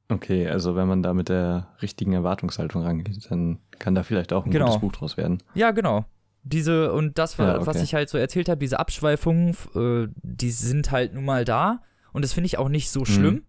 Okay, 0.09 0.47
also 0.47 0.75
wenn 0.75 0.87
man 0.87 1.01
da 1.01 1.13
mit 1.13 1.29
der 1.29 1.69
richtigen 1.81 2.13
Erwartungshaltung 2.13 2.81
rangeht, 2.83 3.31
dann 3.31 3.59
kann 3.79 3.95
da 3.95 4.03
vielleicht 4.03 4.33
auch 4.33 4.45
ein 4.45 4.51
Genau. 4.51 4.65
gutes 4.65 4.81
Buch 4.81 4.91
draus 4.91 5.17
werden. 5.17 5.37
Ja, 5.53 5.71
genau. 5.71 6.05
Diese 6.43 6.91
und 6.93 7.17
das, 7.17 7.37
Ja, 7.37 7.55
okay. 7.57 7.65
was 7.67 7.81
ich 7.81 7.93
halt 7.95 8.09
so 8.09 8.17
erzählt 8.17 8.49
habe, 8.49 8.59
diese 8.59 8.79
Abschweifungen, 8.79 9.55
äh, 9.75 10.07
die 10.21 10.51
sind 10.51 10.91
halt 10.91 11.13
nun 11.13 11.25
mal 11.25 11.43
da 11.45 11.81
und 12.13 12.23
das 12.23 12.33
finde 12.33 12.45
ich 12.47 12.57
auch 12.59 12.69
nicht 12.69 12.89
so 12.91 13.01
Mhm. 13.01 13.05
schlimm. 13.05 13.43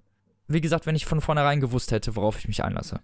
Wie 0.48 0.60
gesagt, 0.60 0.86
wenn 0.86 0.96
ich 0.96 1.04
von 1.06 1.20
vornherein 1.20 1.60
gewusst 1.60 1.92
hätte, 1.92 2.14
worauf 2.16 2.38
ich 2.38 2.48
mich 2.48 2.62
einlasse. 2.64 3.00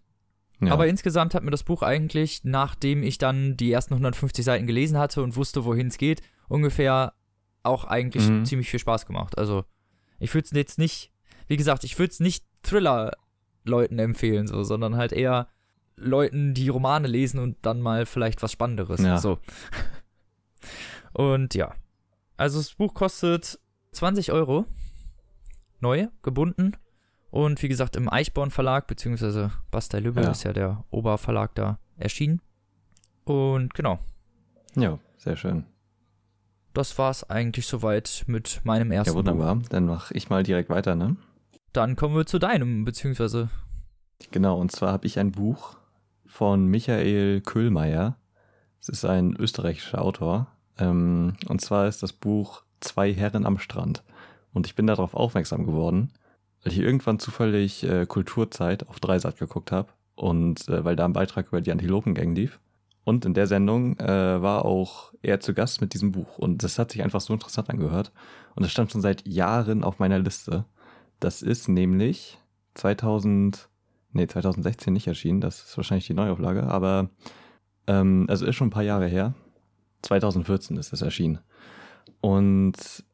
Ja. 0.62 0.72
Aber 0.72 0.87
insgesamt 0.87 1.35
hat 1.35 1.42
mir 1.42 1.51
das 1.51 1.64
Buch 1.64 1.83
eigentlich, 1.83 2.42
nachdem 2.44 3.03
ich 3.03 3.18
dann 3.18 3.57
die 3.57 3.72
ersten 3.72 3.94
150 3.94 4.44
Seiten 4.44 4.66
gelesen 4.66 4.96
hatte 4.98 5.22
und 5.22 5.37
wusste, 5.37 5.64
wohin 5.64 5.88
es 5.88 5.98
geht, 5.98 6.22
ungefähr 6.48 7.14
auch 7.62 7.85
eigentlich 7.85 8.29
Mhm. 8.29 8.44
ziemlich 8.44 8.70
viel 8.70 8.81
Spaß 8.81 9.07
gemacht. 9.07 9.38
Also, 9.38 9.64
ich 10.18 10.33
würde 10.35 10.44
es 10.46 10.53
jetzt 10.53 10.79
nicht, 10.79 11.12
wie 11.48 11.57
gesagt, 11.57 11.85
ich 11.85 11.98
würde 11.98 12.11
es 12.12 12.20
nicht 12.20 12.44
Thriller-Leuten 12.62 13.98
empfehlen, 13.98 14.46
so, 14.46 14.62
sondern 14.62 14.96
halt 14.96 15.12
eher 15.12 15.48
Leuten, 15.96 16.55
die 16.55 16.68
Romane 16.68 17.07
lesen 17.09 17.38
und 17.38 17.57
dann 17.62 17.81
mal 17.81 18.07
vielleicht 18.07 18.42
was 18.42 18.53
Spannenderes. 18.53 19.01
Ja. 19.01 19.18
So. 19.18 19.38
Und 21.12 21.55
ja. 21.55 21.75
Also, 22.37 22.59
das 22.59 22.75
Buch 22.75 22.94
kostet 22.94 23.59
20 23.92 24.33
Euro. 24.33 24.64
Neu, 25.81 26.07
gebunden. 26.22 26.72
Und 27.33 27.62
wie 27.62 27.68
gesagt, 27.68 27.97
im 27.97 28.12
Eichborn 28.12 28.51
Verlag, 28.51 28.87
beziehungsweise 28.87 29.51
Bastei 29.71 30.01
Lübbe 30.01 30.21
Ja. 30.23 30.31
ist 30.33 30.45
ja 30.45 30.53
der 30.53 30.85
Oberverlag 30.90 31.55
da 31.55 31.79
erschienen. 31.97 32.40
Und 33.25 33.73
genau, 33.75 33.99
ja, 34.77 34.99
sehr 35.16 35.37
schön. 35.37 35.64
das 36.75 36.97
war's 36.99 37.29
eigentlich 37.31 37.66
soweit 37.66 38.25
mit 38.27 38.61
meinem 38.64 38.90
ersten 38.92 39.11
Ja, 39.11 39.12
Buch. 39.23 39.31
wunderbar. 39.31 39.62
Dann 39.71 39.87
mache 39.87 40.12
ich 40.14 40.29
mal 40.31 40.42
direkt 40.42 40.68
weiter, 40.71 40.95
ne? 40.95 41.16
Dann 41.73 41.97
kommen 41.97 42.14
wir 42.14 42.27
zu 42.27 42.38
deinem, 42.38 42.85
beziehungsweise, 42.85 43.49
Genau, 44.31 44.59
und 44.61 44.71
zwar 44.71 44.92
habe 44.92 45.07
ich 45.07 45.18
ein 45.18 45.33
Buch 45.33 45.77
von 46.27 46.66
Michael 46.66 47.40
Köhlmeier. 47.40 48.16
Es 48.81 48.88
ist 48.88 49.05
ein 49.05 49.35
österreichischer 49.37 50.01
Autor. 50.03 50.47
Ähm, 50.79 51.35
und 51.49 51.61
zwar 51.61 51.88
ist 51.88 52.03
das 52.03 52.12
Buch 52.12 52.62
Zwei 52.81 53.12
Herren 53.14 53.47
am 53.47 53.59
Strand. 53.59 54.03
Und 54.53 54.66
ich 54.66 54.75
bin 54.75 54.87
darauf 54.87 55.14
aufmerksam 55.14 55.64
geworden, 55.66 56.12
weil 56.62 56.72
ich 56.72 56.79
irgendwann 56.79 57.18
zufällig 57.18 57.85
äh, 57.85 58.07
Kulturzeit 58.07 58.88
auf 58.88 59.01
Dreisat 59.01 59.38
geguckt 59.38 59.72
habe 59.72 59.88
und 60.14 60.68
äh, 60.68 60.85
weil 60.85 60.96
da 60.96 61.05
ein 61.05 61.12
Beitrag 61.12 61.48
über 61.48 61.61
die 61.61 61.72
Antilopengang 61.72 62.35
lief. 62.35 62.61
Und 63.05 63.25
in 63.25 63.35
der 63.35 63.48
Sendung 63.48 63.98
äh, 63.98 64.42
war 64.42 64.64
auch 64.64 65.12
er 65.22 65.40
zu 65.40 65.55
Gast 65.55 65.81
mit 65.81 65.92
diesem 65.92 66.12
Buch. 66.12 66.38
Und 66.38 66.62
das 66.62 66.79
hat 66.79 66.92
sich 66.92 67.03
einfach 67.03 67.20
so 67.20 67.33
interessant 67.33 67.68
angehört. 67.68 68.12
Und 68.55 68.62
es 68.62 68.70
stand 68.70 68.92
schon 68.92 69.01
seit 69.01 69.27
Jahren 69.27 69.83
auf 69.83 69.98
meiner 69.98 70.20
Liste. 70.20 70.66
Das 71.18 71.42
ist 71.42 71.68
nämlich 71.68 72.38
2000, 72.75 73.68
nee, 74.12 74.29
2016 74.29 74.92
nicht 74.92 75.09
erschienen. 75.09 75.40
Das 75.40 75.64
ist 75.64 75.77
wahrscheinlich 75.77 76.07
die 76.07 76.14
Neuauflage. 76.14 76.62
Aber, 76.64 77.11
ähm, 77.88 78.27
also 78.29 78.46
ist 78.46 78.55
schon 78.55 78.68
ein 78.68 78.72
paar 78.72 78.85
Jahre 78.85 79.09
her. 79.09 79.35
2014 80.03 80.77
ist 80.77 80.92
es 80.92 81.03
erschienen. 81.03 81.40
Und 82.20 83.05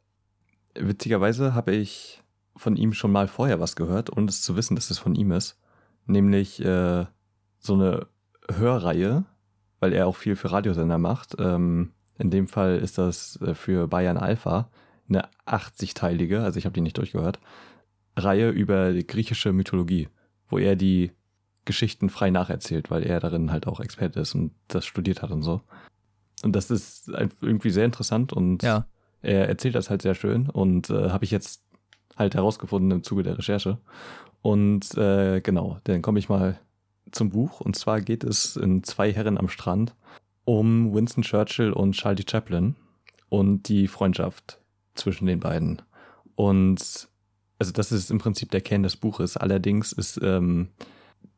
witzigerweise 0.74 1.54
habe 1.54 1.74
ich 1.74 2.22
von 2.58 2.76
ihm 2.76 2.92
schon 2.92 3.12
mal 3.12 3.28
vorher 3.28 3.60
was 3.60 3.76
gehört, 3.76 4.16
ohne 4.16 4.28
es 4.28 4.42
zu 4.42 4.56
wissen, 4.56 4.74
dass 4.74 4.90
es 4.90 4.98
von 4.98 5.14
ihm 5.14 5.32
ist. 5.32 5.58
Nämlich 6.06 6.64
äh, 6.64 7.06
so 7.58 7.74
eine 7.74 8.06
Hörreihe, 8.50 9.24
weil 9.80 9.92
er 9.92 10.06
auch 10.06 10.16
viel 10.16 10.36
für 10.36 10.50
Radiosender 10.50 10.98
macht. 10.98 11.36
Ähm, 11.38 11.92
in 12.18 12.30
dem 12.30 12.48
Fall 12.48 12.78
ist 12.78 12.98
das 12.98 13.40
äh, 13.42 13.54
für 13.54 13.88
Bayern 13.88 14.16
Alpha 14.16 14.68
eine 15.08 15.28
80-teilige, 15.46 16.42
also 16.42 16.58
ich 16.58 16.66
habe 16.66 16.74
die 16.74 16.80
nicht 16.80 16.98
durchgehört, 16.98 17.38
Reihe 18.16 18.50
über 18.50 18.92
die 18.92 19.06
griechische 19.06 19.52
Mythologie, 19.52 20.08
wo 20.48 20.58
er 20.58 20.76
die 20.76 21.12
Geschichten 21.64 22.10
frei 22.10 22.30
nacherzählt, 22.30 22.90
weil 22.90 23.04
er 23.04 23.20
darin 23.20 23.52
halt 23.52 23.66
auch 23.66 23.80
Experte 23.80 24.20
ist 24.20 24.34
und 24.34 24.52
das 24.68 24.86
studiert 24.86 25.22
hat 25.22 25.30
und 25.30 25.42
so. 25.42 25.62
Und 26.42 26.54
das 26.56 26.70
ist 26.70 27.08
irgendwie 27.40 27.70
sehr 27.70 27.84
interessant 27.84 28.32
und 28.32 28.62
ja. 28.62 28.86
er 29.22 29.48
erzählt 29.48 29.74
das 29.74 29.90
halt 29.90 30.02
sehr 30.02 30.14
schön 30.14 30.48
und 30.48 30.90
äh, 30.90 31.10
habe 31.10 31.24
ich 31.24 31.30
jetzt 31.30 31.67
halt 32.18 32.34
herausgefunden 32.34 32.90
im 32.90 33.02
Zuge 33.02 33.22
der 33.22 33.38
Recherche. 33.38 33.78
Und 34.42 34.96
äh, 34.96 35.40
genau, 35.40 35.78
dann 35.84 36.02
komme 36.02 36.18
ich 36.18 36.28
mal 36.28 36.58
zum 37.10 37.30
Buch. 37.30 37.60
Und 37.60 37.76
zwar 37.76 38.00
geht 38.00 38.24
es 38.24 38.56
in 38.56 38.82
Zwei 38.84 39.12
Herren 39.12 39.38
am 39.38 39.48
Strand 39.48 39.94
um 40.44 40.94
Winston 40.94 41.22
Churchill 41.24 41.72
und 41.72 41.92
Charlie 41.92 42.24
Chaplin 42.28 42.74
und 43.28 43.68
die 43.68 43.86
Freundschaft 43.86 44.58
zwischen 44.94 45.26
den 45.26 45.40
beiden. 45.40 45.82
Und 46.36 47.08
also 47.58 47.72
das 47.72 47.92
ist 47.92 48.10
im 48.10 48.18
Prinzip 48.18 48.50
der 48.50 48.60
Kern 48.60 48.82
des 48.82 48.96
Buches. 48.96 49.36
Allerdings 49.36 49.92
ist 49.92 50.18
ähm, 50.22 50.68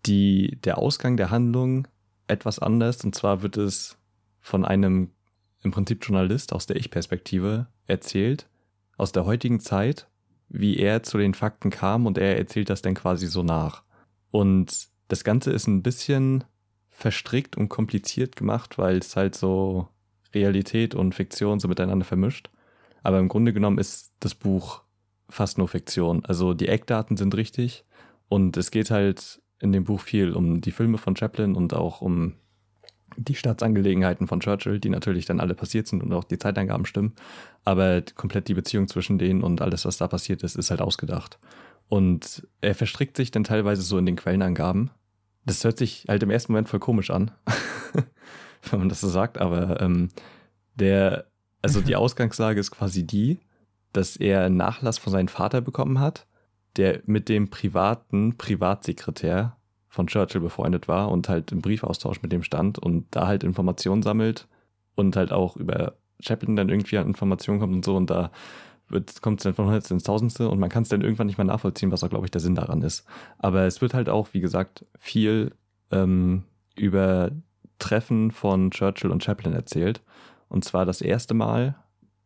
die, 0.06 0.58
der 0.62 0.78
Ausgang 0.78 1.16
der 1.16 1.30
Handlung 1.30 1.88
etwas 2.28 2.58
anders. 2.58 3.02
Und 3.04 3.14
zwar 3.14 3.42
wird 3.42 3.56
es 3.56 3.96
von 4.40 4.64
einem 4.64 5.10
im 5.62 5.72
Prinzip 5.72 6.04
Journalist 6.04 6.52
aus 6.52 6.66
der 6.66 6.76
Ich-Perspektive 6.76 7.66
erzählt, 7.86 8.48
aus 8.96 9.12
der 9.12 9.24
heutigen 9.24 9.60
Zeit, 9.60 10.06
wie 10.50 10.76
er 10.78 11.02
zu 11.02 11.16
den 11.16 11.32
Fakten 11.32 11.70
kam 11.70 12.06
und 12.06 12.18
er 12.18 12.36
erzählt 12.36 12.68
das 12.68 12.82
dann 12.82 12.94
quasi 12.94 13.26
so 13.26 13.42
nach. 13.42 13.82
Und 14.30 14.88
das 15.08 15.24
Ganze 15.24 15.52
ist 15.52 15.66
ein 15.66 15.82
bisschen 15.82 16.44
verstrickt 16.90 17.56
und 17.56 17.68
kompliziert 17.68 18.36
gemacht, 18.36 18.76
weil 18.76 18.98
es 18.98 19.16
halt 19.16 19.34
so 19.34 19.88
Realität 20.34 20.94
und 20.94 21.14
Fiktion 21.14 21.60
so 21.60 21.68
miteinander 21.68 22.04
vermischt. 22.04 22.50
Aber 23.02 23.18
im 23.18 23.28
Grunde 23.28 23.52
genommen 23.52 23.78
ist 23.78 24.12
das 24.20 24.34
Buch 24.34 24.82
fast 25.28 25.56
nur 25.56 25.68
Fiktion. 25.68 26.24
Also 26.24 26.52
die 26.52 26.68
Eckdaten 26.68 27.16
sind 27.16 27.34
richtig 27.36 27.84
und 28.28 28.56
es 28.56 28.70
geht 28.70 28.90
halt 28.90 29.40
in 29.60 29.72
dem 29.72 29.84
Buch 29.84 30.00
viel 30.00 30.32
um 30.32 30.60
die 30.60 30.72
Filme 30.72 30.98
von 30.98 31.16
Chaplin 31.16 31.54
und 31.54 31.74
auch 31.74 32.00
um 32.00 32.34
die 33.16 33.34
Staatsangelegenheiten 33.34 34.26
von 34.26 34.40
Churchill, 34.40 34.80
die 34.80 34.88
natürlich 34.88 35.26
dann 35.26 35.40
alle 35.40 35.54
passiert 35.54 35.86
sind 35.86 36.02
und 36.02 36.12
auch 36.12 36.24
die 36.24 36.38
Zeitangaben 36.38 36.86
stimmen. 36.86 37.14
Aber 37.64 38.02
komplett 38.14 38.48
die 38.48 38.54
Beziehung 38.54 38.88
zwischen 38.88 39.18
denen 39.18 39.42
und 39.42 39.60
alles, 39.60 39.84
was 39.84 39.98
da 39.98 40.08
passiert 40.08 40.42
ist, 40.42 40.56
ist 40.56 40.70
halt 40.70 40.80
ausgedacht. 40.80 41.38
Und 41.88 42.46
er 42.60 42.74
verstrickt 42.74 43.16
sich 43.16 43.30
dann 43.30 43.44
teilweise 43.44 43.82
so 43.82 43.98
in 43.98 44.06
den 44.06 44.16
Quellenangaben. 44.16 44.90
Das 45.44 45.64
hört 45.64 45.78
sich 45.78 46.04
halt 46.08 46.22
im 46.22 46.30
ersten 46.30 46.52
Moment 46.52 46.68
voll 46.68 46.80
komisch 46.80 47.10
an, 47.10 47.30
wenn 48.70 48.78
man 48.78 48.88
das 48.88 49.00
so 49.00 49.08
sagt, 49.08 49.38
aber 49.38 49.80
ähm, 49.80 50.08
der, 50.74 51.26
also 51.62 51.80
die 51.80 51.96
Ausgangslage 51.96 52.60
ist 52.60 52.70
quasi 52.70 53.06
die, 53.06 53.40
dass 53.92 54.16
er 54.16 54.44
einen 54.44 54.56
Nachlass 54.56 54.98
von 54.98 55.12
seinem 55.12 55.28
Vater 55.28 55.60
bekommen 55.60 55.98
hat, 55.98 56.26
der 56.76 57.00
mit 57.06 57.28
dem 57.28 57.50
privaten 57.50 58.36
Privatsekretär 58.36 59.56
von 59.90 60.06
Churchill 60.06 60.40
befreundet 60.40 60.88
war 60.88 61.10
und 61.10 61.28
halt 61.28 61.52
im 61.52 61.60
Briefaustausch 61.60 62.22
mit 62.22 62.32
dem 62.32 62.42
stand 62.42 62.78
und 62.78 63.06
da 63.10 63.26
halt 63.26 63.44
Informationen 63.44 64.02
sammelt 64.02 64.46
und 64.94 65.16
halt 65.16 65.32
auch 65.32 65.56
über 65.56 65.94
Chaplin 66.20 66.56
dann 66.56 66.68
irgendwie 66.68 66.96
an 66.96 67.08
Informationen 67.08 67.60
kommt 67.60 67.74
und 67.74 67.84
so 67.84 67.96
und 67.96 68.08
da 68.08 68.30
kommt 69.20 69.40
es 69.40 69.44
dann 69.44 69.54
von 69.54 69.66
Hundertste 69.66 69.94
ins 69.94 70.04
Tausendste 70.04 70.48
und 70.48 70.58
man 70.58 70.68
kann 70.68 70.82
es 70.82 70.88
dann 70.88 71.02
irgendwann 71.02 71.26
nicht 71.26 71.38
mehr 71.38 71.44
nachvollziehen, 71.44 71.92
was 71.92 72.02
auch, 72.02 72.10
glaube 72.10 72.26
ich, 72.26 72.30
der 72.30 72.40
Sinn 72.40 72.54
daran 72.54 72.82
ist. 72.82 73.04
Aber 73.38 73.62
es 73.62 73.80
wird 73.80 73.94
halt 73.94 74.08
auch, 74.08 74.28
wie 74.32 74.40
gesagt, 74.40 74.84
viel 74.98 75.52
ähm, 75.90 76.44
über 76.76 77.30
Treffen 77.78 78.30
von 78.30 78.70
Churchill 78.70 79.10
und 79.10 79.22
Chaplin 79.22 79.52
erzählt. 79.52 80.02
Und 80.48 80.64
zwar 80.64 80.84
das 80.84 81.00
erste 81.00 81.34
Mal 81.34 81.76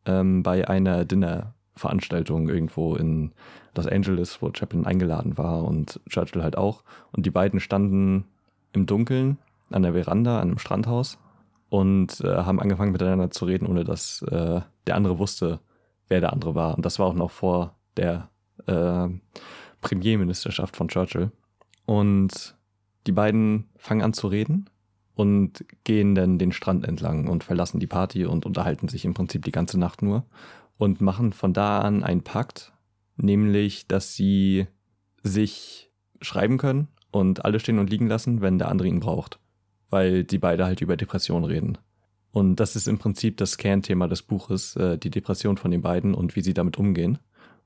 ähm, 0.06 0.42
bei 0.42 0.66
einer 0.68 1.04
Dinnerveranstaltung 1.04 2.48
irgendwo 2.48 2.96
in 2.96 3.32
Los 3.74 3.86
Angeles, 3.86 4.40
wo 4.40 4.50
Chaplin 4.52 4.86
eingeladen 4.86 5.36
war 5.36 5.64
und 5.64 6.00
Churchill 6.08 6.42
halt 6.42 6.56
auch. 6.56 6.82
Und 7.12 7.26
die 7.26 7.30
beiden 7.30 7.60
standen 7.60 8.24
im 8.72 8.86
Dunkeln 8.86 9.38
an 9.70 9.82
der 9.82 9.94
Veranda, 9.94 10.40
an 10.40 10.48
einem 10.48 10.58
Strandhaus 10.58 11.18
und 11.70 12.20
äh, 12.20 12.36
haben 12.36 12.60
angefangen 12.60 12.92
miteinander 12.92 13.30
zu 13.30 13.46
reden, 13.46 13.66
ohne 13.66 13.84
dass 13.84 14.22
äh, 14.22 14.60
der 14.86 14.94
andere 14.94 15.18
wusste, 15.18 15.60
wer 16.08 16.20
der 16.20 16.32
andere 16.32 16.54
war. 16.54 16.76
Und 16.76 16.84
das 16.84 16.98
war 16.98 17.06
auch 17.06 17.14
noch 17.14 17.30
vor 17.30 17.74
der 17.96 18.28
äh, 18.66 19.08
Premierministerschaft 19.80 20.76
von 20.76 20.88
Churchill. 20.88 21.30
Und 21.86 22.56
die 23.06 23.12
beiden 23.12 23.68
fangen 23.76 24.02
an 24.02 24.12
zu 24.12 24.28
reden 24.28 24.70
und 25.14 25.64
gehen 25.84 26.14
dann 26.14 26.38
den 26.38 26.52
Strand 26.52 26.86
entlang 26.86 27.28
und 27.28 27.44
verlassen 27.44 27.80
die 27.80 27.86
Party 27.86 28.26
und 28.26 28.46
unterhalten 28.46 28.88
sich 28.88 29.04
im 29.04 29.14
Prinzip 29.14 29.44
die 29.44 29.52
ganze 29.52 29.78
Nacht 29.78 30.02
nur 30.02 30.24
und 30.78 31.00
machen 31.00 31.32
von 31.32 31.52
da 31.52 31.80
an 31.80 32.02
einen 32.02 32.22
Pakt, 32.22 32.72
nämlich, 33.16 33.86
dass 33.86 34.14
sie 34.14 34.66
sich 35.22 35.90
schreiben 36.20 36.58
können 36.58 36.88
und 37.10 37.44
alle 37.44 37.60
stehen 37.60 37.78
und 37.78 37.90
liegen 37.90 38.08
lassen, 38.08 38.40
wenn 38.40 38.58
der 38.58 38.68
andere 38.68 38.88
ihn 38.88 39.00
braucht, 39.00 39.38
weil 39.90 40.24
die 40.24 40.38
beide 40.38 40.64
halt 40.64 40.80
über 40.80 40.96
Depression 40.96 41.44
reden. 41.44 41.78
Und 42.30 42.56
das 42.56 42.74
ist 42.74 42.88
im 42.88 42.98
Prinzip 42.98 43.36
das 43.36 43.58
Kernthema 43.58 44.08
des 44.08 44.22
Buches, 44.22 44.74
äh, 44.76 44.98
die 44.98 45.10
Depression 45.10 45.56
von 45.56 45.70
den 45.70 45.82
beiden 45.82 46.14
und 46.14 46.34
wie 46.34 46.40
sie 46.40 46.54
damit 46.54 46.78
umgehen. 46.78 47.18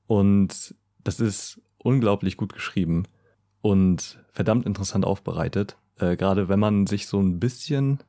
Und 0.05 0.75
das 1.03 1.19
ist 1.19 1.59
unglaublich 1.79 2.37
gut 2.37 2.53
geschrieben 2.53 3.05
und 3.61 4.23
verdammt 4.31 4.67
interessant 4.67 5.05
aufbereitet. 5.05 5.77
Äh, 5.97 6.17
Gerade 6.17 6.49
wenn 6.49 6.59
man 6.59 6.85
sich 6.85 7.07
so 7.07 7.19
ein 7.19 7.39
bisschen 7.39 7.99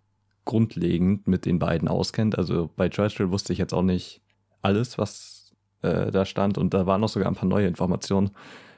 grundlegend 0.45 1.27
mit 1.27 1.47
den 1.47 1.59
beiden 1.59 1.89
auskennt. 1.89 2.37
Also 2.37 2.71
bei 2.77 2.89
Churchill 2.89 3.31
wusste 3.31 3.53
ich 3.53 3.59
jetzt 3.59 3.73
auch 3.73 3.83
nicht 3.83 4.21
alles, 4.63 4.99
was 4.99 5.40
äh, 5.83 6.11
da 6.11 6.25
stand. 6.25 6.59
Und 6.59 6.75
da 6.75 6.87
waren 6.87 7.01
noch 7.01 7.09
sogar 7.09 7.29
ein 7.29 7.35
paar 7.35 7.49
neue 7.49 7.67
Informationen. 7.67 8.31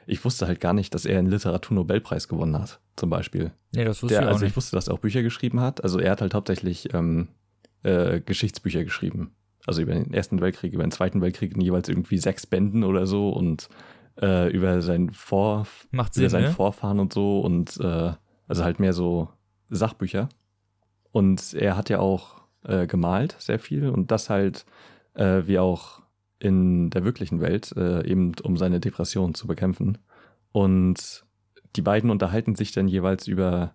Ich 0.05 0.23
wusste 0.25 0.47
halt 0.47 0.59
gar 0.59 0.73
nicht, 0.73 0.93
dass 0.93 1.05
er 1.05 1.19
einen 1.19 1.29
Literaturnobelpreis 1.29 2.27
gewonnen 2.27 2.59
hat, 2.59 2.79
zum 2.95 3.09
Beispiel. 3.09 3.51
Nee, 3.73 3.85
das 3.85 4.03
wusste 4.03 4.15
Der, 4.15 4.21
ich 4.23 4.27
auch 4.27 4.33
also 4.33 4.45
ich 4.45 4.49
nicht. 4.49 4.57
wusste, 4.57 4.75
dass 4.75 4.87
er 4.87 4.95
auch 4.95 4.99
Bücher 4.99 5.23
geschrieben 5.23 5.61
hat. 5.61 5.83
Also 5.83 5.99
er 5.99 6.11
hat 6.11 6.21
halt 6.21 6.33
hauptsächlich 6.33 6.93
ähm, 6.93 7.29
äh, 7.83 8.19
Geschichtsbücher 8.19 8.83
geschrieben. 8.83 9.33
Also 9.65 9.81
über 9.81 9.93
den 9.93 10.13
Ersten 10.13 10.41
Weltkrieg, 10.41 10.73
über 10.73 10.83
den 10.83 10.91
Zweiten 10.91 11.21
Weltkrieg 11.21 11.55
in 11.55 11.61
jeweils 11.61 11.87
irgendwie 11.87 12.17
sechs 12.17 12.45
Bänden 12.45 12.83
oder 12.83 13.05
so 13.07 13.29
und 13.29 13.69
äh, 14.21 14.51
über 14.51 14.81
seinen 14.81 15.11
Vor 15.11 15.65
Macht 15.91 16.17
über 16.17 16.23
Sinn, 16.23 16.29
seinen 16.29 16.43
ne? 16.43 16.51
Vorfahren 16.51 16.99
und 16.99 17.13
so 17.13 17.39
und 17.39 17.79
äh, 17.79 18.11
also 18.47 18.63
halt 18.63 18.79
mehr 18.81 18.93
so 18.93 19.29
Sachbücher. 19.69 20.27
Und 21.11 21.53
er 21.53 21.77
hat 21.77 21.89
ja 21.89 21.99
auch 21.99 22.41
äh, 22.63 22.87
gemalt 22.87 23.35
sehr 23.39 23.59
viel 23.59 23.87
und 23.89 24.11
das 24.11 24.29
halt 24.29 24.65
äh, 25.13 25.43
wie 25.45 25.59
auch 25.59 26.02
in 26.43 26.89
der 26.89 27.03
wirklichen 27.05 27.39
Welt, 27.39 27.73
äh, 27.77 28.05
eben 28.05 28.33
um 28.43 28.57
seine 28.57 28.79
Depression 28.79 29.33
zu 29.33 29.47
bekämpfen. 29.47 29.97
Und 30.51 31.23
die 31.75 31.81
beiden 31.81 32.09
unterhalten 32.09 32.55
sich 32.55 32.71
dann 32.73 32.87
jeweils 32.87 33.27
über 33.27 33.73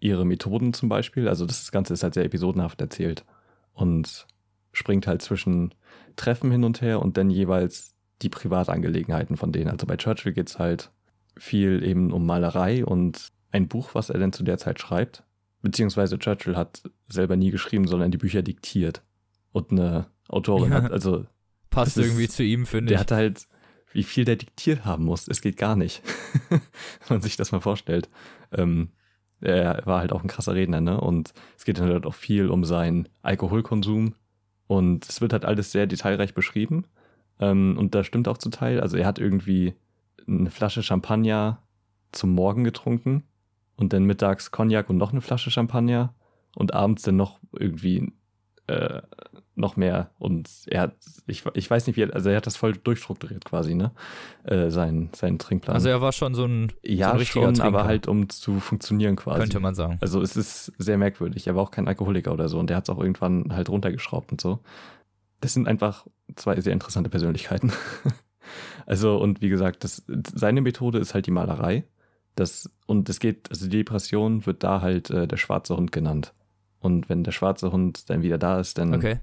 ihre 0.00 0.26
Methoden 0.26 0.72
zum 0.72 0.88
Beispiel. 0.88 1.28
Also 1.28 1.46
das 1.46 1.70
Ganze 1.70 1.94
ist 1.94 2.02
halt 2.02 2.14
sehr 2.14 2.24
episodenhaft 2.24 2.80
erzählt 2.80 3.24
und 3.72 4.26
springt 4.72 5.06
halt 5.06 5.22
zwischen 5.22 5.74
Treffen 6.16 6.50
hin 6.50 6.64
und 6.64 6.80
her 6.82 7.00
und 7.00 7.16
dann 7.16 7.30
jeweils 7.30 7.94
die 8.22 8.28
Privatangelegenheiten 8.28 9.36
von 9.36 9.52
denen. 9.52 9.70
Also 9.70 9.86
bei 9.86 9.96
Churchill 9.96 10.32
geht's 10.32 10.58
halt 10.58 10.90
viel 11.36 11.84
eben 11.84 12.12
um 12.12 12.26
Malerei 12.26 12.84
und 12.84 13.28
ein 13.52 13.68
Buch, 13.68 13.90
was 13.94 14.10
er 14.10 14.18
denn 14.18 14.32
zu 14.32 14.42
der 14.42 14.58
Zeit 14.58 14.80
schreibt. 14.80 15.22
Beziehungsweise 15.62 16.18
Churchill 16.18 16.56
hat 16.56 16.82
selber 17.08 17.36
nie 17.36 17.50
geschrieben, 17.50 17.86
sondern 17.86 18.10
die 18.10 18.18
Bücher 18.18 18.42
diktiert. 18.42 19.02
Und 19.52 19.70
eine 19.72 20.06
Autorin 20.28 20.72
Ja. 20.72 20.82
hat, 20.82 20.92
also 20.92 21.24
Passt 21.70 21.96
ist- 21.96 22.06
irgendwie 22.06 22.28
zu 22.28 22.42
ihm, 22.42 22.66
finde 22.66 22.88
der 22.90 22.96
ich. 22.96 23.00
hat 23.00 23.10
halt, 23.12 23.46
wie 23.92 24.02
viel 24.02 24.24
der 24.24 24.36
diktiert 24.36 24.84
haben 24.84 25.04
muss. 25.04 25.28
Es 25.28 25.40
geht 25.40 25.56
gar 25.56 25.76
nicht. 25.76 26.02
Wenn 26.50 26.60
man 27.08 27.20
sich 27.22 27.36
das 27.36 27.52
mal 27.52 27.60
vorstellt. 27.60 28.08
Ähm, 28.52 28.90
er 29.40 29.82
war 29.84 30.00
halt 30.00 30.12
auch 30.12 30.22
ein 30.22 30.28
krasser 30.28 30.54
Redner, 30.54 30.80
ne? 30.80 31.00
Und 31.00 31.32
es 31.56 31.64
geht 31.64 31.78
dann 31.78 31.88
halt 31.88 32.06
auch 32.06 32.14
viel 32.14 32.48
um 32.48 32.64
seinen 32.64 33.08
Alkoholkonsum. 33.22 34.14
Und 34.66 35.08
es 35.08 35.20
wird 35.20 35.32
halt 35.32 35.44
alles 35.44 35.72
sehr 35.72 35.86
detailreich 35.86 36.34
beschrieben. 36.34 36.84
Ähm, 37.40 37.76
und 37.78 37.94
das 37.94 38.06
stimmt 38.06 38.28
auch 38.28 38.38
zu 38.38 38.50
Teil. 38.50 38.80
Also 38.80 38.96
er 38.96 39.06
hat 39.06 39.18
irgendwie 39.18 39.74
eine 40.26 40.50
Flasche 40.50 40.82
Champagner 40.82 41.62
zum 42.12 42.34
Morgen 42.34 42.64
getrunken 42.64 43.24
und 43.76 43.92
dann 43.92 44.04
mittags 44.04 44.50
Cognac 44.50 44.90
und 44.90 44.96
noch 44.98 45.12
eine 45.12 45.20
Flasche 45.20 45.50
Champagner 45.50 46.14
und 46.56 46.74
abends 46.74 47.02
dann 47.02 47.16
noch 47.16 47.38
irgendwie 47.52 48.12
äh, 48.66 49.00
noch 49.58 49.76
mehr. 49.76 50.10
Und 50.18 50.48
er 50.66 50.82
hat, 50.82 50.94
ich, 51.26 51.44
ich 51.54 51.70
weiß 51.70 51.86
nicht 51.86 51.96
wie, 51.96 52.02
er- 52.02 52.14
also 52.14 52.30
er 52.30 52.36
hat 52.36 52.46
das 52.46 52.56
voll 52.56 52.72
durchstrukturiert 52.74 53.44
quasi, 53.44 53.74
ne? 53.74 53.90
Äh, 54.44 54.70
sein, 54.70 55.10
seinen 55.14 55.38
Trinkplan. 55.38 55.74
Also 55.74 55.88
er 55.88 56.00
war 56.00 56.12
schon 56.12 56.34
so 56.34 56.44
ein, 56.44 56.68
so 56.70 56.76
ja, 56.90 57.10
ein 57.12 57.18
richtiger 57.18 57.44
schon, 57.46 57.54
Trinker, 57.54 57.78
aber 57.78 57.84
halt 57.84 58.06
um 58.08 58.28
zu 58.28 58.60
funktionieren 58.60 59.16
quasi. 59.16 59.40
könnte 59.40 59.60
man 59.60 59.74
sagen. 59.74 59.98
Also 60.00 60.22
es 60.22 60.36
ist 60.36 60.72
sehr 60.78 60.96
merkwürdig. 60.98 61.46
Er 61.46 61.54
war 61.56 61.62
auch 61.62 61.70
kein 61.70 61.88
Alkoholiker 61.88 62.32
oder 62.32 62.48
so 62.48 62.58
und 62.58 62.70
der 62.70 62.76
hat 62.76 62.84
es 62.88 62.90
auch 62.94 62.98
irgendwann 63.00 63.52
halt 63.54 63.68
runtergeschraubt 63.68 64.32
und 64.32 64.40
so. 64.40 64.60
Das 65.40 65.52
sind 65.54 65.68
einfach 65.68 66.06
zwei 66.36 66.60
sehr 66.60 66.72
interessante 66.72 67.10
Persönlichkeiten. 67.10 67.72
also 68.86 69.18
und 69.18 69.40
wie 69.40 69.48
gesagt, 69.48 69.84
das, 69.84 70.04
seine 70.34 70.60
Methode 70.60 70.98
ist 70.98 71.14
halt 71.14 71.26
die 71.26 71.30
Malerei. 71.30 71.84
Das, 72.34 72.70
und 72.86 73.08
es 73.08 73.18
geht, 73.18 73.50
also 73.50 73.68
die 73.68 73.78
Depression 73.78 74.46
wird 74.46 74.62
da 74.62 74.80
halt 74.80 75.10
äh, 75.10 75.26
der 75.26 75.36
schwarze 75.36 75.76
Hund 75.76 75.90
genannt. 75.92 76.34
Und 76.80 77.08
wenn 77.08 77.24
der 77.24 77.32
schwarze 77.32 77.72
Hund 77.72 78.08
dann 78.10 78.22
wieder 78.22 78.38
da 78.38 78.60
ist, 78.60 78.78
dann 78.78 78.94
Okay. 78.94 79.18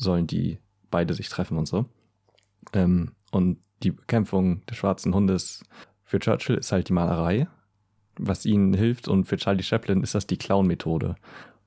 Sollen 0.00 0.26
die 0.26 0.58
beide 0.90 1.14
sich 1.14 1.28
treffen 1.28 1.58
und 1.58 1.66
so. 1.66 1.86
Ähm, 2.72 3.12
und 3.30 3.58
die 3.82 3.92
Bekämpfung 3.92 4.64
des 4.66 4.76
schwarzen 4.76 5.14
Hundes 5.14 5.62
für 6.04 6.18
Churchill 6.18 6.56
ist 6.56 6.72
halt 6.72 6.88
die 6.88 6.92
Malerei, 6.92 7.46
was 8.18 8.46
ihnen 8.46 8.74
hilft. 8.74 9.08
Und 9.08 9.26
für 9.26 9.36
Charlie 9.36 9.62
Chaplin 9.62 10.02
ist 10.02 10.14
das 10.14 10.26
die 10.26 10.38
Clown-Methode. 10.38 11.16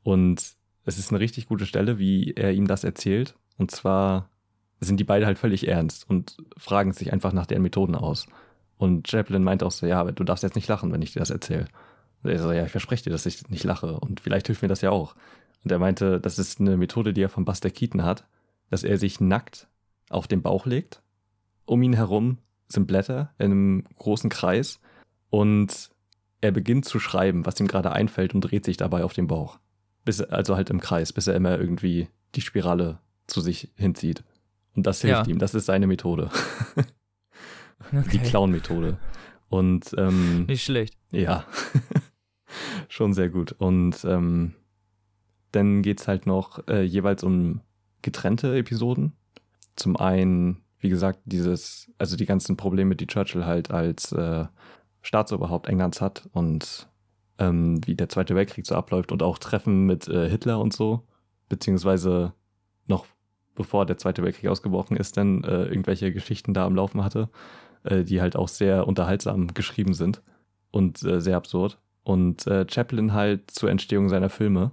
Und 0.04 0.56
es 0.86 0.98
ist 0.98 1.12
eine 1.12 1.20
richtig 1.20 1.48
gute 1.48 1.66
Stelle, 1.66 1.98
wie 1.98 2.34
er 2.34 2.52
ihm 2.52 2.68
das 2.68 2.84
erzählt. 2.84 3.36
Und 3.58 3.72
zwar 3.72 4.30
sind 4.82 5.00
die 5.00 5.06
beide 5.06 5.26
halt 5.26 5.38
völlig 5.38 5.68
ernst 5.68 6.10
und 6.10 6.38
fragen 6.58 6.92
sich 6.92 7.14
einfach 7.14 7.32
nach 7.32 7.46
deren 7.46 7.62
Methoden 7.62 7.96
aus. 7.96 8.28
Und 8.78 9.08
Chaplin 9.08 9.44
meint 9.44 9.64
auch 9.64 9.72
so, 9.72 9.86
ja, 9.86 10.02
aber 10.02 10.12
du 10.12 10.26
darfst 10.26 10.44
jetzt 10.44 10.56
nicht 10.56 10.68
lachen, 10.68 10.92
wenn 10.92 11.02
ich 11.02 11.14
dir 11.14 11.20
das 11.20 11.30
erzähle. 11.30 11.68
Und 12.22 12.32
er 12.32 12.40
so, 12.40 12.52
ja, 12.52 12.66
ich 12.66 12.72
verspreche 12.72 13.06
dir, 13.06 13.12
dass 13.12 13.26
ich 13.26 13.50
nicht 13.50 13.64
lache. 13.64 14.00
Und 14.00 14.20
vielleicht 14.20 14.48
hilft 14.48 14.62
mir 14.62 14.68
das 14.68 14.82
ja 14.82 14.90
auch. 14.90 15.16
Und 15.64 15.72
er 15.72 15.80
meinte, 15.80 16.20
das 16.20 16.40
ist 16.40 16.60
eine 16.60 16.78
Methode, 16.78 17.14
die 17.14 17.22
er 17.22 17.30
von 17.30 17.46
Buster 17.46 17.70
Keaton 17.70 18.04
hat, 18.04 18.26
dass 18.70 18.84
er 18.84 18.98
sich 18.98 19.20
nackt 19.22 19.68
auf 20.10 20.28
den 20.28 20.42
Bauch 20.42 20.66
legt. 20.66 21.02
Um 21.66 21.82
ihn 21.84 21.94
herum 21.94 22.38
sind 22.68 22.88
Blätter 22.88 23.34
in 23.38 23.52
einem 23.52 23.84
großen 23.98 24.30
Kreis 24.30 24.80
und 25.30 25.90
er 26.42 26.52
beginnt 26.52 26.86
zu 26.86 27.00
schreiben, 27.00 27.46
was 27.46 27.60
ihm 27.60 27.68
gerade 27.68 27.92
einfällt 27.94 28.34
und 28.36 28.42
dreht 28.42 28.66
sich 28.66 28.76
dabei 28.78 29.04
auf 29.04 29.14
den 29.14 29.28
Bauch. 29.28 29.60
Bis, 30.04 30.20
also 30.20 30.56
halt 30.58 30.70
im 30.70 30.82
Kreis, 30.82 31.14
bis 31.14 31.28
er 31.28 31.36
immer 31.36 31.58
irgendwie 31.58 32.10
die 32.36 32.42
Spirale 32.42 33.00
zu 33.28 33.40
sich 33.40 33.72
hinzieht. 33.78 34.24
Und 34.76 34.86
das 34.86 35.02
hilft 35.02 35.28
Ja. 35.28 35.32
ihm, 35.32 35.40
das 35.40 35.54
ist 35.54 35.68
seine 35.68 35.88
Methode. 35.88 36.30
Die 37.92 37.98
okay. 37.98 38.18
Clown-Methode. 38.20 38.98
Und 39.50 39.94
ähm, 39.98 40.46
Nicht 40.46 40.64
schlecht. 40.64 40.98
ja, 41.12 41.46
schon 42.90 43.14
sehr 43.14 43.30
gut. 43.30 43.52
Und 43.54 44.04
ähm, 44.06 44.54
dann 45.54 45.82
geht's 45.82 46.08
halt 46.08 46.28
noch 46.28 46.68
äh, 46.68 46.84
jeweils 46.84 47.24
um 47.24 47.62
getrennte 48.02 48.56
Episoden. 48.58 49.14
Zum 49.76 49.98
einen, 49.98 50.62
wie 50.80 50.90
gesagt, 50.90 51.20
dieses, 51.26 51.92
also 51.98 52.16
die 52.18 52.26
ganzen 52.26 52.58
Probleme, 52.58 52.96
die 52.96 53.08
Churchill 53.08 53.46
halt 53.46 53.72
als 53.72 54.12
äh, 54.12 54.46
Staatsoberhaupt 55.02 55.68
Englands 55.68 56.02
hat 56.02 56.30
und 56.34 56.88
ähm, 57.40 57.86
wie 57.86 57.96
der 57.96 58.10
Zweite 58.10 58.36
Weltkrieg 58.36 58.66
so 58.66 58.76
abläuft 58.76 59.12
und 59.12 59.24
auch 59.24 59.38
Treffen 59.38 59.86
mit 59.86 60.08
äh, 60.08 60.30
Hitler 60.30 60.60
und 60.60 60.74
so, 60.74 61.04
beziehungsweise 61.50 62.34
noch 62.88 63.06
bevor 63.56 63.86
der 63.86 63.98
Zweite 63.98 64.24
Weltkrieg 64.24 64.50
ausgebrochen 64.50 64.98
ist, 64.98 65.18
dann 65.18 65.44
äh, 65.44 65.66
irgendwelche 65.66 66.12
Geschichten 66.12 66.54
da 66.54 66.66
am 66.66 66.76
Laufen 66.76 67.04
hatte, 67.04 67.30
äh, 67.84 68.04
die 68.04 68.22
halt 68.22 68.36
auch 68.36 68.48
sehr 68.48 68.88
unterhaltsam 68.88 69.54
geschrieben 69.54 69.94
sind 69.94 70.22
und 70.72 71.04
äh, 71.04 71.22
sehr 71.22 71.38
absurd. 71.38 71.80
Und 72.04 72.48
äh, 72.48 72.66
Chaplin 72.70 73.14
halt 73.14 73.50
zur 73.52 73.70
Entstehung 73.70 74.10
seiner 74.10 74.30
Filme. 74.30 74.72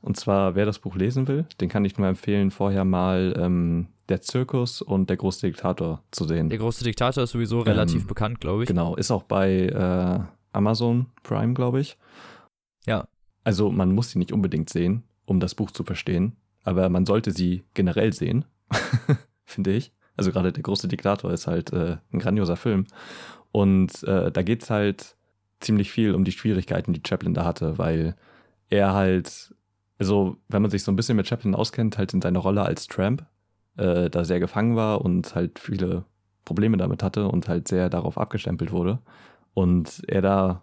Und 0.00 0.16
zwar, 0.16 0.54
wer 0.54 0.64
das 0.64 0.78
Buch 0.78 0.96
lesen 0.96 1.26
will, 1.28 1.46
den 1.60 1.68
kann 1.68 1.84
ich 1.84 1.98
nur 1.98 2.06
empfehlen, 2.06 2.50
vorher 2.50 2.84
mal 2.84 3.34
ähm, 3.36 3.88
Der 4.08 4.20
Zirkus 4.22 4.80
und 4.80 5.10
Der 5.10 5.16
große 5.16 5.46
Diktator 5.46 6.02
zu 6.10 6.24
sehen. 6.24 6.48
Der 6.48 6.58
große 6.58 6.84
Diktator 6.84 7.24
ist 7.24 7.32
sowieso 7.32 7.60
relativ 7.60 8.02
Ähm, 8.02 8.06
bekannt, 8.06 8.40
glaube 8.40 8.62
ich. 8.62 8.68
Genau, 8.68 8.94
ist 8.94 9.10
auch 9.10 9.24
bei 9.24 9.66
äh, 9.66 10.20
Amazon 10.52 11.06
Prime, 11.22 11.54
glaube 11.54 11.80
ich. 11.80 11.98
Ja. 12.86 13.06
Also 13.44 13.70
man 13.70 13.94
muss 13.94 14.10
sie 14.10 14.18
nicht 14.18 14.32
unbedingt 14.32 14.70
sehen, 14.70 15.02
um 15.24 15.40
das 15.40 15.54
Buch 15.54 15.70
zu 15.70 15.84
verstehen, 15.84 16.36
aber 16.64 16.88
man 16.88 17.06
sollte 17.06 17.32
sie 17.32 17.64
generell 17.74 18.12
sehen, 18.12 18.44
finde 19.44 19.72
ich. 19.72 19.92
Also 20.16 20.32
gerade 20.32 20.52
der 20.52 20.62
große 20.62 20.88
Diktator 20.88 21.32
ist 21.32 21.46
halt 21.46 21.72
äh, 21.72 21.96
ein 22.12 22.18
grandioser 22.18 22.56
Film. 22.56 22.86
Und 23.52 24.02
äh, 24.04 24.30
da 24.30 24.42
geht's 24.42 24.68
halt 24.68 25.16
ziemlich 25.60 25.90
viel 25.90 26.14
um 26.14 26.24
die 26.24 26.32
Schwierigkeiten, 26.32 26.92
die 26.92 27.02
Chaplin 27.06 27.34
da 27.34 27.44
hatte, 27.44 27.78
weil 27.78 28.16
er 28.68 28.94
halt, 28.94 29.54
also 29.98 30.36
wenn 30.48 30.62
man 30.62 30.70
sich 30.70 30.82
so 30.82 30.92
ein 30.92 30.96
bisschen 30.96 31.16
mit 31.16 31.26
Chaplin 31.26 31.54
auskennt, 31.54 31.98
halt 31.98 32.14
in 32.14 32.22
seiner 32.22 32.38
Rolle 32.38 32.62
als 32.62 32.86
Tramp, 32.86 33.26
äh, 33.76 34.10
da 34.10 34.24
sehr 34.24 34.40
gefangen 34.40 34.76
war 34.76 35.02
und 35.02 35.34
halt 35.34 35.58
viele 35.58 36.04
Probleme 36.44 36.76
damit 36.76 37.02
hatte 37.02 37.28
und 37.28 37.48
halt 37.48 37.68
sehr 37.68 37.90
darauf 37.90 38.18
abgestempelt 38.18 38.72
wurde. 38.72 38.98
Und 39.54 40.02
er 40.06 40.22
da 40.22 40.62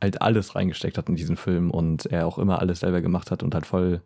halt 0.00 0.22
alles 0.22 0.54
reingesteckt 0.54 0.98
hat 0.98 1.08
in 1.08 1.16
diesen 1.16 1.36
Film 1.36 1.70
und 1.70 2.06
er 2.06 2.26
auch 2.26 2.38
immer 2.38 2.60
alles 2.60 2.80
selber 2.80 3.00
gemacht 3.00 3.30
hat 3.30 3.42
und 3.42 3.54
halt 3.54 3.66
voll 3.66 4.02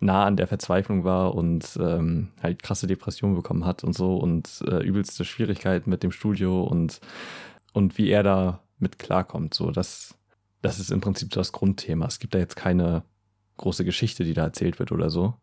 nah 0.00 0.24
an 0.24 0.36
der 0.36 0.46
Verzweiflung 0.46 1.04
war 1.04 1.34
und 1.34 1.76
ähm, 1.80 2.28
halt 2.42 2.62
krasse 2.62 2.86
Depressionen 2.86 3.34
bekommen 3.34 3.64
hat 3.64 3.82
und 3.82 3.94
so 3.94 4.16
und 4.16 4.62
äh, 4.68 4.84
übelste 4.84 5.24
Schwierigkeiten 5.24 5.90
mit 5.90 6.02
dem 6.02 6.12
Studio 6.12 6.62
und, 6.62 7.00
und 7.72 7.98
wie 7.98 8.10
er 8.10 8.22
da 8.22 8.60
mit 8.78 8.98
klarkommt. 8.98 9.54
So, 9.54 9.70
das, 9.72 10.14
das 10.62 10.78
ist 10.78 10.92
im 10.92 11.00
Prinzip 11.00 11.30
das 11.30 11.50
Grundthema. 11.50 12.06
Es 12.06 12.20
gibt 12.20 12.34
da 12.34 12.38
jetzt 12.38 12.54
keine 12.54 13.02
große 13.58 13.84
Geschichte, 13.84 14.24
die 14.24 14.34
da 14.34 14.44
erzählt 14.44 14.78
wird 14.78 14.90
oder 14.92 15.10
so. 15.10 15.34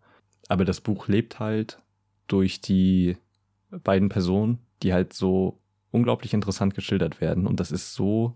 Aber 0.48 0.66
das 0.66 0.82
Buch 0.82 1.08
lebt 1.08 1.40
halt 1.40 1.80
durch 2.28 2.62
die 2.62 3.18
beiden 3.70 4.10
Personen, 4.10 4.60
die 4.82 4.94
halt 4.94 5.14
so 5.14 5.60
unglaublich 5.92 6.34
interessant 6.34 6.76
geschildert 6.76 7.22
werden 7.22 7.48
und 7.48 7.60
das 7.60 7.72
ist 7.72 7.94
so 7.94 8.34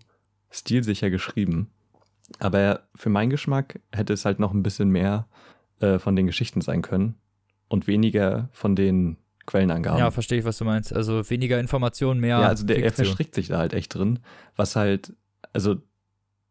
stilsicher 0.50 1.10
geschrieben. 1.10 1.70
Aber 2.38 2.86
für 2.94 3.10
meinen 3.10 3.30
Geschmack 3.30 3.80
hätte 3.92 4.12
es 4.12 4.24
halt 4.24 4.38
noch 4.38 4.52
ein 4.52 4.62
bisschen 4.62 4.90
mehr 4.90 5.26
äh, 5.80 5.98
von 5.98 6.16
den 6.16 6.26
Geschichten 6.26 6.60
sein 6.60 6.82
können 6.82 7.16
und 7.68 7.86
weniger 7.86 8.48
von 8.52 8.76
den 8.76 9.16
Quellenangaben. 9.46 9.98
Ja, 9.98 10.10
verstehe 10.10 10.38
ich, 10.38 10.44
was 10.44 10.58
du 10.58 10.64
meinst. 10.64 10.92
Also 10.92 11.28
weniger 11.28 11.58
Informationen, 11.58 12.20
mehr. 12.20 12.40
Ja, 12.40 12.48
also 12.48 12.64
der, 12.64 12.76
er 12.76 12.84
Fiktion. 12.84 13.06
verstrickt 13.06 13.34
sich 13.34 13.48
da 13.48 13.58
halt 13.58 13.74
echt 13.74 13.94
drin, 13.94 14.20
was 14.56 14.76
halt, 14.76 15.12
also 15.52 15.76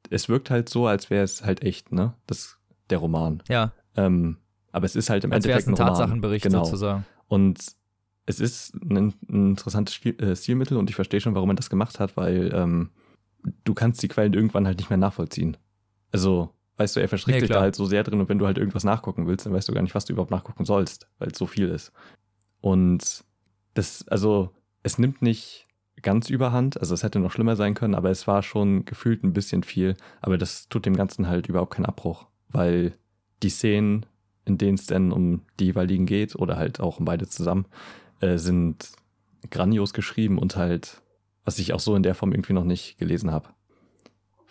es 0.09 0.27
wirkt 0.29 0.49
halt 0.49 0.69
so, 0.69 0.87
als 0.87 1.09
wäre 1.09 1.23
es 1.23 1.43
halt 1.43 1.63
echt, 1.63 1.91
ne? 1.91 2.13
Das, 2.27 2.58
der 2.89 2.97
Roman. 2.99 3.43
Ja, 3.47 3.71
Ähm, 3.95 4.37
aber 4.71 4.85
es 4.85 4.95
ist 4.95 5.09
halt 5.09 5.23
im 5.23 5.33
als 5.33 5.45
Endeffekt 5.45 5.67
ein 5.67 5.73
ein. 5.73 5.87
Tatsachenbericht 5.87 6.43
genau. 6.43 6.63
sozusagen. 6.63 7.05
Und 7.27 7.59
es 8.25 8.39
ist 8.39 8.75
ein, 8.75 9.13
ein 9.27 9.49
interessantes 9.51 9.95
Spiel, 9.95 10.15
äh, 10.21 10.35
Stilmittel 10.35 10.77
und 10.77 10.89
ich 10.89 10.95
verstehe 10.95 11.19
schon, 11.19 11.33
warum 11.33 11.47
man 11.47 11.55
das 11.55 11.69
gemacht 11.69 11.99
hat, 11.99 12.15
weil 12.17 12.51
ähm, 12.53 12.91
du 13.63 13.73
kannst 13.73 14.03
die 14.03 14.07
Quellen 14.07 14.33
irgendwann 14.33 14.67
halt 14.67 14.77
nicht 14.77 14.89
mehr 14.89 14.97
nachvollziehen. 14.97 15.57
Also, 16.11 16.53
weißt 16.77 16.95
du, 16.95 16.99
er 16.99 17.09
verstrickt 17.09 17.37
Nee, 17.37 17.39
sich 17.41 17.49
da 17.49 17.61
halt 17.61 17.75
so 17.75 17.85
sehr 17.85 18.03
drin 18.03 18.19
und 18.19 18.29
wenn 18.29 18.37
du 18.37 18.45
halt 18.45 18.57
irgendwas 18.57 18.83
nachgucken 18.83 19.25
willst, 19.27 19.45
dann 19.45 19.53
weißt 19.53 19.67
du 19.67 19.73
gar 19.73 19.81
nicht, 19.81 19.95
was 19.95 20.05
du 20.05 20.13
überhaupt 20.13 20.31
nachgucken 20.31 20.65
sollst, 20.65 21.07
weil 21.17 21.29
es 21.29 21.37
so 21.37 21.47
viel 21.47 21.69
ist. 21.69 21.91
Und 22.61 23.23
das, 23.73 24.07
also, 24.07 24.51
es 24.83 24.97
nimmt 24.99 25.21
nicht 25.21 25.65
ganz 26.01 26.29
überhand, 26.29 26.79
also 26.79 26.93
es 26.93 27.03
hätte 27.03 27.19
noch 27.19 27.31
schlimmer 27.31 27.55
sein 27.55 27.73
können, 27.73 27.95
aber 27.95 28.09
es 28.09 28.27
war 28.27 28.43
schon 28.43 28.85
gefühlt 28.85 29.23
ein 29.23 29.33
bisschen 29.33 29.63
viel, 29.63 29.95
aber 30.21 30.37
das 30.37 30.69
tut 30.69 30.85
dem 30.85 30.95
Ganzen 30.95 31.27
halt 31.27 31.47
überhaupt 31.49 31.73
keinen 31.73 31.85
Abbruch, 31.85 32.27
weil 32.49 32.93
die 33.43 33.49
Szenen, 33.49 34.05
in 34.45 34.57
denen 34.57 34.75
es 34.75 34.85
denn 34.85 35.11
um 35.11 35.41
die 35.59 35.65
jeweiligen 35.65 36.05
geht 36.05 36.35
oder 36.35 36.57
halt 36.57 36.79
auch 36.79 36.99
um 36.99 37.05
beide 37.05 37.27
zusammen, 37.27 37.65
äh, 38.19 38.37
sind 38.37 38.91
grandios 39.49 39.93
geschrieben 39.93 40.37
und 40.37 40.55
halt, 40.55 41.01
was 41.45 41.59
ich 41.59 41.73
auch 41.73 41.79
so 41.79 41.95
in 41.95 42.03
der 42.03 42.15
Form 42.15 42.31
irgendwie 42.31 42.53
noch 42.53 42.65
nicht 42.65 42.97
gelesen 42.97 43.31
habe. 43.31 43.49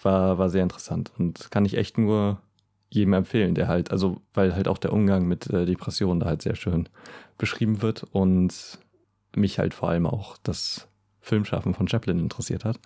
War, 0.02 0.38
war 0.38 0.48
sehr 0.48 0.62
interessant 0.62 1.10
und 1.18 1.50
kann 1.50 1.64
ich 1.64 1.76
echt 1.76 1.98
nur 1.98 2.40
jedem 2.90 3.12
empfehlen, 3.12 3.54
der 3.54 3.68
halt, 3.68 3.90
also 3.90 4.22
weil 4.32 4.54
halt 4.54 4.68
auch 4.68 4.78
der 4.78 4.92
Umgang 4.92 5.26
mit 5.26 5.50
äh, 5.50 5.66
Depressionen 5.66 6.20
da 6.20 6.26
halt 6.26 6.42
sehr 6.42 6.54
schön 6.54 6.88
beschrieben 7.36 7.82
wird 7.82 8.04
und 8.04 8.78
mich 9.36 9.58
halt 9.58 9.74
vor 9.74 9.90
allem 9.90 10.06
auch 10.06 10.38
das 10.42 10.88
Filmschaffen 11.20 11.74
von 11.74 11.88
Chaplin 11.88 12.18
interessiert 12.18 12.64
hat, 12.64 12.76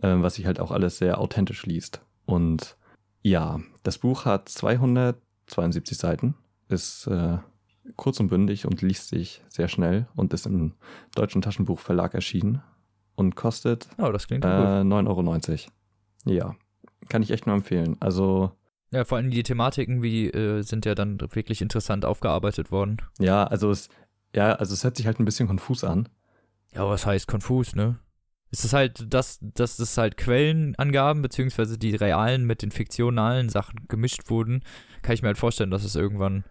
äh, 0.00 0.14
was 0.18 0.34
sich 0.34 0.46
halt 0.46 0.60
auch 0.60 0.70
alles 0.70 0.98
sehr 0.98 1.18
authentisch 1.18 1.66
liest. 1.66 2.00
Und 2.24 2.76
ja, 3.22 3.60
das 3.82 3.98
Buch 3.98 4.24
hat 4.24 4.48
272 4.48 5.96
Seiten, 5.98 6.34
ist 6.68 7.06
äh, 7.06 7.38
kurz 7.96 8.20
und 8.20 8.28
bündig 8.28 8.66
und 8.66 8.82
liest 8.82 9.08
sich 9.08 9.42
sehr 9.48 9.68
schnell 9.68 10.06
und 10.14 10.32
ist 10.34 10.46
im 10.46 10.74
Deutschen 11.14 11.42
Taschenbuchverlag 11.42 12.14
erschienen 12.14 12.62
und 13.14 13.34
kostet 13.36 13.88
Oh, 13.98 14.04
äh, 14.06 14.10
gut. 14.10 14.42
9,90 14.42 15.06
Euro. 15.08 15.32
Ja, 16.26 16.54
kann 17.08 17.22
ich 17.22 17.30
echt 17.30 17.46
nur 17.46 17.56
empfehlen. 17.56 17.96
Also 18.00 18.52
Ja, 18.90 19.04
vor 19.04 19.18
allem 19.18 19.30
die 19.30 19.42
Thematiken, 19.42 20.02
wie 20.02 20.28
äh, 20.28 20.62
sind 20.62 20.84
ja 20.84 20.94
dann 20.94 21.18
wirklich 21.20 21.62
interessant 21.62 22.04
aufgearbeitet 22.04 22.70
worden. 22.70 22.98
ja, 23.18 23.44
also 23.44 23.70
es, 23.70 23.88
ja, 24.34 24.52
also 24.52 24.74
es 24.74 24.84
hört 24.84 24.96
sich 24.96 25.06
halt 25.06 25.18
ein 25.20 25.24
bisschen 25.24 25.48
konfus 25.48 25.84
an. 25.84 26.08
Ja, 26.74 26.86
was 26.86 27.06
heißt 27.06 27.26
konfus, 27.26 27.74
ne? 27.74 27.98
Es 28.50 28.64
ist 28.64 28.72
halt, 28.72 29.12
dass, 29.12 29.38
dass 29.42 29.76
das 29.76 29.96
halt 29.98 30.16
Quellenangaben, 30.16 31.20
beziehungsweise 31.22 31.76
die 31.78 31.94
realen 31.94 32.44
mit 32.46 32.62
den 32.62 32.70
fiktionalen 32.70 33.48
Sachen 33.50 33.86
gemischt 33.88 34.30
wurden, 34.30 34.62
kann 35.02 35.14
ich 35.14 35.22
mir 35.22 35.28
halt 35.28 35.38
vorstellen, 35.38 35.70
dass 35.70 35.84
es 35.84 35.94
irgendwann 35.96 36.44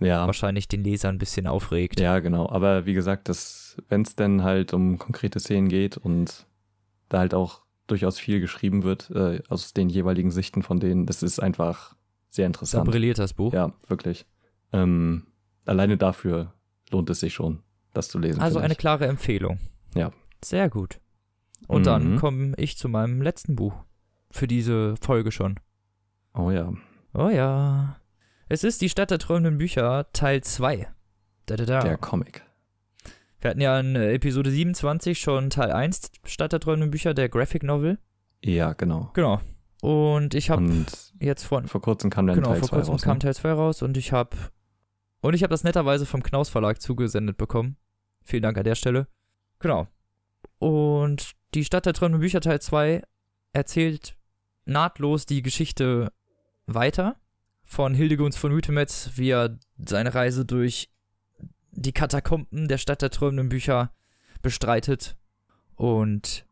Ja, 0.00 0.26
wahrscheinlich 0.26 0.66
den 0.66 0.82
Leser 0.82 1.08
ein 1.08 1.18
bisschen 1.18 1.46
aufregt. 1.46 2.00
ja, 2.00 2.18
genau. 2.18 2.48
Aber 2.50 2.84
wie 2.86 2.94
gesagt, 2.94 3.28
wenn 3.88 4.02
es 4.02 4.16
denn 4.16 4.42
halt 4.42 4.72
um 4.74 4.98
konkrete 4.98 5.38
Szenen 5.38 5.68
geht 5.68 5.96
und 5.96 6.46
da 7.08 7.18
halt 7.18 7.34
auch 7.34 7.62
durchaus 7.86 8.18
viel 8.18 8.40
geschrieben 8.40 8.82
wird 8.82 9.10
äh, 9.10 9.40
aus 9.48 9.72
den 9.72 9.88
jeweiligen 9.88 10.30
Sichten 10.30 10.62
von 10.62 10.80
denen, 10.80 11.06
das 11.06 11.22
ist 11.22 11.38
einfach 11.40 11.94
sehr 12.28 12.44
Da 12.44 12.46
interessant. 12.48 12.90
brilliert 12.90 13.18
das 13.18 13.34
Buch. 13.34 13.52
Ja, 13.52 13.72
wirklich. 13.88 14.26
Ähm, 14.72 15.26
alleine 15.66 15.96
dafür 15.96 16.54
lohnt 16.90 17.10
es 17.10 17.20
sich 17.20 17.34
schon, 17.34 17.62
das 17.92 18.08
zu 18.08 18.18
lesen. 18.18 18.40
Also 18.40 18.58
eine 18.60 18.76
klare 18.76 19.06
Empfehlung. 19.06 19.58
Ja. 19.94 20.12
Sehr 20.44 20.68
gut. 20.70 21.00
Und 21.66 21.86
dann 21.86 22.12
Mhm. 22.14 22.16
komme 22.18 22.54
ich 22.56 22.76
zu 22.76 22.88
meinem 22.88 23.22
letzten 23.22 23.56
Buch. 23.56 23.74
Für 24.30 24.46
diese 24.46 24.94
Folge 25.00 25.32
schon. 25.32 25.58
Oh 26.34 26.50
ja. 26.50 26.72
Oh 27.14 27.28
ja. 27.28 27.96
Es 28.48 28.64
ist 28.64 28.80
die 28.80 28.88
Stadt 28.88 29.10
der 29.10 29.18
träumenden 29.18 29.58
Bücher, 29.58 30.06
Teil 30.12 30.42
2. 30.42 30.88
Da, 31.46 31.56
da, 31.56 31.64
da. 31.64 31.80
Der 31.80 31.96
Comic. 31.96 32.42
Wir 33.40 33.50
hatten 33.50 33.60
ja 33.60 33.78
in 33.80 33.96
Episode 33.96 34.50
27 34.50 35.18
schon 35.18 35.50
Teil 35.50 35.72
1, 35.72 36.10
Stadt 36.24 36.52
der 36.52 36.60
träumenden 36.60 36.90
Bücher, 36.90 37.14
der 37.14 37.28
Graphic 37.28 37.62
Novel. 37.62 37.98
Ja, 38.44 38.72
genau. 38.74 39.10
Genau. 39.14 39.40
Und 39.82 40.34
ich 40.34 40.50
habe 40.50 40.84
jetzt 41.20 41.44
von. 41.44 41.66
vor 41.66 41.80
kurzem 41.80 42.10
kam 42.10 42.26
dann 42.26 42.36
Genau, 42.36 42.50
Teil 42.50 42.58
vor 42.60 42.68
2 42.68 42.76
kurzem 42.76 42.92
raus. 42.92 43.02
kam 43.02 43.14
ne? 43.14 43.18
Teil 43.20 43.34
2 43.34 43.52
raus 43.52 43.82
und 43.82 43.96
ich 43.96 44.12
habe. 44.12 44.36
Und 45.22 45.34
ich 45.34 45.42
habe 45.42 45.50
das 45.50 45.64
netterweise 45.64 46.04
vom 46.06 46.22
Knaus 46.22 46.48
Verlag 46.50 46.80
zugesendet 46.82 47.36
bekommen. 47.38 47.76
Vielen 48.22 48.42
Dank 48.42 48.58
an 48.58 48.64
der 48.64 48.74
Stelle. 48.74 49.06
Genau. 49.58 49.86
Und 50.58 51.32
die 51.54 51.64
Stadt 51.64 51.86
der 51.86 51.94
träumenden 51.94 52.20
Bücher 52.20 52.40
Teil 52.40 52.60
2 52.60 53.02
erzählt 53.52 54.16
nahtlos 54.64 55.26
die 55.26 55.42
Geschichte 55.42 56.12
weiter 56.66 57.16
von 57.64 57.94
Hildegunst 57.94 58.38
von 58.38 58.52
Hütemetz, 58.52 59.10
wie 59.14 59.30
er 59.30 59.58
seine 59.78 60.14
Reise 60.14 60.44
durch 60.44 60.90
die 61.72 61.92
Katakomben 61.92 62.68
der 62.68 62.78
Stadt 62.78 63.02
der 63.02 63.10
träumenden 63.10 63.48
Bücher 63.48 63.92
bestreitet. 64.42 65.16
Und 65.76 66.44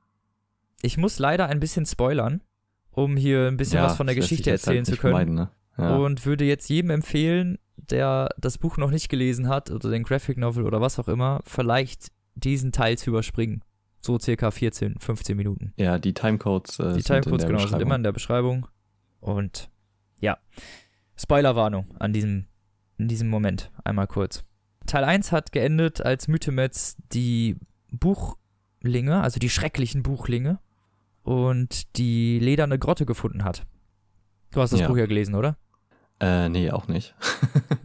ich 0.81 0.97
muss 0.97 1.19
leider 1.19 1.47
ein 1.47 1.61
bisschen 1.61 1.87
spoilern, 1.87 2.43
um 2.91 3.17
hier 3.17 3.47
ein 3.47 3.57
bisschen 3.57 3.79
Ja, 3.79 3.85
was 3.85 3.97
von 3.97 4.07
der 4.07 4.17
Geschichte 4.17 4.51
halt 4.51 4.61
erzählen 4.61 4.85
zu 4.85 4.93
nicht 4.93 5.01
können. 5.01 5.13
vermeiden, 5.13 5.35
ne? 5.35 5.51
Ja. 5.77 5.97
Und 5.97 6.25
würde 6.27 6.45
jetzt 6.45 6.69
jedem 6.69 6.91
empfehlen, 6.91 7.59
der 7.77 8.29
das 8.39 8.59
Buch 8.59 8.77
noch 8.77 8.91
nicht 8.91 9.09
gelesen 9.09 9.49
hat 9.49 9.71
oder 9.71 9.91
den 9.91 10.03
Graphic 10.03 10.37
Novel 10.37 10.65
oder 10.65 10.81
was 10.81 10.99
auch 10.99 11.09
immer, 11.09 11.41
vielleicht 11.45 12.11
diesen 12.35 12.73
Teil 12.73 12.99
zu 12.99 13.11
überspringen. 13.11 13.63
So 14.01 14.19
circa 14.19 14.51
14, 14.51 14.99
15 14.99 15.37
Minuten. 15.37 15.73
ja, 15.77 15.99
die 15.99 16.15
Timecodes 16.15 16.79
äh, 16.79 16.95
Die 16.95 17.03
Timecodes, 17.03 17.47
genau, 17.47 17.67
sind 17.67 17.81
immer 17.83 17.97
in 17.97 18.03
der 18.05 18.13
Beschreibung. 18.13 18.67
Und 19.21 19.71
ja, 20.21 20.39
Spoilerwarnung 21.17 21.87
an 21.99 22.13
diesem, 22.13 22.47
in 22.97 23.09
diesem 23.09 23.29
Moment. 23.29 23.71
Einmal 23.85 24.07
kurz. 24.07 24.45
Teil 24.87 25.05
1 25.05 25.33
hat 25.33 25.53
geendet, 25.53 26.01
als 26.01 26.29
Mythemetz 26.29 26.97
die 27.13 27.57
Buchlinge, 27.91 29.21
also 29.21 29.39
die 29.39 29.51
schrecklichen 29.51 30.03
Buchlinge 30.03 30.61
und 31.23 31.97
die 31.99 32.39
lederne 32.39 32.79
Grotte 32.79 33.05
gefunden 33.05 33.45
hat. 33.45 33.67
Du 34.53 34.61
hast 34.61 34.73
das 34.73 34.81
Ja. 34.81 34.89
Buch 34.89 34.97
ja 34.97 35.07
gelesen, 35.07 35.35
oder? 35.35 35.57
Äh, 36.21 36.49
nee, 36.49 36.71
auch 36.71 36.89
nicht. 36.89 37.15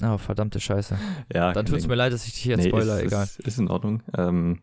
Oh, 0.04 0.18
verdammte 0.18 0.60
Scheiße. 0.60 0.98
ja, 1.34 1.52
Dann 1.54 1.66
tut's 1.66 1.88
mir 1.88 1.96
leid, 1.96 2.14
dass 2.14 2.26
ich 2.26 2.34
dich 2.34 2.46
jetzt 2.46 2.64
nee, 2.64 2.70
spoiler, 2.70 3.00
ist, 3.00 3.06
egal. 3.08 3.24
Ist, 3.26 3.40
ist 3.40 3.60
in 3.60 3.68
Ordnung. 3.68 4.02
Ähm, 4.18 4.62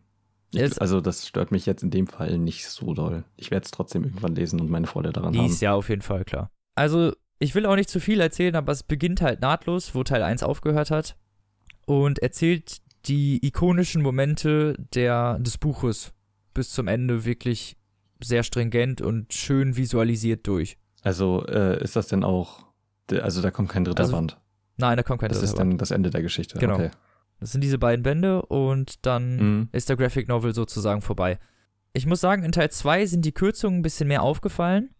ich, 0.53 0.81
also 0.81 1.01
das 1.01 1.27
stört 1.27 1.51
mich 1.51 1.65
jetzt 1.65 1.83
in 1.83 1.91
dem 1.91 2.07
Fall 2.07 2.37
nicht 2.37 2.67
so 2.67 2.93
doll. 2.93 3.23
Ich 3.37 3.51
werde 3.51 3.65
es 3.65 3.71
trotzdem 3.71 4.03
irgendwann 4.03 4.35
lesen 4.35 4.59
und 4.59 4.69
meine 4.69 4.87
Freude 4.87 5.11
daran 5.11 5.35
haben. 5.37 5.47
Dies 5.47 5.61
ja 5.61 5.73
auf 5.73 5.89
jeden 5.89 6.01
Fall, 6.01 6.25
klar. 6.25 6.51
Also, 6.75 7.13
ich 7.39 7.55
will 7.55 7.65
auch 7.65 7.75
nicht 7.75 7.89
zu 7.89 7.99
viel 7.99 8.19
erzählen, 8.21 8.55
aber 8.55 8.71
es 8.71 8.83
beginnt 8.83 9.21
halt 9.21 9.41
nahtlos, 9.41 9.95
wo 9.95 10.03
Teil 10.03 10.23
1 10.23 10.43
aufgehört 10.43 10.91
hat. 10.91 11.15
Und 11.85 12.19
erzählt 12.19 12.77
die 13.07 13.45
ikonischen 13.45 14.01
Momente 14.01 14.75
der, 14.93 15.39
des 15.39 15.57
Buches 15.57 16.13
bis 16.53 16.71
zum 16.71 16.87
Ende 16.87 17.25
wirklich 17.25 17.77
sehr 18.23 18.43
stringent 18.43 19.01
und 19.01 19.33
schön 19.33 19.75
visualisiert 19.77 20.45
durch. 20.47 20.77
Also 21.01 21.45
äh, 21.47 21.81
ist 21.83 21.95
das 21.95 22.07
denn 22.07 22.23
auch, 22.23 22.65
also 23.09 23.41
da 23.41 23.49
kommt 23.49 23.69
kein 23.69 23.83
dritter 23.85 24.01
Also, 24.01 24.13
Band. 24.13 24.37
Nein, 24.77 24.97
da 24.97 25.03
kommt 25.03 25.21
kein 25.21 25.29
Das 25.29 25.39
dritter 25.39 25.51
ist 25.51 25.57
Band. 25.57 25.71
dann 25.71 25.77
das 25.79 25.91
Ende 25.91 26.11
der 26.11 26.21
Geschichte. 26.21 26.59
Genau. 26.59 26.75
Okay. 26.75 26.91
Das 27.41 27.51
sind 27.51 27.61
diese 27.61 27.77
beiden 27.79 28.03
Bände 28.03 28.43
und 28.43 29.05
dann 29.05 29.35
Mhm. 29.35 29.69
ist 29.73 29.89
der 29.89 29.97
Graphic 29.97 30.29
Novel 30.29 30.53
sozusagen 30.53 31.01
vorbei. 31.01 31.37
Ich 31.91 32.05
muss 32.05 32.21
sagen, 32.21 32.43
in 32.43 32.53
Teil 32.53 32.71
2 32.71 33.05
sind 33.07 33.25
die 33.25 33.33
Kürzungen 33.33 33.79
ein 33.79 33.83
bisschen 33.83 34.07
mehr 34.07 34.21
aufgefallen, 34.23 34.91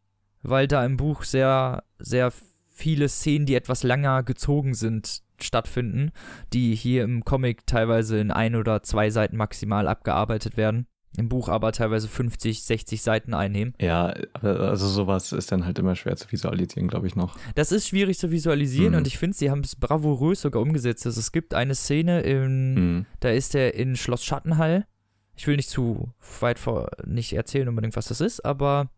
weil 0.41 0.67
da 0.67 0.83
im 0.85 0.97
Buch 0.97 1.23
sehr, 1.23 1.83
sehr 1.99 2.33
viele 2.69 3.07
Szenen, 3.07 3.45
die 3.45 3.55
etwas 3.55 3.83
länger 3.83 4.23
gezogen 4.23 4.73
sind, 4.73 5.21
stattfinden, 5.39 6.11
die 6.51 6.75
hier 6.75 7.03
im 7.03 7.23
Comic 7.23 7.65
teilweise 7.65 8.19
in 8.19 8.31
ein 8.31 8.55
oder 8.55 8.83
zwei 8.83 9.09
Seiten 9.09 9.37
maximal 9.37 9.87
abgearbeitet 9.87 10.57
werden, 10.57 10.87
im 11.17 11.27
Buch 11.27 11.49
aber 11.49 11.71
teilweise 11.73 12.07
50, 12.07 12.63
60 12.63 13.01
Seiten 13.01 13.33
einnehmen. 13.33 13.73
Ja, 13.81 14.13
also 14.41 14.87
sowas 14.87 15.31
ist 15.33 15.51
dann 15.51 15.65
halt 15.65 15.77
immer 15.77 15.95
schwer 15.95 16.15
zu 16.15 16.31
visualisieren, 16.31 16.87
glaube 16.87 17.07
ich 17.07 17.15
noch. 17.15 17.37
Das 17.55 17.71
ist 17.73 17.87
schwierig 17.89 18.17
zu 18.17 18.31
visualisieren 18.31 18.91
Mhm. 18.93 18.97
und 18.99 19.07
ich 19.07 19.17
finde, 19.17 19.35
sie 19.35 19.51
haben 19.51 19.59
es 19.61 19.75
bravourös 19.75 20.41
sogar 20.41 20.61
umgesetzt. 20.61 21.05
Also 21.05 21.19
es 21.19 21.31
gibt 21.33 21.53
eine 21.53 21.75
Szene 21.75 22.21
in 22.21 22.73
Mhm. 22.73 23.05
Da 23.19 23.29
ist 23.29 23.55
er 23.55 23.73
in 23.75 23.95
Schloss 23.97 24.23
Schattenhall. 24.23 24.87
Ich 25.35 25.47
will 25.47 25.55
nicht 25.57 25.69
zu 25.69 26.13
weit 26.39 26.59
vor, 26.59 26.89
nicht 27.05 27.33
erzählen 27.33 27.67
unbedingt, 27.67 27.95
was 27.97 28.05
das 28.07 28.21
ist, 28.21 28.45
aber 28.45 28.89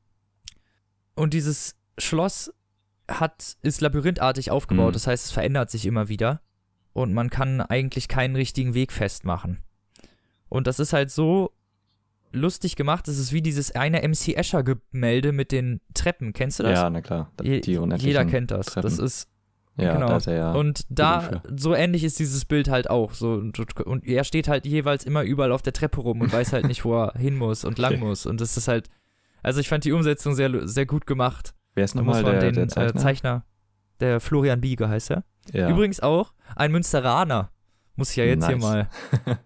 und 1.15 1.33
dieses 1.33 1.75
Schloss 1.97 2.53
hat, 3.09 3.57
ist 3.61 3.81
labyrinthartig 3.81 4.49
aufgebaut, 4.51 4.89
Mhm. 4.89 4.93
das 4.93 5.07
heißt, 5.07 5.25
es 5.25 5.31
verändert 5.31 5.69
sich 5.71 5.85
immer 5.85 6.09
wieder 6.09 6.41
und 6.93 7.13
man 7.13 7.29
kann 7.29 7.59
eigentlich 7.61 8.07
keinen 8.07 8.35
richtigen 8.35 8.73
Weg 8.73 8.91
festmachen. 8.91 9.63
Und 10.49 10.67
das 10.67 10.79
ist 10.79 10.93
halt 10.93 11.11
so 11.11 11.51
lustig 12.33 12.75
gemacht. 12.75 13.07
Es 13.07 13.17
ist 13.17 13.31
wie 13.31 13.41
dieses 13.41 13.71
eine 13.75 14.01
MC 14.07 14.35
Escher-Gemälde 14.35 15.31
mit 15.31 15.51
den 15.51 15.79
Treppen. 15.93 16.33
Kennst 16.33 16.59
du 16.59 16.63
das? 16.63 16.73
Ja, 16.79 16.89
na 16.89 17.01
klar. 17.01 17.31
Je, 17.41 17.61
jeder 17.65 18.25
kennt 18.25 18.51
das. 18.51 18.65
Treppen. 18.67 18.89
Das 18.89 18.99
ist 18.99 19.27
Ja, 19.77 19.93
genau. 19.93 20.19
da 20.19 20.31
ja. 20.31 20.51
und 20.51 20.85
da 20.89 21.41
so 21.55 21.73
ähnlich 21.73 22.03
ist 22.03 22.19
dieses 22.19 22.45
Bild 22.45 22.69
halt 22.69 22.89
auch. 22.89 23.13
So 23.13 23.33
und, 23.33 23.57
und 23.81 24.05
er 24.05 24.23
steht 24.23 24.47
halt 24.47 24.65
jeweils 24.65 25.03
immer 25.05 25.23
überall 25.23 25.51
auf 25.51 25.61
der 25.61 25.73
Treppe 25.73 26.01
rum 26.01 26.21
und 26.21 26.31
weiß 26.33 26.53
halt 26.53 26.67
nicht, 26.67 26.83
wo 26.85 26.95
er 27.03 27.13
hin 27.17 27.37
muss 27.37 27.63
und 27.65 27.77
lang 27.79 27.93
Okay. 27.93 28.03
muss. 28.03 28.25
Und 28.25 28.41
das 28.41 28.57
ist 28.57 28.67
halt, 28.67 28.89
also 29.41 29.59
ich 29.59 29.69
fand 29.69 29.83
die 29.85 29.91
Umsetzung 29.91 30.35
sehr, 30.35 30.67
sehr 30.67 30.85
gut 30.85 31.05
gemacht. 31.07 31.53
Wer 31.75 31.85
ist 31.85 31.95
nochmal 31.95 32.23
der, 32.23 32.39
den 32.39 32.53
der 32.55 32.67
Zeichner? 32.67 32.99
Äh, 32.99 33.03
Zeichner, 33.03 33.45
der 33.99 34.19
Florian 34.19 34.61
Biege 34.61 34.87
heißt 34.89 35.09
er. 35.11 35.23
ja. 35.51 35.69
Übrigens 35.69 35.99
auch 36.01 36.33
ein 36.55 36.71
Münsteraner. 36.71 37.49
Muss 37.95 38.09
ich 38.11 38.15
ja 38.17 38.25
jetzt 38.25 38.47
hier 38.47 38.55
Nice. 38.57 38.63
mal 38.63 38.89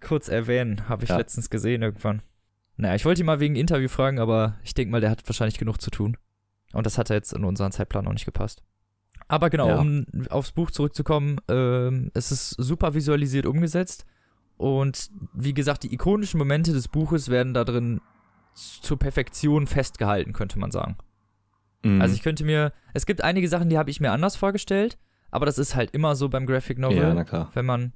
kurz 0.06 0.28
erwähnen. 0.28 0.88
Habe 0.88 1.04
ich 1.04 1.10
Ja. 1.10 1.16
letztens 1.18 1.48
gesehen 1.50 1.82
irgendwann. 1.82 2.22
Naja, 2.78 2.94
ich 2.94 3.04
wollte 3.04 3.20
ihn 3.22 3.26
mal 3.26 3.40
wegen 3.40 3.56
Interview 3.56 3.88
fragen, 3.88 4.18
aber 4.18 4.56
ich 4.62 4.72
denke 4.72 4.90
mal, 4.92 5.00
der 5.00 5.10
hat 5.10 5.22
wahrscheinlich 5.28 5.58
genug 5.58 5.80
zu 5.80 5.90
tun. 5.90 6.16
Und 6.72 6.86
das 6.86 6.96
hat 6.96 7.08
ja 7.10 7.16
jetzt 7.16 7.32
in 7.32 7.44
unseren 7.44 7.72
Zeitplan 7.72 8.04
noch 8.04 8.12
nicht 8.12 8.24
gepasst. 8.24 8.62
Aber 9.26 9.50
genau, 9.50 9.68
Ja. 9.68 9.78
um 9.78 10.06
aufs 10.30 10.52
Buch 10.52 10.70
zurückzukommen, 10.70 11.38
ähm, 11.48 12.10
es 12.14 12.30
ist 12.32 12.50
super 12.50 12.94
visualisiert 12.94 13.46
umgesetzt. 13.46 14.06
Und 14.56 15.10
wie 15.34 15.54
gesagt, 15.54 15.82
die 15.82 15.92
ikonischen 15.92 16.38
Momente 16.38 16.72
des 16.72 16.88
Buches 16.88 17.28
werden 17.28 17.52
da 17.54 17.64
drin 17.64 18.00
zur 18.54 18.98
Perfektion 18.98 19.66
festgehalten, 19.66 20.32
könnte 20.32 20.58
man 20.58 20.70
sagen. 20.70 20.96
Mhm. 21.84 22.00
Also 22.00 22.14
ich 22.14 22.22
könnte 22.22 22.44
mir, 22.44 22.72
es 22.94 23.06
gibt 23.06 23.22
einige 23.22 23.48
Sachen, 23.48 23.68
die 23.70 23.78
habe 23.78 23.90
ich 23.90 24.00
mir 24.00 24.10
anders 24.12 24.34
vorgestellt, 24.36 24.98
aber 25.30 25.46
das 25.46 25.58
ist 25.58 25.74
halt 25.76 25.92
immer 25.92 26.16
so 26.16 26.28
beim 26.28 26.46
Graphic 26.46 26.78
Novel, 26.78 26.96
ja, 26.98 27.14
na 27.14 27.24
klar. 27.24 27.50
wenn 27.54 27.66
man, 27.66 27.92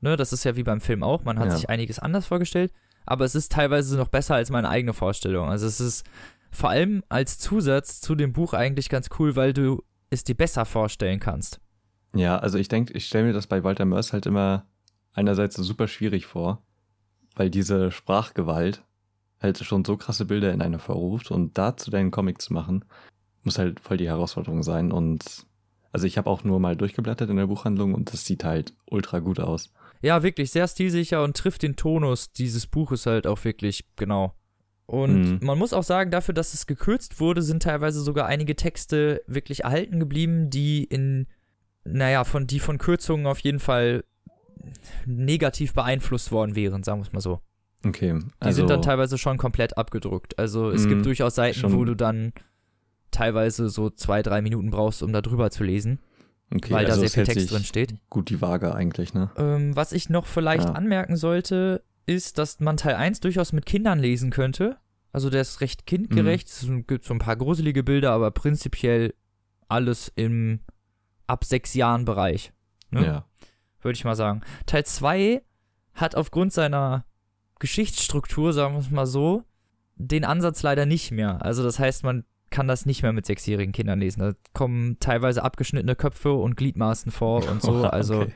ne, 0.00 0.16
das 0.16 0.32
ist 0.32 0.44
ja 0.44 0.54
wie 0.56 0.62
beim 0.64 0.80
Film 0.80 1.02
auch, 1.02 1.24
man 1.24 1.38
hat 1.38 1.46
Ja. 1.48 1.56
sich 1.56 1.70
einiges 1.70 1.98
anders 1.98 2.26
vorgestellt, 2.26 2.72
aber 3.06 3.24
es 3.24 3.34
ist 3.34 3.52
teilweise 3.52 3.96
noch 3.96 4.08
besser 4.08 4.34
als 4.34 4.50
meine 4.50 4.68
eigene 4.68 4.92
Vorstellung. 4.92 5.48
Also 5.48 5.66
es 5.66 5.80
ist 5.80 6.04
vor 6.50 6.70
allem 6.70 7.02
als 7.08 7.38
Zusatz 7.38 8.00
zu 8.00 8.14
dem 8.14 8.32
Buch 8.32 8.52
eigentlich 8.52 8.88
ganz 8.88 9.08
cool, 9.18 9.36
weil 9.36 9.52
du 9.52 9.82
es 10.10 10.24
dir 10.24 10.36
besser 10.36 10.64
vorstellen 10.64 11.20
kannst. 11.20 11.60
Ja, 12.14 12.38
also 12.38 12.58
ich 12.58 12.68
denke, 12.68 12.92
ich 12.92 13.06
stelle 13.06 13.24
mir 13.24 13.32
das 13.32 13.46
bei 13.46 13.64
Walter 13.64 13.86
Mörs 13.86 14.12
halt 14.12 14.26
immer 14.26 14.66
einerseits 15.14 15.56
so 15.56 15.62
super 15.62 15.88
schwierig 15.88 16.26
vor, 16.26 16.62
weil 17.34 17.50
diese 17.50 17.90
Sprachgewalt 17.90 18.82
halt 19.40 19.58
schon 19.58 19.84
so 19.84 19.96
krasse 19.96 20.26
Bilder 20.26 20.52
in 20.52 20.62
einer 20.62 20.78
verruft 20.78 21.30
und 21.30 21.56
dazu 21.58 21.90
deinen 21.90 22.10
Comic 22.10 22.40
zu 22.40 22.52
machen, 22.52 22.84
muss 23.42 23.58
halt 23.58 23.80
voll 23.80 23.96
die 23.96 24.08
Herausforderung 24.08 24.62
sein 24.62 24.92
und 24.92 25.46
also 25.90 26.06
ich 26.06 26.16
habe 26.16 26.30
auch 26.30 26.44
nur 26.44 26.60
mal 26.60 26.76
durchgeblättert 26.76 27.28
in 27.28 27.36
der 27.36 27.46
Buchhandlung 27.46 27.94
und 27.94 28.12
das 28.12 28.24
sieht 28.24 28.44
halt 28.44 28.72
ultra 28.86 29.18
gut 29.18 29.40
aus. 29.40 29.72
Ja, 30.02 30.22
wirklich 30.22 30.50
sehr 30.50 30.66
stilsicher 30.68 31.22
und 31.22 31.36
trifft 31.36 31.62
den 31.62 31.76
Tonus 31.76 32.32
dieses 32.32 32.66
Buches 32.66 33.06
halt 33.06 33.26
auch 33.26 33.42
wirklich 33.44 33.84
genau. 33.96 34.34
Und 34.86 35.40
Mhm. 35.40 35.46
man 35.46 35.56
muss 35.58 35.72
auch 35.72 35.84
sagen, 35.84 36.10
dafür, 36.10 36.34
dass 36.34 36.52
es 36.54 36.66
gekürzt 36.66 37.20
wurde, 37.20 37.40
sind 37.40 37.62
teilweise 37.62 38.00
sogar 38.00 38.26
einige 38.26 38.56
Texte 38.56 39.22
wirklich 39.26 39.64
erhalten 39.64 40.00
geblieben, 40.00 40.50
die 40.50 40.84
in, 40.84 41.26
naja, 41.84 42.24
von, 42.24 42.46
die 42.46 42.58
von 42.60 42.78
Kürzungen 42.78 43.26
auf 43.26 43.38
jeden 43.38 43.60
Fall 43.60 44.04
negativ 45.06 45.72
beeinflusst 45.74 46.32
worden 46.32 46.54
wären, 46.56 46.82
sagen 46.82 47.00
wir 47.00 47.06
es 47.06 47.12
mal 47.12 47.20
so. 47.20 47.40
Okay, 47.84 48.12
Die 48.18 48.24
also 48.40 48.56
sind 48.60 48.70
dann 48.70 48.82
teilweise 48.82 49.18
schon 49.18 49.38
komplett 49.38 49.76
abgedruckt. 49.76 50.38
Also 50.38 50.70
es 50.70 50.84
Mhm, 50.84 50.88
gibt 50.88 51.06
durchaus 51.06 51.34
Seiten, 51.34 51.72
wo 51.72 51.84
du 51.84 51.94
dann 51.96 52.32
teilweise 53.10 53.68
so 53.68 53.90
zwei, 53.90 54.22
drei 54.22 54.40
Minuten 54.42 54.70
brauchst, 54.70 55.02
um 55.02 55.12
da 55.12 55.20
drüber 55.20 55.50
zu 55.50 55.64
lesen, 55.64 55.98
okay, 56.54 56.72
weil 56.72 56.84
da 56.84 56.92
also 56.92 57.00
sehr 57.00 57.06
es 57.06 57.14
viel 57.14 57.24
Text 57.24 57.50
drin 57.50 57.64
steht. 57.64 57.94
Gut 58.10 58.30
die 58.30 58.40
Waage 58.40 58.74
eigentlich, 58.74 59.14
ne? 59.14 59.30
Ähm, 59.36 59.74
was 59.76 59.92
ich 59.92 60.08
noch 60.08 60.26
vielleicht 60.26 60.64
Ja. 60.68 60.72
anmerken 60.72 61.16
sollte, 61.16 61.82
ist, 62.06 62.38
dass 62.38 62.60
man 62.60 62.76
Teil 62.76 62.94
1 62.96 63.20
durchaus 63.20 63.52
mit 63.52 63.66
Kindern 63.66 63.98
lesen 63.98 64.30
könnte. 64.30 64.76
Also 65.12 65.30
der 65.30 65.42
ist 65.42 65.60
recht 65.60 65.86
kindgerecht. 65.86 66.48
Es 66.48 66.66
gibt 66.86 67.04
so 67.04 67.14
ein 67.14 67.18
paar 67.18 67.36
gruselige 67.36 67.82
Bilder, 67.82 68.12
aber 68.12 68.30
prinzipiell 68.30 69.14
alles 69.68 70.10
im 70.14 70.60
ab 71.26 71.44
sechs 71.44 71.74
Jahren 71.74 72.04
Bereich. 72.04 72.52
Ne? 72.90 73.04
Ja. 73.06 73.24
Würde 73.80 73.96
ich 73.96 74.04
mal 74.04 74.16
sagen. 74.16 74.42
Teil 74.66 74.84
2 74.84 75.42
hat 75.94 76.14
aufgrund 76.14 76.52
seiner 76.52 77.04
Geschichtsstruktur, 77.58 78.52
sagen 78.52 78.74
wir 78.74 78.80
es 78.80 78.90
mal 78.90 79.06
so, 79.06 79.44
den 79.96 80.24
Ansatz 80.24 80.62
leider 80.62 80.86
nicht 80.86 81.10
mehr. 81.12 81.42
Also 81.44 81.62
das 81.62 81.78
heißt, 81.78 82.02
man 82.04 82.24
kann 82.52 82.68
das 82.68 82.86
nicht 82.86 83.02
mehr 83.02 83.12
mit 83.12 83.26
sechsjährigen 83.26 83.72
Kindern 83.72 83.98
lesen. 83.98 84.20
Da 84.20 84.32
kommen 84.52 84.98
teilweise 85.00 85.42
abgeschnittene 85.42 85.96
Köpfe 85.96 86.32
und 86.32 86.56
Gliedmaßen 86.56 87.10
vor 87.10 87.44
und 87.50 87.60
so. 87.62 87.82
Also 87.84 88.20
Okay. 88.20 88.32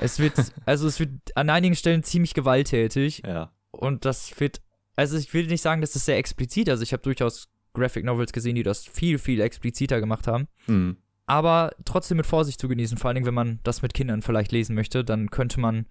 es 0.00 0.18
wird, 0.18 0.34
also 0.66 0.88
es 0.88 0.98
wird 0.98 1.10
an 1.36 1.48
einigen 1.50 1.76
Stellen 1.76 2.02
ziemlich 2.02 2.34
gewalttätig 2.34 3.22
Ja. 3.24 3.52
und 3.70 4.04
das 4.04 4.38
wird, 4.40 4.60
also 4.96 5.16
ich 5.16 5.32
will 5.32 5.46
nicht 5.46 5.62
sagen, 5.62 5.80
dass 5.80 5.92
das 5.92 6.04
sehr 6.04 6.16
explizit, 6.18 6.68
also 6.68 6.82
ich 6.82 6.92
habe 6.92 7.02
durchaus 7.02 7.48
Graphic 7.74 8.04
Novels 8.04 8.32
gesehen, 8.32 8.56
die 8.56 8.64
das 8.64 8.84
viel, 8.86 9.18
viel 9.18 9.40
expliziter 9.40 10.00
gemacht 10.00 10.26
haben, 10.26 10.48
Mhm. 10.66 10.96
aber 11.26 11.70
trotzdem 11.84 12.16
mit 12.16 12.26
Vorsicht 12.26 12.60
zu 12.60 12.66
genießen, 12.66 12.98
vor 12.98 13.08
allen 13.08 13.14
Dingen, 13.16 13.26
wenn 13.26 13.34
man 13.34 13.60
das 13.62 13.82
mit 13.82 13.94
Kindern 13.94 14.22
vielleicht 14.22 14.50
lesen 14.50 14.74
möchte, 14.74 15.04
dann 15.04 15.30
könnte 15.30 15.60
man 15.60 15.86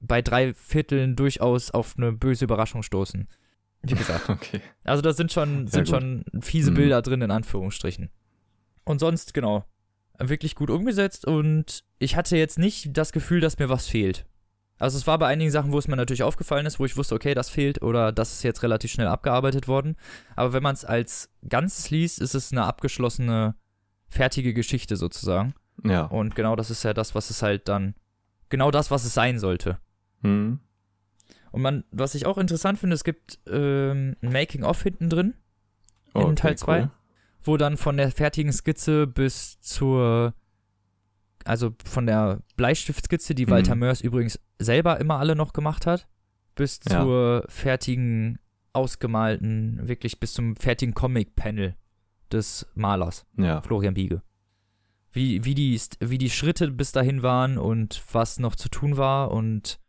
bei 0.00 0.22
drei 0.22 0.54
Vierteln 0.54 1.14
durchaus 1.16 1.70
auf 1.72 1.94
eine 1.98 2.12
böse 2.12 2.44
Überraschung 2.46 2.82
stoßen. 2.82 3.28
Wie 3.82 3.94
gesagt. 3.94 4.28
Okay. 4.28 4.60
Also 4.84 5.02
da 5.02 5.12
sind 5.12 5.32
schon, 5.32 5.66
sind 5.68 5.86
gut. 5.86 5.88
schon 5.88 6.24
fiese 6.40 6.70
Mhm. 6.70 6.74
Bilder 6.76 7.02
drin, 7.02 7.22
in 7.22 7.30
Anführungsstrichen. 7.30 8.10
Und 8.84 8.98
sonst, 8.98 9.34
genau, 9.34 9.64
wirklich 10.18 10.54
gut 10.54 10.70
umgesetzt 10.70 11.26
und 11.26 11.84
ich 11.98 12.16
hatte 12.16 12.36
jetzt 12.36 12.58
nicht 12.58 12.96
das 12.96 13.12
Gefühl, 13.12 13.40
dass 13.40 13.58
mir 13.58 13.68
was 13.68 13.86
fehlt. 13.86 14.26
Also 14.78 14.96
es 14.96 15.06
war 15.06 15.18
bei 15.18 15.26
einigen 15.26 15.50
Sachen, 15.50 15.72
wo 15.72 15.78
es 15.78 15.88
mir 15.88 15.96
natürlich 15.96 16.22
aufgefallen 16.22 16.64
ist, 16.66 16.78
wo 16.80 16.86
ich 16.86 16.96
wusste, 16.96 17.14
okay, 17.14 17.34
das 17.34 17.50
fehlt 17.50 17.82
oder 17.82 18.12
das 18.12 18.32
ist 18.32 18.42
jetzt 18.42 18.62
relativ 18.62 18.90
schnell 18.90 19.08
abgearbeitet 19.08 19.68
worden. 19.68 19.96
Aber 20.36 20.52
wenn 20.54 20.62
man 20.62 20.74
es 20.74 20.84
als 20.86 21.30
Ganzes 21.48 21.90
liest, 21.90 22.18
ist 22.20 22.34
es 22.34 22.50
eine 22.50 22.64
abgeschlossene, 22.64 23.54
fertige 24.08 24.54
Geschichte 24.54 24.96
sozusagen. 24.96 25.54
Ja. 25.84 26.04
Und 26.06 26.34
genau 26.34 26.56
das 26.56 26.70
ist 26.70 26.82
ja 26.82 26.94
das, 26.94 27.14
was 27.14 27.28
es 27.30 27.42
halt 27.42 27.68
dann, 27.68 27.94
genau 28.48 28.70
das, 28.70 28.90
was 28.90 29.04
es 29.04 29.12
sein 29.14 29.38
sollte. 29.38 29.78
Mhm. 30.22 30.60
Und 31.52 31.62
man, 31.62 31.84
was 31.90 32.14
ich 32.14 32.26
auch 32.26 32.38
interessant 32.38 32.78
finde, 32.78 32.94
es 32.94 33.04
gibt 33.04 33.38
ähm, 33.48 34.16
ein 34.22 34.32
Making-of 34.32 34.82
hinten 34.82 35.08
drin. 35.08 35.34
Oh, 36.14 36.26
in 36.28 36.36
Teil 36.36 36.56
2, 36.58 36.80
cool. 36.82 36.90
wo 37.42 37.56
dann 37.56 37.76
von 37.76 37.96
der 37.96 38.10
fertigen 38.10 38.52
Skizze 38.52 39.06
bis 39.06 39.60
zur, 39.60 40.34
also 41.44 41.74
von 41.84 42.06
der 42.06 42.40
Bleistiftskizze, 42.56 43.34
die 43.34 43.46
Mhm. 43.46 43.50
Walter 43.50 43.76
Mörs 43.76 44.00
übrigens 44.00 44.38
selber 44.58 44.98
immer 45.00 45.18
alle 45.18 45.36
noch 45.36 45.52
gemacht 45.52 45.86
hat, 45.86 46.06
bis 46.56 46.80
Ja. 46.88 47.00
zur 47.02 47.44
fertigen, 47.48 48.38
ausgemalten, 48.72 49.86
wirklich 49.88 50.20
bis 50.20 50.32
zum 50.34 50.56
fertigen 50.56 50.94
Comic-Panel 50.94 51.74
des 52.32 52.66
Malers, 52.74 53.26
Ja. 53.36 53.60
Florian 53.62 53.94
Biege. 53.94 54.22
Wie, 55.12 55.44
wie, 55.44 55.54
die, 55.54 55.80
wie 56.00 56.18
die 56.18 56.30
Schritte 56.30 56.70
bis 56.70 56.92
dahin 56.92 57.22
waren 57.22 57.58
und 57.58 58.00
was 58.12 58.38
noch 58.38 58.54
zu 58.54 58.68
tun 58.68 58.96
war 58.96 59.32
und 59.32 59.80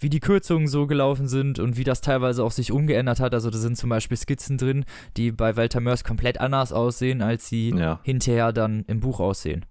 wie 0.00 0.10
die 0.10 0.20
Kürzungen 0.20 0.66
so 0.66 0.86
gelaufen 0.86 1.28
sind 1.28 1.58
und 1.58 1.76
wie 1.76 1.84
das 1.84 2.00
teilweise 2.00 2.42
auch 2.42 2.52
sich 2.52 2.72
umgeändert 2.72 3.20
hat. 3.20 3.34
Also 3.34 3.50
da 3.50 3.58
sind 3.58 3.76
zum 3.76 3.90
Beispiel 3.90 4.16
Skizzen 4.16 4.58
drin, 4.58 4.84
die 5.16 5.30
bei 5.30 5.56
Walter 5.56 5.80
Mörs 5.80 6.04
komplett 6.04 6.40
anders 6.40 6.72
aussehen, 6.72 7.22
als 7.22 7.48
sie 7.48 7.70
Ja. 7.70 8.00
hinterher 8.02 8.52
dann 8.52 8.84
im 8.86 9.00
Buch 9.00 9.20
aussehen. 9.20 9.66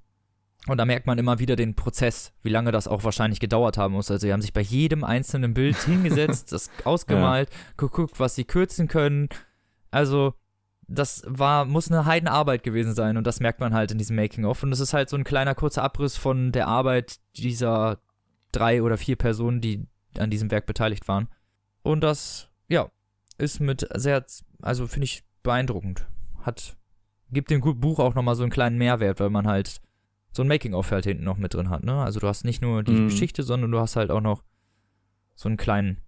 Und 0.67 0.77
da 0.77 0.85
merkt 0.85 1.07
man 1.07 1.17
immer 1.17 1.39
wieder 1.39 1.55
den 1.55 1.73
Prozess, 1.73 2.31
wie 2.43 2.49
lange 2.49 2.71
das 2.71 2.87
auch 2.87 3.03
wahrscheinlich 3.03 3.39
gedauert 3.39 3.77
haben 3.77 3.93
muss. 3.93 4.11
Also 4.11 4.27
sie 4.27 4.33
haben 4.33 4.41
sich 4.41 4.53
bei 4.53 4.61
jedem 4.61 5.03
einzelnen 5.03 5.53
Bild 5.53 5.77
hingesetzt, 5.85 6.51
das 6.51 6.69
ausgemalt, 6.83 7.49
geguckt, 7.77 8.19
was 8.19 8.35
sie 8.35 8.43
kürzen 8.43 8.87
können. 8.87 9.29
Also 9.89 10.33
das 10.87 11.23
war, 11.27 11.65
muss 11.65 11.89
eine 11.89 12.05
Heidenarbeit 12.05 12.63
gewesen 12.63 12.93
sein 12.93 13.15
und 13.17 13.25
das 13.25 13.39
merkt 13.39 13.59
man 13.59 13.73
halt 13.73 13.91
in 13.91 13.97
diesem 13.97 14.15
Making-of. 14.15 14.61
Und 14.63 14.71
es 14.71 14.79
ist 14.79 14.93
halt 14.93 15.09
so 15.09 15.15
ein 15.17 15.23
kleiner 15.23 15.55
kurzer 15.55 15.83
Abriss 15.83 16.17
von 16.17 16.51
der 16.51 16.67
Arbeit 16.67 17.17
dieser 17.37 17.99
drei 18.51 18.83
oder 18.83 18.97
vier 18.97 19.15
Personen, 19.15 19.61
die 19.61 19.87
an 20.17 20.29
diesem 20.29 20.51
Werk 20.51 20.65
beteiligt 20.65 21.07
waren. 21.07 21.27
Und 21.81 22.01
das, 22.01 22.49
ja, 22.67 22.89
ist 23.37 23.59
mit 23.59 23.87
sehr, 23.95 24.25
also 24.61 24.87
finde 24.87 25.05
ich 25.05 25.23
beeindruckend. 25.43 26.05
Hat, 26.41 26.75
gibt 27.31 27.51
dem 27.51 27.61
Buch 27.61 27.99
auch 27.99 28.15
nochmal 28.15 28.35
so 28.35 28.43
einen 28.43 28.51
kleinen 28.51 28.77
Mehrwert, 28.77 29.19
weil 29.19 29.29
man 29.29 29.47
halt 29.47 29.81
so 30.31 30.43
ein 30.43 30.47
Making-of 30.47 30.91
halt 30.91 31.05
hinten 31.05 31.23
noch 31.23 31.37
mit 31.37 31.53
drin 31.53 31.69
hat, 31.69 31.83
ne? 31.83 32.03
Also 32.03 32.19
du 32.19 32.27
hast 32.27 32.43
nicht 32.45 32.61
nur 32.61 32.83
die 32.83 32.91
Mhm. 32.91 33.05
Geschichte, 33.07 33.43
sondern 33.43 33.71
du 33.71 33.79
hast 33.79 33.95
halt 33.95 34.11
auch 34.11 34.21
noch 34.21 34.43
so 35.35 35.47
einen 35.49 35.57
kleinen, 35.57 36.01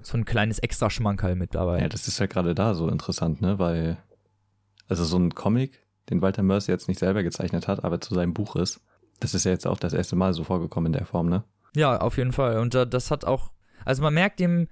so 0.00 0.16
ein 0.16 0.24
kleines 0.24 0.58
extra 0.58 0.90
Schmankerl 0.90 1.34
mit 1.34 1.54
dabei. 1.54 1.80
Ja, 1.80 1.88
das 1.88 2.06
ist 2.08 2.18
ja 2.18 2.26
gerade 2.26 2.54
da 2.54 2.74
so 2.74 2.88
interessant, 2.88 3.40
ne? 3.40 3.58
Weil, 3.58 3.98
also 4.88 5.04
so 5.04 5.18
ein 5.18 5.34
Comic, 5.34 5.86
den 6.10 6.22
Walter 6.22 6.42
Mörs 6.42 6.66
jetzt 6.66 6.88
nicht 6.88 6.98
selber 6.98 7.22
gezeichnet 7.22 7.66
hat, 7.68 7.84
aber 7.84 8.00
zu 8.00 8.14
seinem 8.14 8.34
Buch 8.34 8.56
ist, 8.56 8.80
das 9.20 9.34
ist 9.34 9.44
ja 9.44 9.50
jetzt 9.52 9.66
auch 9.66 9.78
das 9.78 9.92
erste 9.92 10.16
Mal 10.16 10.32
so 10.34 10.44
vorgekommen 10.44 10.92
in 10.92 10.98
der 10.98 11.06
Form, 11.06 11.28
ne? 11.28 11.44
Ja, 11.74 11.98
auf 12.00 12.16
jeden 12.16 12.32
Fall. 12.32 12.58
Und 12.58 12.74
da, 12.74 12.84
das 12.84 13.10
hat 13.10 13.24
auch, 13.24 13.52
also 13.84 14.02
man 14.02 14.14
merkt 14.14 14.40
dem 14.40 14.68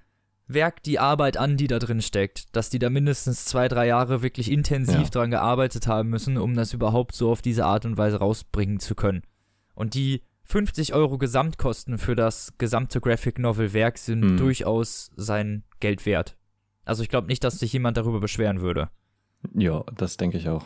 Werk 0.47 0.83
die 0.83 0.99
Arbeit 0.99 1.37
an, 1.37 1.57
die 1.57 1.67
da 1.67 1.79
drin 1.79 2.01
steckt, 2.01 2.57
dass 2.57 2.71
die 2.71 2.79
da 2.79 2.89
mindestens 2.91 3.45
zwei, 3.45 3.69
drei 3.69 3.87
Jahre 3.87 4.23
wirklich 4.23 4.51
intensiv 4.51 4.95
Ja. 4.97 5.05
dran 5.11 5.31
gearbeitet 5.31 5.87
haben 5.87 6.09
müssen, 6.09 6.39
um 6.39 6.55
das 6.55 6.73
überhaupt 6.73 7.15
so 7.15 7.31
auf 7.31 7.43
diese 7.43 7.67
Art 7.67 7.85
und 7.85 7.99
Weise 7.99 8.17
rausbringen 8.19 8.81
zu 8.81 8.95
können. 8.95 9.23
Und 9.75 9.95
die 9.95 10.23
50 10.45 10.95
Euro 10.95 11.19
Gesamtkosten 11.19 11.99
für 11.99 12.17
das 12.17 12.55
gesamte 12.57 13.01
Graphic 13.03 13.39
Novel 13.39 13.75
Werk 13.75 13.99
sind 13.99 14.21
Mhm. 14.21 14.37
durchaus 14.39 15.11
sein 15.17 15.65
Geld 15.81 16.07
wert. 16.07 16.37
Also 16.87 17.03
ich 17.03 17.11
glaube 17.11 17.27
nicht, 17.27 17.45
dass 17.45 17.59
sich 17.59 17.73
jemand 17.75 17.99
darüber 17.99 18.19
beschweren 18.19 18.63
würde. 18.63 18.89
Ja, 19.55 19.85
das 19.95 20.17
denke 20.17 20.39
ich 20.39 20.49
auch. 20.49 20.65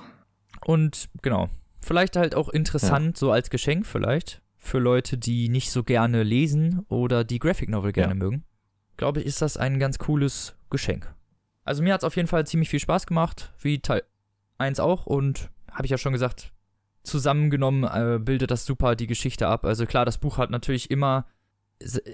Und 0.65 1.09
genau, 1.23 1.49
vielleicht 1.81 2.15
halt 2.15 2.37
auch 2.37 2.49
interessant, 2.49 3.17
so 3.19 3.33
als 3.33 3.51
Geschenk 3.51 3.85
vielleicht, 3.87 4.42
für 4.65 4.79
Leute, 4.79 5.19
die 5.19 5.49
nicht 5.49 5.71
so 5.73 5.83
gerne 5.83 6.23
lesen 6.23 6.87
oder 6.89 7.25
die 7.25 7.41
Graphic 7.41 7.69
Novel 7.69 7.93
gerne 7.93 8.13
Ja. 8.13 8.19
mögen. 8.19 8.45
Glaube 8.97 9.21
ich, 9.21 9.27
ist 9.27 9.43
das 9.43 9.57
ein 9.57 9.79
ganz 9.81 9.99
cooles 9.99 10.55
Geschenk. 10.71 11.13
Also 11.65 11.83
mir 11.83 11.93
hat 11.93 12.03
es 12.03 12.05
auf 12.07 12.15
jeden 12.17 12.29
Fall 12.29 12.47
ziemlich 12.47 12.69
viel 12.69 12.79
Spaß 12.81 13.07
gemacht, 13.07 13.53
wie 13.61 13.81
Teil 13.81 14.03
1 14.59 14.79
auch. 14.81 15.07
Und 15.07 15.51
habe 15.71 15.85
ich 15.87 15.91
ja 15.91 15.99
schon 15.99 16.13
gesagt, 16.13 16.53
zusammengenommen 17.03 17.85
äh, 17.85 18.19
bildet 18.21 18.51
das 18.53 18.65
super 18.65 18.95
die 18.95 19.07
Geschichte 19.09 19.49
ab. 19.49 19.65
Also 19.65 19.85
klar, 19.87 20.05
das 20.05 20.19
Buch 20.19 20.39
hat 20.39 20.51
natürlich 20.51 20.91
immer, 20.91 21.27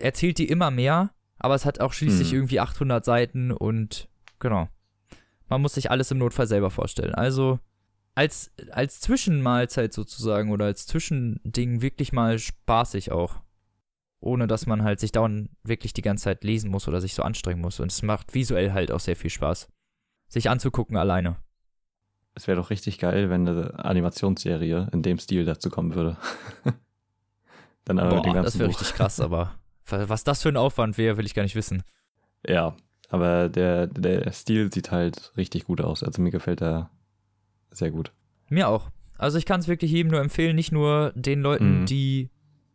erzählt 0.01 0.39
die 0.39 0.49
immer 0.49 0.71
mehr, 0.71 1.11
aber 1.39 1.55
es 1.55 1.67
hat 1.67 1.81
auch 1.81 1.93
schließlich 1.93 2.31
Mhm. 2.33 2.39
irgendwie 2.39 2.61
800 2.61 3.05
Seiten 3.05 3.53
und 3.53 4.09
genau. 4.39 4.69
Man 5.51 5.61
muss 5.63 5.75
sich 5.75 5.91
alles 5.91 6.11
im 6.11 6.19
Notfall 6.19 6.47
selber 6.47 6.71
vorstellen. 6.71 7.15
Also 7.15 7.59
als, 8.19 8.51
als 8.73 9.01
Zwischenmahlzeit 9.01 9.93
sozusagen 9.93 10.51
oder 10.51 10.65
als 10.65 10.89
Zwischending 10.89 11.83
wirklich 11.83 12.13
mal 12.13 12.41
spaßig 12.41 13.13
auch. 13.13 13.37
Ohne 14.19 14.49
dass 14.49 14.67
man 14.67 14.83
halt 14.83 14.99
sich 14.99 15.13
dauernd 15.13 15.51
wirklich 15.63 15.93
die 15.93 16.03
ganze 16.03 16.25
Zeit 16.25 16.43
lesen 16.43 16.69
muss 16.69 16.89
oder 16.89 17.01
sich 17.01 17.15
so 17.15 17.23
anstrengen 17.23 17.61
muss. 17.61 17.79
Und 17.79 17.93
es 17.93 18.03
macht 18.03 18.35
visuell 18.35 18.73
halt 18.73 18.91
auch 18.91 18.99
sehr 18.99 19.15
viel 19.15 19.31
Spaß. 19.31 19.69
Sich 20.27 20.51
anzugucken 20.51 20.97
alleine. 20.97 21.37
Es 22.35 22.49
wäre 22.49 22.57
doch 22.57 22.71
richtig 22.71 22.99
geil, 22.99 23.31
wenn 23.31 23.47
eine 23.47 23.85
Animationsserie 23.85 24.89
in 24.93 25.03
dem 25.03 25.21
Stil 25.21 25.45
dazu 25.45 25.71
kommen 25.71 25.95
würde. 25.95 26.17
Dann 27.85 28.01
aber 28.01 28.17
Boah, 28.17 28.23
ganzen 28.35 28.43
das 28.43 28.59
wäre 28.59 28.69
richtig 28.69 28.95
krass, 28.95 29.21
aber 29.21 29.55
was 29.87 30.25
das 30.25 30.43
für 30.43 30.49
ein 30.49 30.57
Aufwand 30.57 30.99
wäre, 30.99 31.19
will 31.19 31.27
ich 31.27 31.35
gar 31.35 31.45
nicht 31.45 31.55
wissen. 31.55 31.85
Ja, 32.45 32.75
aber 33.11 33.49
der, 33.49 33.87
der 33.87 34.33
Stil 34.33 34.73
sieht 34.73 34.91
halt 34.91 35.33
richtig 35.37 35.67
gut 35.67 35.81
aus. 35.81 36.03
Also 36.03 36.21
mir 36.21 36.33
gefällt 36.33 36.61
er 36.61 36.91
sehr 37.71 37.91
gut. 37.91 38.13
Mir 38.49 38.69
auch. 38.69 38.91
Also 39.17 39.37
ich 39.39 39.47
kann 39.47 39.61
es 39.61 39.69
wirklich 39.69 39.91
jedem 39.91 40.11
nur 40.13 40.21
empfehlen, 40.21 40.55
nicht 40.57 40.73
nur 40.73 41.13
den 41.15 41.41
Leuten, 41.41 41.81
Mhm. 41.81 41.87
die 41.87 42.31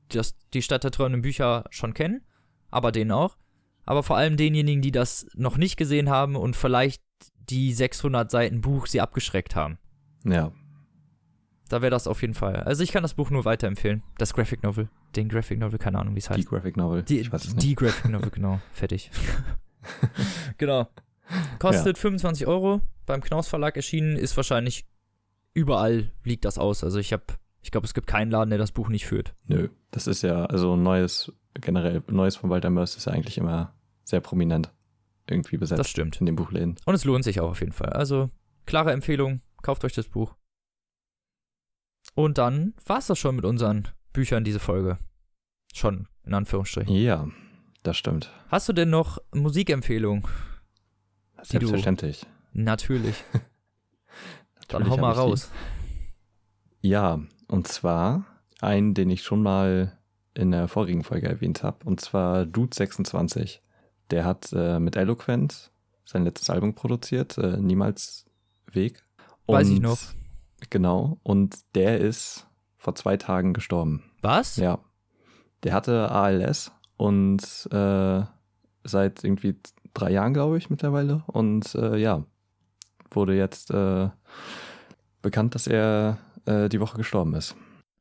das, 0.10 0.36
die 0.54 0.62
Stadt 0.62 0.84
der 0.84 0.92
träumenden 0.92 1.22
Bücher 1.22 1.64
schon 1.70 1.94
kennen, 1.94 2.22
aber 2.70 2.92
denen 2.92 3.12
auch. 3.12 3.38
Aber 3.86 4.04
vor 4.04 4.18
allem 4.18 4.38
denjenigen, 4.38 4.82
die 4.82 4.92
das 4.92 5.26
noch 5.36 5.58
nicht 5.58 5.76
gesehen 5.78 6.10
haben 6.10 6.36
und 6.36 6.56
vielleicht 6.56 7.02
die 7.50 7.74
600 7.74 8.30
Seiten 8.30 8.62
Buch 8.62 8.88
sie 8.88 9.02
abgeschreckt 9.02 9.56
haben. 9.56 9.78
Ja, 10.26 10.52
Da 11.70 11.82
wäre 11.82 11.90
das 11.92 12.08
auf 12.08 12.22
jeden 12.22 12.34
Fall. 12.36 12.58
Also 12.58 12.84
ich 12.84 12.92
kann 12.92 13.02
das 13.04 13.16
Buch 13.16 13.30
nur 13.32 13.46
weiterempfehlen. 13.46 14.04
Das 14.18 14.34
Graphic 14.34 14.62
Novel. 14.64 14.90
Den 15.16 15.28
Graphic 15.30 15.60
Novel, 15.60 15.80
keine 15.80 15.98
Ahnung, 16.00 16.14
wie 16.16 16.20
es 16.20 16.26
die 16.28 16.34
heißt. 16.34 16.48
Graphic 16.50 16.78
Novel. 16.78 17.04
Die, 17.04 17.20
ich 17.20 17.32
weiß 17.32 17.46
es 17.46 17.56
nicht. 17.56 17.64
die 17.64 17.76
Graphic 17.76 18.12
Novel, 18.12 18.30
genau. 18.30 18.60
Fertig. 18.74 19.10
genau. 20.58 20.88
Kostet 21.60 21.98
25 21.98 22.48
Euro. 22.48 22.82
Beim 23.06 23.22
Knaus 23.22 23.48
Verlag 23.48 23.76
erschienen. 23.76 24.16
Ist 24.18 24.36
wahrscheinlich 24.38 24.86
überall 25.54 26.12
liegt 26.24 26.46
das 26.46 26.58
aus. 26.58 26.84
Also 26.84 27.00
ich 27.00 27.14
habe, 27.14 27.24
ich 27.62 27.72
glaube, 27.72 27.86
es 27.86 27.94
gibt 27.94 28.08
keinen 28.08 28.32
Laden, 28.32 28.50
der 28.50 28.60
das 28.60 28.72
Buch 28.72 28.90
nicht 28.90 29.06
führt. 29.06 29.36
Nö, 29.46 29.70
das 29.92 30.08
ist 30.08 30.22
ja, 30.24 30.46
also 30.46 30.76
neues, 30.76 31.32
generell, 31.54 32.04
Neues 32.08 32.36
von 32.36 32.50
Walter 32.50 32.70
Mörs 32.70 32.96
ist 32.96 33.06
ja 33.06 33.14
eigentlich 33.14 33.38
immer 33.38 33.74
sehr 34.04 34.20
prominent 34.22 34.72
irgendwie 35.30 35.58
besetzt 35.58 35.80
Das 35.80 35.90
stimmt. 35.90 36.20
in 36.20 36.26
den 36.26 36.36
Buchläden. 36.36 36.76
Und 36.86 36.96
es 36.96 37.06
lohnt 37.06 37.24
sich 37.24 37.40
auch 37.40 37.52
auf 37.52 37.60
jeden 37.62 37.72
Fall. 37.72 37.90
Also, 37.94 38.30
klare 38.66 38.92
Empfehlung, 38.92 39.42
kauft 39.62 39.86
euch 39.86 39.94
das 39.94 40.08
Buch. 40.08 40.36
Und 42.16 42.38
dann 42.38 42.74
war 42.86 42.98
es 43.00 43.08
das 43.08 43.18
schon 43.20 43.36
mit 43.36 43.46
unseren 43.46 43.88
Büchern 44.12 44.44
diese 44.44 44.60
Folge. 44.60 45.00
Schon, 45.74 46.08
in 46.26 46.34
Anführungsstrichen. 46.34 46.94
Ja, 46.94 47.28
das 47.84 47.98
stimmt. 47.98 48.32
Hast 48.50 48.68
du 48.70 48.74
denn 48.74 48.90
noch 48.90 49.18
Musikempfehlungen? 49.34 50.24
Selbstverständlich. 51.44 52.26
Natürlich. 52.54 53.24
Dann 54.68 54.82
Natürlich 54.84 54.90
hau 54.92 55.02
mal 55.02 55.12
ich 55.12 55.16
die. 55.18 55.22
raus. 55.22 55.52
Ja, 56.82 57.20
und 57.48 57.68
zwar 57.68 58.26
einen, 58.62 58.94
den 58.94 59.10
ich 59.10 59.24
schon 59.24 59.42
mal 59.44 59.98
in 60.34 60.52
der 60.52 60.68
vorigen 60.68 61.04
Folge 61.04 61.28
erwähnt 61.28 61.64
habe, 61.64 61.86
und 61.86 62.02
zwar 62.02 62.42
Dude26. 62.44 63.60
Der 64.10 64.26
hat 64.26 64.52
äh, 64.54 64.80
mit 64.80 64.96
Eloquent 64.96 65.72
sein 66.06 66.24
letztes 66.24 66.50
Album 66.50 66.74
produziert, 66.74 67.38
äh, 67.38 67.58
Niemals 67.58 68.26
Weg. 68.72 69.04
Weiß 69.48 69.68
ich 69.70 69.78
Und- 69.78 69.84
noch. 69.84 70.00
Genau, 70.70 71.20
und 71.24 71.58
der 71.76 72.00
ist 72.00 72.48
vor 72.78 72.96
zwei 72.96 73.18
Tagen 73.18 73.54
gestorben. 73.54 74.04
Was? 74.22 74.56
Ja. 74.56 74.80
Der 75.64 75.74
hatte 75.74 76.10
ALS 76.10 76.72
und 76.96 77.42
äh, 77.72 78.22
seit 78.86 79.24
irgendwie 79.26 79.56
drei 79.94 80.12
Jahren, 80.12 80.34
glaube 80.34 80.58
ich, 80.58 80.70
mittlerweile. 80.70 81.24
Und 81.28 81.76
äh, 81.76 81.98
ja, 81.98 82.24
wurde 83.12 83.36
jetzt 83.36 83.72
äh, 83.72 84.10
bekannt, 85.22 85.56
dass 85.56 85.68
er 85.68 86.18
äh, 86.46 86.70
die 86.70 86.80
Woche 86.80 86.98
gestorben 86.98 87.34
ist. 87.36 87.56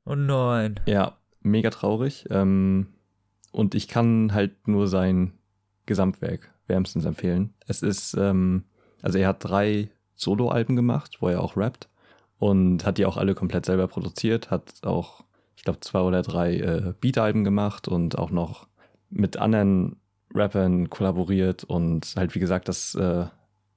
Oh 0.04 0.14
nein. 0.14 0.80
Ja, 0.86 1.16
mega 1.40 1.70
traurig. 1.70 2.26
Ähm, 2.30 2.88
und 3.52 3.74
ich 3.74 3.88
kann 3.88 4.32
halt 4.32 4.66
nur 4.66 4.88
sein 4.88 5.32
Gesamtwerk 5.86 6.50
wärmstens 6.66 7.04
empfehlen. 7.04 7.54
Es 7.66 7.82
ist, 7.82 8.14
ähm, 8.14 8.64
also 9.02 9.18
er 9.18 9.28
hat 9.28 9.44
drei 9.44 9.90
Soloalben 10.14 10.76
gemacht, 10.76 11.18
wo 11.20 11.28
er 11.28 11.40
auch 11.40 11.56
rappt 11.56 11.88
und 12.38 12.84
hat 12.84 12.98
die 12.98 13.06
auch 13.06 13.16
alle 13.16 13.34
komplett 13.34 13.66
selber 13.66 13.88
produziert, 13.88 14.50
hat 14.50 14.72
auch, 14.82 15.24
ich 15.56 15.64
glaube, 15.64 15.80
zwei 15.80 16.00
oder 16.00 16.22
drei 16.22 16.56
äh, 16.56 16.94
Beat-Alben 17.00 17.44
gemacht 17.44 17.88
und 17.88 18.18
auch 18.18 18.30
noch 18.30 18.66
mit 19.10 19.36
anderen 19.36 19.96
Rappern 20.34 20.90
kollaboriert 20.90 21.64
und 21.64 22.14
halt, 22.16 22.34
wie 22.34 22.40
gesagt, 22.40 22.68
das 22.68 22.94
äh, 22.94 23.26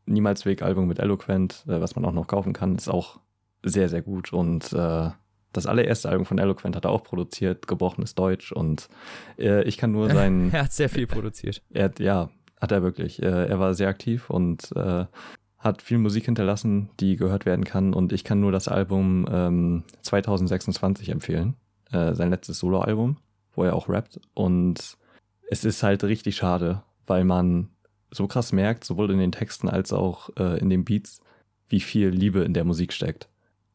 Niemals 0.05 0.45
Weg-Album 0.45 0.87
mit 0.87 0.99
Eloquent, 0.99 1.65
äh, 1.67 1.81
was 1.81 1.95
man 1.95 2.05
auch 2.05 2.11
noch 2.13 2.27
kaufen 2.27 2.53
kann, 2.53 2.75
ist 2.75 2.89
auch 2.89 3.19
sehr, 3.63 3.89
sehr 3.89 4.01
gut 4.01 4.31
und 4.33 4.71
äh, 4.73 5.09
das 5.53 5.65
allererste 5.65 6.09
Album 6.09 6.25
von 6.25 6.37
Eloquent 6.37 6.75
hat 6.75 6.85
er 6.85 6.91
auch 6.91 7.03
produziert, 7.03 7.67
Gebrochenes 7.67 8.13
Deutsch 8.13 8.51
und 8.51 8.89
äh, 9.37 9.63
ich 9.63 9.77
kann 9.77 9.91
nur 9.91 10.09
sein, 10.13 10.51
Er 10.53 10.65
hat 10.65 10.73
sehr 10.73 10.89
viel 10.89 11.07
produziert. 11.07 11.61
er 11.73 11.85
hat, 11.85 11.99
ja, 11.99 12.29
hat 12.61 12.71
er 12.71 12.83
wirklich. 12.83 13.21
Äh, 13.21 13.47
er 13.47 13.59
war 13.59 13.73
sehr 13.73 13.87
aktiv 13.87 14.29
und 14.29 14.71
äh, 14.75 15.05
hat 15.57 15.81
viel 15.81 15.97
Musik 15.97 16.25
hinterlassen, 16.25 16.89
die 16.99 17.15
gehört 17.15 17.45
werden 17.45 17.65
kann. 17.65 17.93
Und 17.93 18.13
ich 18.13 18.23
kann 18.23 18.39
nur 18.39 18.51
das 18.51 18.67
Album 18.67 19.25
ähm, 19.31 19.83
2026 20.03 21.09
empfehlen. 21.09 21.55
Äh, 21.91 22.13
sein 22.13 22.29
letztes 22.29 22.59
Soloalbum, 22.59 23.17
wo 23.55 23.63
er 23.63 23.75
auch 23.75 23.89
rappt. 23.89 24.19
Und 24.35 24.97
es 25.49 25.63
ist 25.65 25.83
halt 25.83 26.03
richtig 26.03 26.35
schade, 26.37 26.83
weil 27.05 27.23
man 27.23 27.69
so 28.11 28.27
krass 28.27 28.51
merkt, 28.51 28.83
sowohl 28.83 29.11
in 29.11 29.19
den 29.19 29.31
Texten 29.31 29.67
als 29.69 29.91
auch 29.93 30.29
äh, 30.37 30.57
in 30.59 30.69
den 30.69 30.85
Beats, 30.85 31.21
wie 31.67 31.79
viel 31.81 32.09
Liebe 32.09 32.41
in 32.41 32.53
der 32.53 32.63
Musik 32.63 32.93
steckt. 32.93 33.27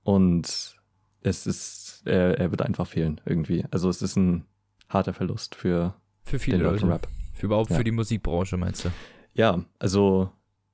Und 0.03 0.77
es 1.23 1.47
ist, 1.47 2.03
er, 2.07 2.39
er 2.39 2.51
wird 2.51 2.63
einfach 2.63 2.87
fehlen 2.87 3.21
irgendwie. 3.27 3.65
Also 3.71 3.89
es 3.89 4.01
ist 4.03 4.17
ein 4.17 4.45
harter 4.89 5.13
Verlust 5.13 5.55
für 5.55 5.95
Für 6.25 6.39
viele 6.39 6.59
den 6.59 6.67
Leute. 6.67 6.89
Rap. 6.89 7.09
Für 7.35 7.47
überhaupt 7.47 7.71
Ja. 7.71 7.77
für 7.77 7.85
die 7.85 7.91
Musikbranche, 7.91 8.57
meinst 8.57 8.85
du? 8.87 8.91
Ja, 9.35 9.63
also 9.79 10.31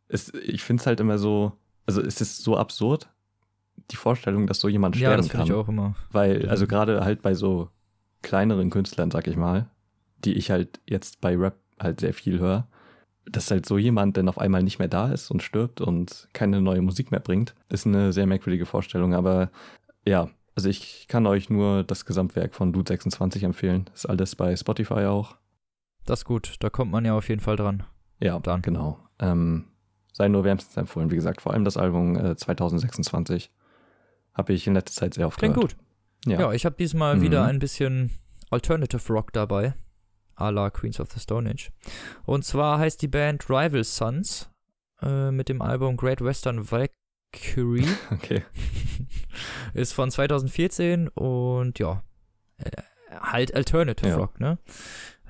es, 0.09 0.33
ich 0.35 0.63
finde 0.63 0.81
es 0.83 0.87
halt 0.87 1.01
immer 1.01 1.19
so, 1.19 1.53
also 1.87 2.01
es 2.01 2.21
ist 2.21 2.39
so 2.43 2.57
absurd, 2.57 3.09
die 3.91 3.97
Vorstellung, 3.97 4.47
dass 4.47 4.61
so 4.61 4.69
jemand 4.69 4.97
Ja, 4.97 5.09
sterben 5.09 5.17
das 5.23 5.27
finde 5.31 5.37
kann. 5.45 5.47
ich 5.47 5.53
auch 5.53 5.69
immer. 5.69 5.95
Weil, 6.11 6.49
also 6.49 6.67
gerade 6.67 7.05
halt 7.05 7.23
bei 7.23 7.35
so 7.35 7.69
kleineren 8.23 8.71
Künstlern, 8.71 9.11
sag 9.11 9.27
ich 9.27 9.37
mal, 9.37 9.69
die 10.25 10.35
ich 10.35 10.51
halt 10.51 10.81
jetzt 10.87 11.21
bei 11.21 11.37
Rap 11.37 11.57
halt 11.79 12.01
sehr 12.01 12.15
viel 12.15 12.39
höre, 12.39 12.67
dass 13.31 13.51
halt 13.51 13.67
so 13.67 13.77
jemand 13.79 14.17
dann 14.17 14.29
auf 14.29 14.39
einmal 14.39 14.63
nicht 14.63 14.79
mehr 14.79 14.89
da 14.89 15.13
ist 15.13 15.31
und 15.31 15.43
stirbt 15.43 15.81
und 15.81 16.29
keine 16.33 16.61
neue 16.61 16.81
Musik 16.83 17.11
mehr 17.11 17.21
bringt, 17.21 17.55
ist 17.69 17.87
eine 17.87 18.13
sehr 18.13 18.27
merkwürdige 18.27 18.67
Vorstellung. 18.67 19.15
Aber 19.15 19.51
ja, 20.05 20.29
also 20.55 20.69
ich 20.69 21.07
kann 21.09 21.27
euch 21.27 21.51
nur 21.51 21.83
das 21.85 22.05
Gesamtwerk 22.07 22.55
von 22.55 22.73
Dude 22.73 22.89
26 22.89 23.43
empfehlen. 23.43 23.91
Ist 23.95 24.07
alles 24.07 24.37
bei 24.37 24.55
Spotify 24.57 25.05
auch. 25.07 25.37
Das 26.07 26.21
ist 26.21 26.25
gut. 26.25 26.55
Da 26.61 26.71
kommt 26.71 26.93
man 26.93 27.05
ja 27.05 27.15
auf 27.17 27.29
jeden 27.29 27.41
Fall 27.41 27.57
dran. 27.57 27.83
Ja, 28.21 28.39
Dann. 28.39 28.63
genau. 28.63 28.99
Ähm, 29.19 29.65
sei 30.13 30.29
nur 30.29 30.45
wärmstens 30.45 30.77
empfohlen. 30.77 31.11
Wie 31.11 31.17
gesagt, 31.17 31.43
vor 31.43 31.53
allem 31.53 31.65
das 31.65 31.77
Album 31.77 32.17
äh, 32.17 32.37
2026 32.37 33.51
habe 34.35 34.53
ich 34.53 34.67
in 34.67 34.75
letzter 34.75 35.01
Zeit 35.01 35.15
sehr 35.15 35.27
oft 35.27 35.39
Klingt 35.39 35.55
gehört. 35.57 35.77
gut. 35.77 35.85
Ja, 36.33 36.41
Ja. 36.41 36.53
ich 36.53 36.65
habe 36.65 36.77
diesmal 36.77 37.17
Mhm. 37.17 37.23
wieder 37.23 37.45
ein 37.45 37.59
bisschen 37.59 38.11
Alternative 38.51 39.13
Rock 39.13 39.33
dabei. 39.33 39.75
A 40.37 40.51
la 40.51 40.71
Queens 40.71 41.01
of 41.01 41.11
the 41.13 41.19
Stone 41.21 41.51
Age. 41.51 41.71
Und 42.25 42.45
zwar 42.45 42.79
heißt 42.79 43.01
die 43.03 43.09
Band 43.09 43.49
Rival 43.51 43.83
Sons 43.85 44.51
äh, 45.03 45.31
mit 45.31 45.49
dem 45.49 45.61
Album 45.63 45.97
Great 45.97 46.23
Western 46.23 46.71
Valkyrie. 46.71 47.89
Okay. 48.11 48.45
ist 49.75 49.93
von 49.93 50.11
2014 50.11 51.09
und 51.09 51.79
ja, 51.79 52.03
äh, 52.59 52.71
halt 53.21 53.55
Alternative 53.55 54.09
Ja. 54.11 54.17
Rock, 54.17 54.39
ne? 54.41 54.59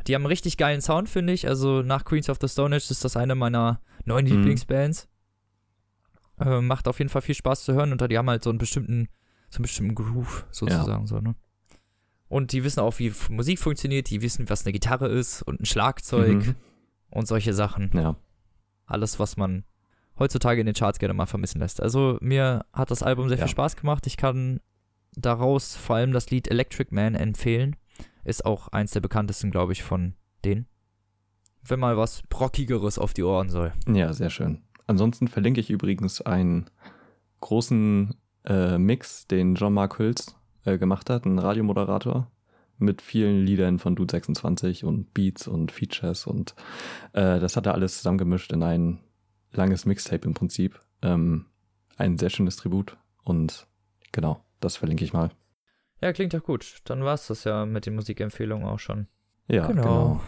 Die 0.07 0.15
haben 0.15 0.23
einen 0.23 0.27
richtig 0.29 0.57
geilen 0.57 0.81
Sound, 0.81 1.09
finde 1.09 1.33
ich. 1.33 1.49
Also 1.49 1.83
nach 1.83 2.05
Queens 2.05 2.29
of 2.29 2.39
the 2.41 2.49
Stone 2.49 2.77
Age 2.77 2.91
ist 2.91 3.05
das 3.05 3.17
eine 3.17 3.35
meiner 3.35 3.81
neuen 4.05 4.27
Mhm. 4.27 4.33
Lieblingsbands. 4.33 5.09
Äh, 6.39 6.61
macht 6.61 6.87
auf 6.87 6.99
jeden 6.99 7.09
Fall 7.09 7.23
viel 7.23 7.35
Spaß 7.35 7.65
zu 7.65 7.73
hören 7.75 7.93
und 7.93 8.09
die 8.11 8.19
haben 8.19 8.29
halt 8.29 8.45
so 8.45 8.51
einen 8.51 8.59
bestimmten, 8.59 9.09
so 9.51 9.57
einen 9.57 9.63
bestimmten 9.63 9.95
Groove 9.95 10.47
sozusagen 10.51 11.07
so, 11.07 11.19
ne? 11.21 11.35
Und 12.29 12.53
die 12.53 12.65
wissen 12.65 12.81
auch, 12.81 12.99
wie 12.99 13.13
Musik 13.29 13.59
funktioniert, 13.59 14.11
die 14.11 14.21
wissen, 14.23 14.49
was 14.51 14.65
eine 14.65 14.73
Gitarre 14.73 15.09
ist 15.09 15.43
und 15.43 15.61
ein 15.61 15.65
Schlagzeug 15.67 16.35
Mhm. 16.47 16.55
und 17.11 17.27
solche 17.29 17.53
Sachen. 17.55 17.91
Ja. 17.95 18.17
alles, 18.89 19.19
was 19.19 19.37
man 19.37 19.65
heutzutage 20.17 20.61
in 20.61 20.67
den 20.67 20.75
Charts 20.77 21.01
gerne 21.01 21.13
mal 21.13 21.27
vermissen 21.27 21.59
lässt. 21.59 21.83
Also 21.83 22.19
mir 22.21 22.65
hat 22.73 22.93
das 22.93 23.03
Album 23.03 23.29
sehr 23.29 23.37
Ja. 23.37 23.45
viel 23.45 23.51
Spaß 23.51 23.75
gemacht. 23.75 24.07
Ich 24.07 24.17
kann 24.17 24.61
daraus 25.17 25.75
vor 25.75 25.97
allem 25.97 26.13
das 26.13 26.31
Lied 26.31 26.49
Electric 26.49 26.95
Man 26.95 27.17
empfehlen. 27.17 27.75
Ist 28.23 28.45
auch 28.47 28.69
eins 28.69 28.93
der 28.93 29.01
bekanntesten, 29.01 29.51
glaube 29.51 29.73
ich, 29.73 29.83
von 29.83 30.15
denen. 30.45 30.67
Wenn 31.65 31.81
mal 31.81 31.97
was 31.97 32.23
Brockigeres 32.29 32.97
auf 32.99 33.13
die 33.13 33.25
Ohren 33.25 33.49
soll. 33.51 33.73
Ja, 33.89 34.13
sehr 34.13 34.31
schön. 34.31 34.63
Ansonsten 34.87 35.27
verlinke 35.27 35.61
ich 35.61 35.69
übrigens 35.71 36.21
einen 36.21 36.71
großen 37.41 38.15
äh, 38.45 38.79
Mix, 38.79 39.27
den 39.27 39.57
Jean-Marc 39.57 39.99
Hülz 39.99 40.37
äh, 40.67 40.79
gemacht 40.79 41.09
hat, 41.11 41.25
ein 41.25 41.39
Radiomoderator 41.39 42.31
mit 42.79 43.01
vielen 43.01 43.45
Liedern 43.47 43.79
von 43.79 43.97
Dude 43.97 44.13
26 44.13 44.85
und 44.85 45.15
Beats 45.15 45.49
und 45.49 45.73
Features 45.73 46.27
und 46.27 46.55
äh, 47.15 47.41
das 47.41 47.57
hat 47.57 47.67
er 47.67 47.73
alles 47.75 47.97
zusammengemischt 47.99 48.53
in 48.53 48.63
ein 48.63 49.01
langes 49.53 49.87
Mixtape 49.87 50.27
im 50.27 50.35
Prinzip. 50.35 50.79
Ähm, 51.03 51.47
ein 51.97 52.19
sehr 52.19 52.29
schönes 52.31 52.57
Tribut 52.57 52.99
und 53.25 53.67
genau, 54.13 54.45
das 54.61 54.77
verlinke 54.77 55.05
ich 55.05 55.13
mal. 55.15 55.31
Ja, 56.03 56.13
klingt 56.13 56.35
doch 56.35 56.43
gut. 56.43 56.81
Dann 56.85 57.03
war 57.05 57.15
es 57.15 57.29
das 57.29 57.45
ja 57.45 57.65
mit 57.65 57.87
den 57.87 57.95
Musikempfehlungen 57.95 58.67
auch 58.69 58.79
schon. 58.79 59.07
Ja, 59.49 59.67
Genau. 59.69 59.83
genau. 59.83 60.21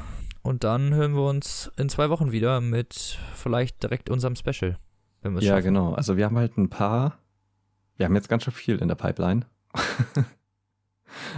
Und 0.42 0.64
dann 0.64 0.94
hören 0.94 1.12
wir 1.14 1.24
uns 1.28 1.70
in 1.76 1.90
zwei 1.90 2.08
Wochen 2.08 2.32
wieder 2.32 2.62
mit 2.62 3.18
vielleicht 3.34 3.82
direkt 3.82 4.08
unserem 4.08 4.34
Special. 4.36 4.78
Wenn 5.20 5.32
wir 5.34 5.40
es 5.40 5.44
Ja, 5.44 5.54
schaffen. 5.56 5.64
genau. 5.74 5.92
Also 5.92 6.16
wir 6.16 6.24
haben 6.24 6.38
halt 6.38 6.56
ein 6.56 6.70
paar, 6.70 7.18
wir 7.96 8.06
haben 8.06 8.14
jetzt 8.14 8.30
ganz 8.30 8.44
schön 8.44 8.54
viel 8.54 8.78
in 8.78 8.88
der 8.88 8.94
Pipeline. 8.94 9.44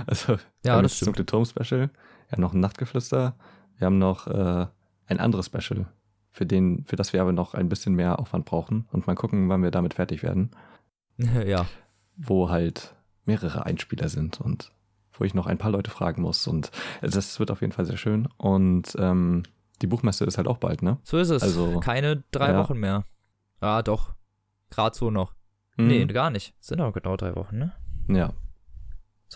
also 0.06 0.28
wir 0.28 0.38
Ja, 0.64 0.74
haben 0.74 0.82
das 0.82 0.96
stimmt. 0.96 1.08
Dunkle 1.08 1.26
Turm 1.26 1.44
Special, 1.44 1.90
wir 2.28 2.32
haben 2.32 2.40
noch 2.40 2.52
ein 2.54 2.60
Nachtgeflüster, 2.60 3.34
wir 3.76 3.86
haben 3.86 3.98
noch 3.98 4.26
äh, 4.26 4.66
ein 5.06 5.20
anderes 5.20 5.46
Special, 5.46 5.86
für 6.30 6.46
den, 6.46 6.84
für 6.86 6.96
das 6.96 7.12
wir 7.12 7.20
aber 7.22 7.32
noch 7.32 7.54
ein 7.54 7.68
bisschen 7.68 7.94
mehr 7.94 8.18
Aufwand 8.18 8.44
brauchen 8.44 8.86
und 8.92 9.06
mal 9.06 9.14
gucken, 9.16 9.48
wann 9.48 9.62
wir 9.62 9.70
damit 9.70 9.94
fertig 9.94 10.22
werden, 10.22 10.50
ja. 11.18 11.66
wo 12.16 12.50
halt 12.50 12.94
mehrere 13.24 13.66
Einspieler 13.66 14.08
sind 14.08 14.40
und 14.40 14.72
wo 15.12 15.24
ich 15.24 15.34
noch 15.34 15.46
ein 15.46 15.58
paar 15.58 15.70
Leute 15.70 15.90
fragen 15.90 16.22
muss 16.22 16.46
und 16.46 16.70
das 17.02 17.38
wird 17.38 17.50
auf 17.50 17.60
jeden 17.60 17.72
Fall 17.72 17.84
sehr 17.84 17.98
schön 17.98 18.26
und 18.38 18.94
ähm, 18.98 19.42
die 19.82 19.86
Buchmesse 19.86 20.24
ist 20.24 20.36
halt 20.38 20.46
auch 20.48 20.58
bald, 20.58 20.82
ne? 20.82 20.98
So 21.04 21.16
ist 21.18 21.30
es. 21.30 21.42
Also, 21.42 21.80
Keine 21.80 22.22
drei 22.32 22.50
ja. 22.52 22.58
Wochen 22.58 22.78
mehr. 22.78 23.04
Ah, 23.60 23.80
doch. 23.82 24.12
Gerade 24.68 24.94
so 24.94 25.10
noch. 25.10 25.32
Hm, 25.76 25.86
Nee, 25.88 26.04
gar 26.04 26.28
nicht. 26.28 26.54
Sind 26.60 26.80
doch 26.80 26.92
genau 26.92 27.16
drei 27.16 27.34
Wochen, 27.34 27.56
ne? 27.58 27.72
Ja, 28.14 28.32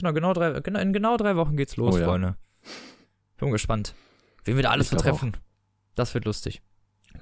doch 0.02 0.12
genau 0.12 0.32
drei, 0.32 0.60
genau, 0.60 0.80
in 0.80 0.92
genau 0.92 1.16
drei 1.16 1.36
Wochen 1.36 1.56
geht's 1.56 1.76
los, 1.76 1.94
Oh 1.94 1.98
ja. 1.98 2.04
Freunde. 2.06 2.36
Bin 3.38 3.50
gespannt. 3.50 3.94
Wen 4.44 4.56
wir 4.56 4.62
da 4.62 4.70
alles 4.70 4.86
Ich 4.86 4.90
so 4.90 4.96
glaub 4.96 5.16
treffen. 5.18 5.36
Das 5.94 6.14
wird 6.14 6.24
lustig. 6.24 6.62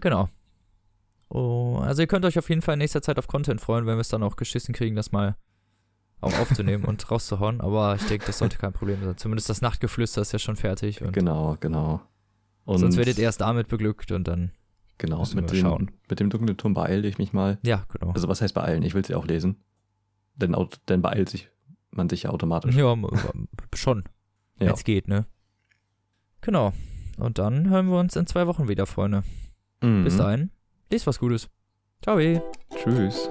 Genau. 0.01 0.29
Oh, 1.29 1.79
also 1.83 2.03
ihr 2.03 2.07
könnt 2.09 2.25
euch 2.25 2.39
auf 2.39 2.49
jeden 2.49 2.63
Fall 2.63 2.75
in 2.75 2.79
nächster 2.79 3.03
Zeit 3.03 3.19
auf 3.19 3.27
Content 3.27 3.61
freuen, 3.61 3.87
wenn 3.87 3.97
wir 3.97 4.01
es 4.01 4.09
dann 4.09 4.23
auch 4.23 4.37
geschissen 4.37 4.75
kriegen, 4.75 4.97
das 4.97 5.13
mal 5.13 5.37
auch 6.21 6.39
aufzunehmen 6.39 6.85
und 6.87 7.11
rauszuhauen. 7.11 7.61
Aber 7.61 7.95
ich 7.97 8.07
denke, 8.07 8.27
das 8.27 8.39
sollte 8.39 8.59
kein 8.59 8.73
Problem 8.73 9.03
sein. 9.03 9.17
Zumindest 9.17 9.49
das 9.49 9.61
Nachtgeflüster 9.61 10.23
ist 10.23 10.33
ja 10.33 10.39
schon 10.39 10.57
fertig. 10.57 11.03
Und 11.03 11.13
genau, 11.13 11.57
genau. 11.61 12.01
Und 12.65 12.79
sonst 12.79 12.97
werdet 12.97 13.19
ihr 13.19 13.25
erst 13.25 13.41
damit 13.41 13.69
beglückt 13.69 14.13
und 14.13 14.29
dann. 14.29 14.53
Genau, 14.99 15.19
Müssen 15.21 15.37
mit 15.37 15.51
wir 15.51 15.59
dem, 15.59 15.63
schauen. 15.67 15.91
mit 16.09 16.21
dem 16.21 16.31
dunklen 16.31 16.57
Turm 16.57 16.75
beeile 16.75 17.09
ich 17.09 17.19
mich 17.19 17.33
mal. 17.33 17.59
Ja, 17.63 17.87
genau. 17.89 18.13
Also 18.13 18.29
was 18.29 18.41
heißt 18.41 18.55
beeilen? 18.55 18.83
Ich 18.83 18.95
will 18.95 19.05
sie 19.05 19.15
auch 19.15 19.27
lesen. 19.27 19.57
Denn, 20.35 20.55
aut- 20.55 20.81
denn 20.89 21.03
beeilt 21.03 21.29
sich 21.29 21.49
man 21.95 22.09
sich 22.09 22.23
ja 22.23 22.31
automatisch. 22.31 22.75
Ja, 22.75 22.97
schon. 23.75 24.05
Ja. 24.59 24.69
Wenn's 24.69 24.85
geht, 24.85 25.09
ne? 25.09 25.27
Genau. 26.41 26.73
Und 27.19 27.39
dann 27.39 27.69
hören 27.69 27.89
wir 27.91 27.99
uns 27.99 28.17
in 28.17 28.27
zwei 28.27 28.47
Wochen 28.47 28.67
wieder, 28.69 28.87
Freunde. 28.87 29.23
Mhm. 29.83 30.05
Bis 30.05 30.17
dahin. 30.17 30.51
Lest 30.91 31.07
was 31.07 31.19
Gutes. 31.19 31.51
Ciao. 32.03 32.19
Tschüss. 32.75 33.29